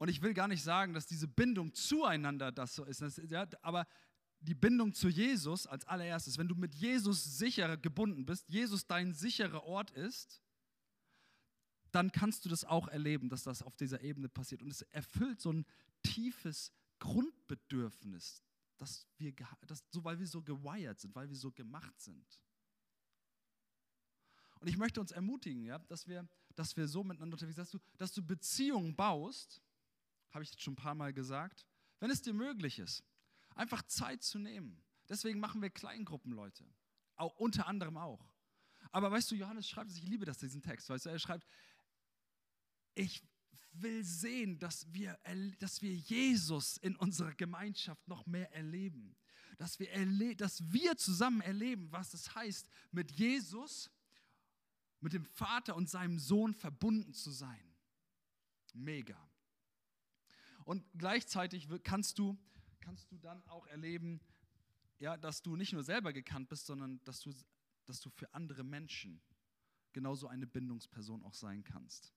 Und 0.00 0.08
ich 0.08 0.22
will 0.22 0.32
gar 0.32 0.48
nicht 0.48 0.62
sagen, 0.62 0.94
dass 0.94 1.06
diese 1.06 1.28
Bindung 1.28 1.74
zueinander 1.74 2.50
das 2.50 2.74
so 2.74 2.84
ist, 2.84 3.02
das, 3.02 3.20
ja, 3.28 3.46
aber 3.60 3.86
die 4.40 4.54
Bindung 4.54 4.94
zu 4.94 5.10
Jesus 5.10 5.66
als 5.66 5.86
allererstes, 5.86 6.38
wenn 6.38 6.48
du 6.48 6.54
mit 6.54 6.74
Jesus 6.74 7.22
sicher 7.36 7.76
gebunden 7.76 8.24
bist, 8.24 8.48
Jesus 8.48 8.86
dein 8.86 9.12
sicherer 9.12 9.62
Ort 9.64 9.90
ist, 9.90 10.40
dann 11.92 12.12
kannst 12.12 12.46
du 12.46 12.48
das 12.48 12.64
auch 12.64 12.88
erleben, 12.88 13.28
dass 13.28 13.42
das 13.42 13.60
auf 13.60 13.76
dieser 13.76 14.00
Ebene 14.00 14.30
passiert. 14.30 14.62
Und 14.62 14.70
es 14.70 14.80
erfüllt 14.80 15.38
so 15.42 15.52
ein 15.52 15.66
tiefes 16.02 16.72
Grundbedürfnis, 16.98 18.42
dass 18.78 19.06
wir, 19.18 19.34
dass, 19.66 19.84
so, 19.90 20.02
weil 20.02 20.18
wir 20.18 20.26
so 20.26 20.40
gewired 20.40 20.98
sind, 20.98 21.14
weil 21.14 21.28
wir 21.28 21.36
so 21.36 21.52
gemacht 21.52 22.00
sind. 22.00 22.40
Und 24.60 24.68
ich 24.68 24.78
möchte 24.78 24.98
uns 24.98 25.10
ermutigen, 25.10 25.62
ja, 25.62 25.78
dass, 25.78 26.08
wir, 26.08 26.26
dass 26.54 26.74
wir 26.74 26.88
so 26.88 27.04
miteinander 27.04 27.34
unterwegs 27.34 27.56
sind, 27.56 27.64
dass 27.64 27.70
du, 27.70 27.78
dass 27.98 28.12
du 28.14 28.22
Beziehungen 28.24 28.96
baust, 28.96 29.60
habe 30.32 30.44
ich 30.44 30.50
jetzt 30.50 30.62
schon 30.62 30.74
ein 30.74 30.76
paar 30.76 30.94
Mal 30.94 31.12
gesagt, 31.12 31.66
wenn 31.98 32.10
es 32.10 32.22
dir 32.22 32.34
möglich 32.34 32.78
ist, 32.78 33.04
einfach 33.54 33.82
Zeit 33.82 34.22
zu 34.22 34.38
nehmen. 34.38 34.82
Deswegen 35.08 35.40
machen 35.40 35.60
wir 35.60 35.70
Kleingruppen, 35.70 36.32
Leute. 36.32 36.64
Auch, 37.16 37.36
unter 37.36 37.66
anderem 37.66 37.96
auch. 37.96 38.32
Aber 38.92 39.10
weißt 39.10 39.30
du, 39.30 39.34
Johannes 39.34 39.68
schreibt, 39.68 39.90
ich 39.90 40.02
liebe 40.02 40.24
das, 40.24 40.38
diesen 40.38 40.62
Text, 40.62 40.88
weißt 40.88 41.06
du, 41.06 41.10
er 41.10 41.18
schreibt, 41.18 41.46
ich 42.94 43.22
will 43.72 44.04
sehen, 44.04 44.58
dass 44.58 44.92
wir, 44.92 45.18
dass 45.58 45.82
wir 45.82 45.94
Jesus 45.94 46.76
in 46.78 46.96
unserer 46.96 47.34
Gemeinschaft 47.34 48.06
noch 48.08 48.26
mehr 48.26 48.52
erleben. 48.52 49.16
Dass 49.58 49.78
wir, 49.78 49.90
erle 49.90 50.34
dass 50.36 50.72
wir 50.72 50.96
zusammen 50.96 51.40
erleben, 51.40 51.92
was 51.92 52.14
es 52.14 52.34
heißt, 52.34 52.68
mit 52.90 53.12
Jesus, 53.12 53.90
mit 55.00 55.12
dem 55.12 55.24
Vater 55.24 55.76
und 55.76 55.88
seinem 55.88 56.18
Sohn 56.18 56.54
verbunden 56.54 57.12
zu 57.12 57.30
sein. 57.30 57.76
Mega. 58.72 59.29
Und 60.64 60.84
gleichzeitig 60.96 61.68
kannst 61.82 62.18
du, 62.18 62.38
kannst 62.80 63.10
du 63.10 63.18
dann 63.18 63.42
auch 63.48 63.66
erleben, 63.66 64.20
ja, 64.98 65.16
dass 65.16 65.42
du 65.42 65.56
nicht 65.56 65.72
nur 65.72 65.82
selber 65.82 66.12
gekannt 66.12 66.48
bist, 66.48 66.66
sondern 66.66 67.02
dass 67.04 67.20
du, 67.20 67.32
dass 67.86 68.00
du 68.00 68.10
für 68.10 68.32
andere 68.34 68.64
Menschen 68.64 69.20
genauso 69.92 70.28
eine 70.28 70.46
Bindungsperson 70.46 71.22
auch 71.24 71.34
sein 71.34 71.64
kannst. 71.64 72.12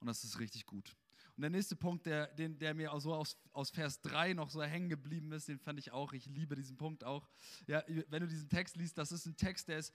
Und 0.00 0.06
das 0.06 0.22
ist 0.24 0.38
richtig 0.38 0.66
gut. 0.66 0.96
Und 1.36 1.40
der 1.40 1.50
nächste 1.50 1.74
Punkt, 1.74 2.06
der, 2.06 2.28
den, 2.28 2.58
der 2.58 2.74
mir 2.74 2.92
auch 2.92 3.00
so 3.00 3.14
aus, 3.14 3.36
aus 3.52 3.70
Vers 3.70 4.00
3 4.02 4.34
noch 4.34 4.50
so 4.50 4.62
hängen 4.62 4.88
geblieben 4.88 5.32
ist, 5.32 5.48
den 5.48 5.58
fand 5.58 5.78
ich 5.78 5.90
auch, 5.90 6.12
ich 6.12 6.26
liebe 6.26 6.54
diesen 6.54 6.76
Punkt 6.76 7.02
auch. 7.02 7.28
Ja, 7.66 7.82
wenn 8.08 8.20
du 8.20 8.28
diesen 8.28 8.48
Text 8.48 8.76
liest, 8.76 8.98
das 8.98 9.10
ist 9.10 9.26
ein 9.26 9.36
Text, 9.36 9.68
der 9.68 9.78
ist, 9.78 9.92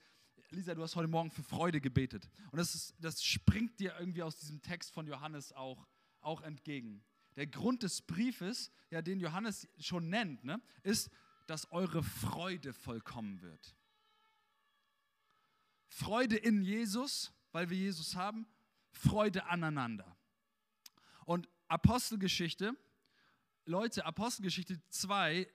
Lisa, 0.50 0.74
du 0.74 0.82
hast 0.82 0.96
heute 0.96 1.08
Morgen 1.08 1.30
für 1.30 1.42
Freude 1.42 1.80
gebetet. 1.80 2.28
Und 2.50 2.58
das, 2.58 2.74
ist, 2.74 2.94
das 2.98 3.22
springt 3.22 3.78
dir 3.78 3.94
irgendwie 3.98 4.22
aus 4.22 4.36
diesem 4.36 4.60
Text 4.60 4.92
von 4.92 5.06
Johannes 5.06 5.52
auch, 5.52 5.86
auch 6.20 6.42
entgegen. 6.42 7.02
Der 7.40 7.46
Grund 7.46 7.84
des 7.84 8.02
Briefes, 8.02 8.70
ja, 8.90 9.00
den 9.00 9.18
Johannes 9.18 9.66
schon 9.78 10.10
nennt, 10.10 10.44
ne, 10.44 10.60
ist, 10.82 11.08
dass 11.46 11.72
eure 11.72 12.02
Freude 12.02 12.74
vollkommen 12.74 13.40
wird. 13.40 13.74
Freude 15.88 16.36
in 16.36 16.60
Jesus, 16.60 17.32
weil 17.52 17.70
wir 17.70 17.78
Jesus 17.78 18.14
haben 18.14 18.46
Freude 18.90 19.46
aneinander. 19.46 20.18
Und 21.24 21.48
Apostelgeschichte, 21.68 22.76
Leute, 23.64 24.04
Apostelgeschichte 24.04 24.78
2 24.90 25.50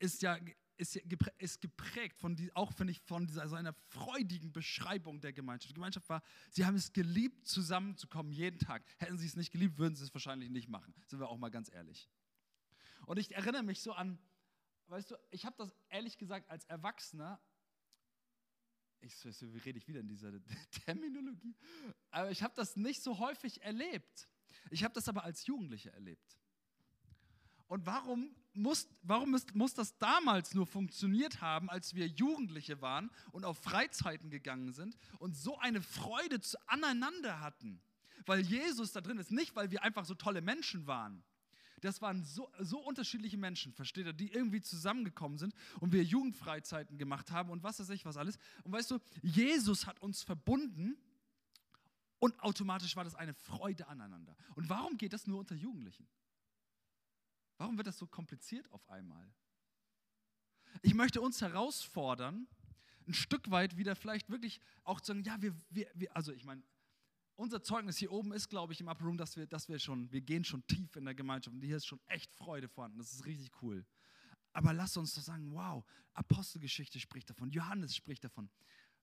ist 0.00 0.22
ja 0.22 0.36
ist, 0.80 0.96
ist 1.38 1.60
geprägt 1.60 2.18
von 2.18 2.34
die, 2.34 2.54
auch 2.56 2.72
finde 2.72 2.92
ich 2.92 3.00
von 3.00 3.26
dieser, 3.26 3.42
also 3.42 3.56
einer 3.56 3.74
freudigen 3.90 4.52
Beschreibung 4.52 5.20
der 5.20 5.32
Gemeinschaft. 5.32 5.70
Die 5.70 5.74
Gemeinschaft 5.74 6.08
war, 6.08 6.22
sie 6.50 6.64
haben 6.64 6.76
es 6.76 6.92
geliebt, 6.92 7.46
zusammenzukommen 7.46 8.32
jeden 8.32 8.58
Tag. 8.58 8.82
Hätten 8.98 9.18
sie 9.18 9.26
es 9.26 9.36
nicht 9.36 9.52
geliebt, 9.52 9.78
würden 9.78 9.94
sie 9.94 10.04
es 10.04 10.14
wahrscheinlich 10.14 10.50
nicht 10.50 10.68
machen. 10.68 10.94
Sind 11.06 11.20
wir 11.20 11.28
auch 11.28 11.38
mal 11.38 11.50
ganz 11.50 11.70
ehrlich. 11.72 12.08
Und 13.06 13.18
ich 13.18 13.34
erinnere 13.34 13.62
mich 13.62 13.80
so 13.80 13.92
an, 13.92 14.18
weißt 14.88 15.10
du, 15.10 15.16
ich 15.30 15.44
habe 15.44 15.56
das 15.58 15.74
ehrlich 15.88 16.18
gesagt 16.18 16.48
als 16.50 16.64
Erwachsener 16.64 17.40
ich, 19.02 19.24
wie 19.24 19.58
rede 19.58 19.78
ich 19.78 19.88
wieder 19.88 20.00
in 20.00 20.08
dieser 20.08 20.32
Terminologie? 20.84 21.56
Aber 22.10 22.30
ich 22.30 22.42
habe 22.42 22.54
das 22.54 22.76
nicht 22.76 23.02
so 23.02 23.18
häufig 23.18 23.62
erlebt. 23.62 24.28
Ich 24.70 24.84
habe 24.84 24.94
das 24.94 25.08
aber 25.08 25.24
als 25.24 25.46
Jugendliche 25.46 25.92
erlebt. 25.92 26.39
Und 27.70 27.86
warum, 27.86 28.34
muss, 28.52 28.88
warum 29.02 29.32
ist, 29.36 29.54
muss 29.54 29.74
das 29.74 29.96
damals 29.98 30.54
nur 30.54 30.66
funktioniert 30.66 31.40
haben, 31.40 31.70
als 31.70 31.94
wir 31.94 32.08
Jugendliche 32.08 32.82
waren 32.82 33.12
und 33.30 33.44
auf 33.44 33.58
Freizeiten 33.58 34.28
gegangen 34.28 34.72
sind 34.72 34.98
und 35.20 35.36
so 35.36 35.56
eine 35.56 35.80
Freude 35.80 36.40
aneinander 36.66 37.38
hatten? 37.38 37.80
Weil 38.26 38.40
Jesus 38.40 38.90
da 38.90 39.00
drin 39.00 39.18
ist, 39.18 39.30
nicht 39.30 39.54
weil 39.54 39.70
wir 39.70 39.84
einfach 39.84 40.04
so 40.04 40.14
tolle 40.14 40.40
Menschen 40.40 40.88
waren, 40.88 41.22
das 41.80 42.02
waren 42.02 42.24
so, 42.24 42.50
so 42.58 42.80
unterschiedliche 42.80 43.38
Menschen, 43.38 43.72
versteht 43.72 44.06
ihr, 44.06 44.12
die 44.14 44.32
irgendwie 44.32 44.60
zusammengekommen 44.60 45.38
sind 45.38 45.54
und 45.78 45.92
wir 45.92 46.02
Jugendfreizeiten 46.02 46.98
gemacht 46.98 47.30
haben 47.30 47.50
und 47.50 47.62
was 47.62 47.78
weiß 47.78 47.90
ich 47.90 48.04
was 48.04 48.16
alles. 48.16 48.36
Und 48.64 48.72
weißt 48.72 48.90
du, 48.90 48.98
Jesus 49.22 49.86
hat 49.86 50.02
uns 50.02 50.24
verbunden 50.24 50.98
und 52.18 52.36
automatisch 52.40 52.96
war 52.96 53.04
das 53.04 53.14
eine 53.14 53.32
Freude 53.32 53.86
aneinander. 53.86 54.34
Und 54.56 54.68
warum 54.68 54.96
geht 54.96 55.12
das 55.12 55.28
nur 55.28 55.38
unter 55.38 55.54
Jugendlichen? 55.54 56.08
Warum 57.60 57.76
wird 57.76 57.88
das 57.88 57.98
so 57.98 58.06
kompliziert 58.06 58.72
auf 58.72 58.88
einmal? 58.88 59.30
Ich 60.80 60.94
möchte 60.94 61.20
uns 61.20 61.42
herausfordern, 61.42 62.48
ein 63.06 63.12
Stück 63.12 63.50
weit 63.50 63.76
wieder 63.76 63.94
vielleicht 63.94 64.30
wirklich 64.30 64.62
auch 64.82 64.98
zu 64.98 65.08
sagen, 65.08 65.24
ja, 65.24 65.42
wir, 65.42 65.54
wir, 65.68 65.86
wir 65.92 66.16
also 66.16 66.32
ich 66.32 66.46
meine, 66.46 66.62
unser 67.36 67.62
Zeugnis 67.62 67.98
hier 67.98 68.12
oben 68.12 68.32
ist, 68.32 68.48
glaube 68.48 68.72
ich, 68.72 68.80
im 68.80 68.88
Upper 68.88 69.04
Room, 69.04 69.18
dass 69.18 69.36
wir, 69.36 69.46
dass 69.46 69.68
wir 69.68 69.78
schon, 69.78 70.10
wir 70.10 70.22
gehen 70.22 70.42
schon 70.42 70.66
tief 70.68 70.96
in 70.96 71.04
der 71.04 71.14
Gemeinschaft 71.14 71.54
und 71.54 71.62
hier 71.62 71.76
ist 71.76 71.84
schon 71.84 72.00
echt 72.06 72.32
Freude 72.32 72.66
vorhanden. 72.66 72.96
Das 72.96 73.12
ist 73.12 73.26
richtig 73.26 73.50
cool. 73.60 73.84
Aber 74.54 74.72
lass 74.72 74.96
uns 74.96 75.12
doch 75.12 75.22
sagen, 75.22 75.52
wow, 75.52 75.84
Apostelgeschichte 76.14 76.98
spricht 76.98 77.28
davon, 77.28 77.50
Johannes 77.50 77.94
spricht 77.94 78.24
davon. 78.24 78.48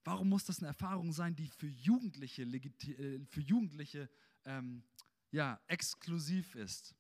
Warum 0.04 0.30
muss 0.30 0.46
das 0.46 0.58
eine 0.58 0.70
Erfahrung 0.70 1.14
sein, 1.14 1.36
die 1.36 1.48
für 1.50 1.68
Jugendliche, 1.68 2.42
äh, 2.42 3.24
für 3.24 3.42
Jugendliche 3.42 4.10
ähm, 4.46 4.84
ja, 5.30 5.62
exklusiv 5.68 6.56
ist? 6.56 6.96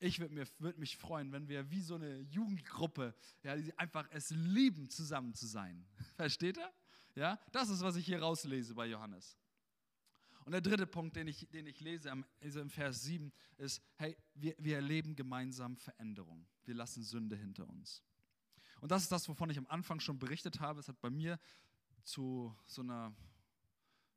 Ich 0.00 0.20
würde 0.20 0.46
würd 0.58 0.78
mich 0.78 0.96
freuen, 0.96 1.32
wenn 1.32 1.48
wir 1.48 1.70
wie 1.70 1.80
so 1.80 1.96
eine 1.96 2.20
Jugendgruppe, 2.20 3.14
ja, 3.42 3.56
die 3.56 3.76
einfach 3.78 4.08
es 4.10 4.30
lieben, 4.30 4.88
zusammen 4.90 5.34
zu 5.34 5.46
sein. 5.46 5.86
Versteht 6.16 6.56
ihr? 6.56 6.72
Ja, 7.14 7.40
das 7.50 7.68
ist, 7.68 7.82
was 7.82 7.96
ich 7.96 8.06
hier 8.06 8.20
rauslese 8.20 8.74
bei 8.74 8.86
Johannes. 8.86 9.36
Und 10.44 10.52
der 10.52 10.60
dritte 10.60 10.86
Punkt, 10.86 11.16
den 11.16 11.26
ich, 11.26 11.48
den 11.50 11.66
ich 11.66 11.80
lese 11.80 12.08
im 12.08 12.70
Vers 12.70 13.02
7, 13.02 13.32
ist, 13.58 13.82
hey, 13.96 14.16
wir, 14.34 14.54
wir 14.58 14.76
erleben 14.76 15.14
gemeinsam 15.14 15.76
Veränderung. 15.76 16.46
Wir 16.64 16.74
lassen 16.74 17.02
Sünde 17.02 17.36
hinter 17.36 17.68
uns. 17.68 18.02
Und 18.80 18.90
das 18.90 19.02
ist 19.02 19.12
das, 19.12 19.28
wovon 19.28 19.50
ich 19.50 19.58
am 19.58 19.66
Anfang 19.66 20.00
schon 20.00 20.18
berichtet 20.18 20.60
habe. 20.60 20.80
Es 20.80 20.88
hat 20.88 21.00
bei 21.00 21.10
mir 21.10 21.38
zu 22.02 22.56
so 22.66 22.82
einer, 22.82 23.14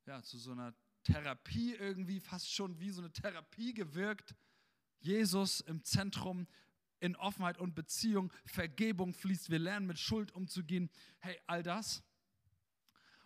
ja, 0.05 0.21
zu 0.21 0.37
so 0.37 0.51
einer 0.51 0.73
Therapie 1.03 1.73
irgendwie, 1.73 2.19
fast 2.19 2.51
schon 2.51 2.79
wie 2.79 2.91
so 2.91 3.01
eine 3.01 3.11
Therapie 3.11 3.73
gewirkt. 3.73 4.35
Jesus 5.01 5.61
im 5.61 5.83
Zentrum, 5.83 6.47
in 6.99 7.15
Offenheit 7.15 7.57
und 7.57 7.75
Beziehung, 7.75 8.31
Vergebung 8.45 9.13
fließt, 9.13 9.49
wir 9.49 9.59
lernen 9.59 9.87
mit 9.87 9.99
Schuld 9.99 10.31
umzugehen. 10.31 10.89
Hey, 11.19 11.37
all 11.47 11.63
das 11.63 12.03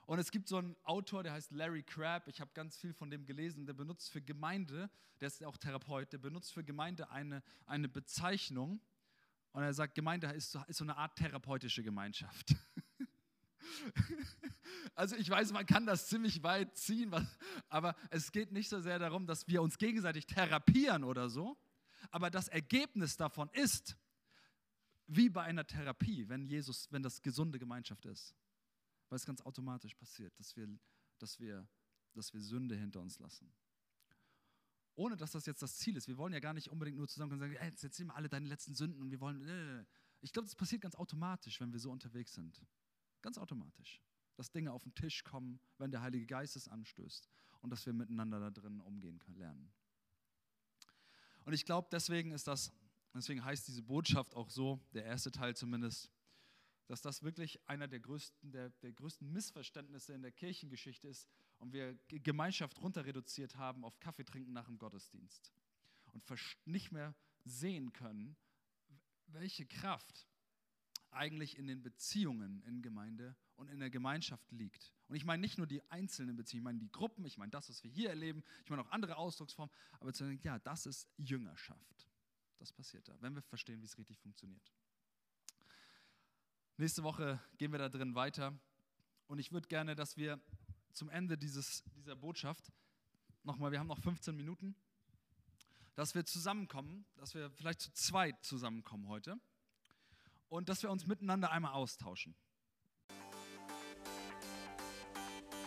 und 0.05 0.19
es 0.19 0.31
gibt 0.31 0.47
so 0.47 0.57
einen 0.57 0.75
Autor, 0.83 1.23
der 1.23 1.33
heißt 1.33 1.51
Larry 1.51 1.81
Crabb. 1.81 2.27
Ich 2.27 2.39
habe 2.39 2.51
ganz 2.53 2.77
viel 2.77 2.93
von 2.93 3.09
dem 3.09 3.25
gelesen. 3.25 3.65
Der 3.65 3.73
benutzt 3.73 4.11
für 4.11 4.21
Gemeinde, 4.21 4.89
der 5.19 5.27
ist 5.27 5.43
auch 5.43 5.57
Therapeut, 5.57 6.13
der 6.13 6.19
benutzt 6.19 6.53
für 6.53 6.63
Gemeinde 6.63 7.09
eine, 7.09 7.41
eine 7.65 7.89
Bezeichnung. 7.89 8.79
Und 9.51 9.63
er 9.63 9.73
sagt, 9.73 9.95
Gemeinde 9.95 10.27
ist 10.27 10.51
so, 10.51 10.61
ist 10.67 10.77
so 10.77 10.83
eine 10.83 10.97
Art 10.97 11.15
therapeutische 11.15 11.81
Gemeinschaft. 11.81 12.55
also 14.95 15.15
ich 15.15 15.29
weiß, 15.29 15.53
man 15.53 15.65
kann 15.65 15.87
das 15.87 16.07
ziemlich 16.07 16.43
weit 16.43 16.77
ziehen, 16.77 17.11
aber 17.69 17.95
es 18.11 18.31
geht 18.31 18.51
nicht 18.51 18.69
so 18.69 18.79
sehr 18.81 18.99
darum, 18.99 19.25
dass 19.25 19.47
wir 19.47 19.61
uns 19.61 19.79
gegenseitig 19.79 20.27
therapieren 20.27 21.03
oder 21.03 21.29
so. 21.29 21.57
Aber 22.11 22.29
das 22.29 22.47
Ergebnis 22.47 23.17
davon 23.17 23.49
ist, 23.53 23.97
wie 25.07 25.29
bei 25.29 25.43
einer 25.43 25.65
Therapie, 25.65 26.27
wenn 26.29 26.47
Jesus, 26.47 26.91
wenn 26.91 27.03
das 27.03 27.21
gesunde 27.21 27.59
Gemeinschaft 27.59 28.05
ist 28.05 28.35
weil 29.09 29.17
es 29.17 29.25
ganz 29.25 29.41
automatisch 29.41 29.95
passiert, 29.95 30.37
dass 30.39 30.55
wir, 30.55 30.67
dass 31.19 31.39
wir, 31.39 31.67
dass 32.13 32.33
wir 32.33 32.41
Sünde 32.41 32.75
hinter 32.75 33.01
uns 33.01 33.19
lassen. 33.19 33.51
Ohne 34.95 35.17
dass 35.17 35.31
das 35.31 35.45
jetzt 35.45 35.61
das 35.61 35.77
Ziel 35.77 35.97
ist. 35.97 36.07
Wir 36.07 36.17
wollen 36.17 36.33
ja 36.33 36.39
gar 36.39 36.53
nicht 36.53 36.69
unbedingt 36.69 36.97
nur 36.97 37.07
zusammenkommen 37.07 37.41
und 37.41 37.49
sagen, 37.49 37.59
hey, 37.59 37.69
jetzt 37.69 37.83
erzähl 37.83 38.05
mal 38.05 38.15
alle 38.15 38.29
deine 38.29 38.47
letzten 38.47 38.75
Sünden 38.75 39.01
und 39.01 39.11
wir 39.11 39.19
wollen. 39.19 39.85
Ich 40.21 40.31
glaube, 40.31 40.45
das 40.45 40.55
passiert 40.55 40.81
ganz 40.81 40.95
automatisch, 40.95 41.59
wenn 41.59 41.73
wir 41.73 41.79
so 41.79 41.91
unterwegs 41.91 42.33
sind. 42.33 42.65
Ganz 43.21 43.37
automatisch. 43.37 44.01
Dass 44.35 44.51
Dinge 44.51 44.71
auf 44.71 44.83
den 44.83 44.93
Tisch 44.95 45.23
kommen, 45.23 45.59
wenn 45.77 45.91
der 45.91 46.01
Heilige 46.01 46.25
Geist 46.25 46.55
es 46.55 46.67
anstößt 46.67 47.29
und 47.61 47.69
dass 47.69 47.85
wir 47.85 47.93
miteinander 47.93 48.39
da 48.39 48.49
drin 48.49 48.79
umgehen 48.79 49.19
können, 49.19 49.37
lernen. 49.37 49.73
Und 51.45 51.53
ich 51.53 51.65
glaube, 51.65 51.87
deswegen 51.91 52.31
ist 52.31 52.47
das, 52.47 52.71
deswegen 53.13 53.43
heißt 53.43 53.67
diese 53.67 53.83
Botschaft 53.83 54.35
auch 54.35 54.49
so, 54.49 54.79
der 54.93 55.05
erste 55.05 55.31
Teil 55.31 55.55
zumindest, 55.55 56.11
dass 56.87 57.01
das 57.01 57.23
wirklich 57.23 57.59
einer 57.67 57.87
der 57.87 57.99
größten, 57.99 58.51
der, 58.51 58.69
der 58.69 58.91
größten 58.91 59.31
Missverständnisse 59.31 60.13
in 60.13 60.21
der 60.21 60.31
Kirchengeschichte 60.31 61.07
ist 61.07 61.27
und 61.57 61.73
wir 61.73 61.97
Gemeinschaft 62.07 62.79
runter 62.81 63.05
reduziert 63.05 63.55
haben 63.55 63.85
auf 63.85 63.99
Kaffee 63.99 64.25
trinken 64.25 64.53
nach 64.53 64.65
dem 64.65 64.77
Gottesdienst. 64.77 65.51
Und 66.11 66.23
nicht 66.65 66.91
mehr 66.91 67.15
sehen 67.43 67.93
können, 67.93 68.35
welche 69.27 69.65
Kraft 69.65 70.27
eigentlich 71.15 71.57
in 71.57 71.67
den 71.67 71.81
Beziehungen 71.81 72.61
in 72.63 72.81
Gemeinde 72.81 73.35
und 73.55 73.69
in 73.69 73.79
der 73.79 73.89
Gemeinschaft 73.89 74.51
liegt. 74.51 74.93
Und 75.07 75.15
ich 75.15 75.25
meine 75.25 75.41
nicht 75.41 75.57
nur 75.57 75.67
die 75.67 75.81
einzelnen 75.89 76.35
Beziehungen, 76.35 76.61
ich 76.61 76.65
meine 76.65 76.79
die 76.79 76.91
Gruppen, 76.91 77.25
ich 77.25 77.37
meine 77.37 77.51
das, 77.51 77.69
was 77.69 77.83
wir 77.83 77.91
hier 77.91 78.09
erleben, 78.09 78.43
ich 78.63 78.69
meine 78.69 78.81
auch 78.81 78.91
andere 78.91 79.17
Ausdrucksformen, 79.17 79.73
aber 79.99 80.13
zu 80.13 80.23
sagen, 80.23 80.39
ja, 80.43 80.59
das 80.59 80.85
ist 80.85 81.07
Jüngerschaft. 81.17 82.07
Das 82.57 82.71
passiert 82.71 83.07
da, 83.07 83.15
wenn 83.21 83.35
wir 83.35 83.41
verstehen, 83.41 83.81
wie 83.81 83.85
es 83.85 83.97
richtig 83.97 84.19
funktioniert. 84.19 84.71
Nächste 86.77 87.03
Woche 87.03 87.39
gehen 87.57 87.71
wir 87.71 87.79
da 87.79 87.89
drin 87.89 88.15
weiter. 88.15 88.57
Und 89.27 89.39
ich 89.39 89.51
würde 89.51 89.67
gerne, 89.67 89.95
dass 89.95 90.17
wir 90.17 90.41
zum 90.93 91.09
Ende 91.09 91.37
dieses, 91.37 91.83
dieser 91.95 92.15
Botschaft 92.15 92.71
nochmal, 93.43 93.71
wir 93.71 93.79
haben 93.79 93.87
noch 93.87 93.99
15 93.99 94.35
Minuten, 94.35 94.75
dass 95.95 96.15
wir 96.15 96.25
zusammenkommen, 96.25 97.05
dass 97.15 97.33
wir 97.33 97.49
vielleicht 97.51 97.81
zu 97.81 97.93
zweit 97.93 98.43
zusammenkommen 98.43 99.07
heute 99.07 99.39
und 100.49 100.69
dass 100.69 100.83
wir 100.83 100.91
uns 100.91 101.07
miteinander 101.07 101.51
einmal 101.51 101.73
austauschen. 101.73 102.35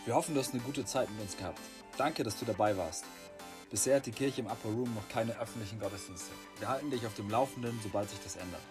Wir 0.05 0.15
hoffen, 0.15 0.33
du 0.33 0.39
hast 0.39 0.53
eine 0.53 0.63
gute 0.63 0.85
Zeit 0.85 1.09
mit 1.11 1.21
uns 1.21 1.37
gehabt. 1.37 1.59
Danke, 1.97 2.23
dass 2.23 2.39
du 2.39 2.45
dabei 2.45 2.75
warst. 2.77 3.05
Bisher 3.69 3.97
hat 3.97 4.05
die 4.05 4.11
Kirche 4.11 4.41
im 4.41 4.47
Upper 4.47 4.69
Room 4.69 4.93
noch 4.95 5.07
keine 5.09 5.37
öffentlichen 5.37 5.79
Gottesdienste. 5.79 6.31
Wir 6.57 6.69
halten 6.69 6.89
dich 6.89 7.05
auf 7.05 7.13
dem 7.13 7.29
Laufenden, 7.29 7.79
sobald 7.83 8.09
sich 8.09 8.19
das 8.23 8.35
ändert. 8.35 8.61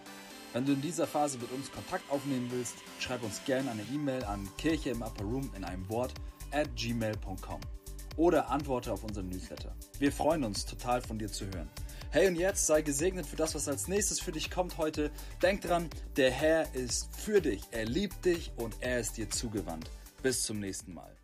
Wenn 0.51 0.65
du 0.65 0.73
in 0.73 0.81
dieser 0.81 1.07
Phase 1.07 1.37
mit 1.37 1.51
uns 1.51 1.71
Kontakt 1.71 2.09
aufnehmen 2.11 2.49
willst, 2.51 2.75
schreib 2.99 3.23
uns 3.23 3.43
gerne 3.45 3.71
eine 3.71 3.83
E-Mail 3.83 4.23
an 4.23 4.49
kirche 4.57 4.89
im 4.89 5.03
Upper 5.03 5.23
Room 5.23 5.51
in 5.55 5.63
einem 5.63 5.87
Wort 5.89 6.13
at 6.51 6.75
gmail.com 6.75 7.61
oder 8.17 8.49
antworte 8.49 8.91
auf 8.91 9.03
unseren 9.03 9.29
Newsletter. 9.29 9.73
Wir 9.99 10.11
freuen 10.11 10.43
uns 10.43 10.65
total 10.65 11.01
von 11.01 11.19
dir 11.19 11.31
zu 11.31 11.45
hören. 11.45 11.69
Hey 12.11 12.27
und 12.27 12.37
jetzt 12.37 12.65
sei 12.65 12.81
gesegnet 12.81 13.27
für 13.27 13.35
das, 13.35 13.53
was 13.53 13.67
als 13.67 13.87
nächstes 13.87 14.19
für 14.19 14.31
dich 14.31 14.49
kommt 14.49 14.79
heute. 14.79 15.11
Denk 15.43 15.61
dran, 15.61 15.91
der 16.17 16.31
Herr 16.31 16.73
ist 16.73 17.07
für 17.15 17.39
dich, 17.39 17.61
er 17.69 17.85
liebt 17.85 18.25
dich 18.25 18.51
und 18.57 18.75
er 18.79 18.99
ist 18.99 19.17
dir 19.17 19.29
zugewandt. 19.29 19.91
Bis 20.23 20.41
zum 20.41 20.59
nächsten 20.59 20.95
Mal. 20.95 21.18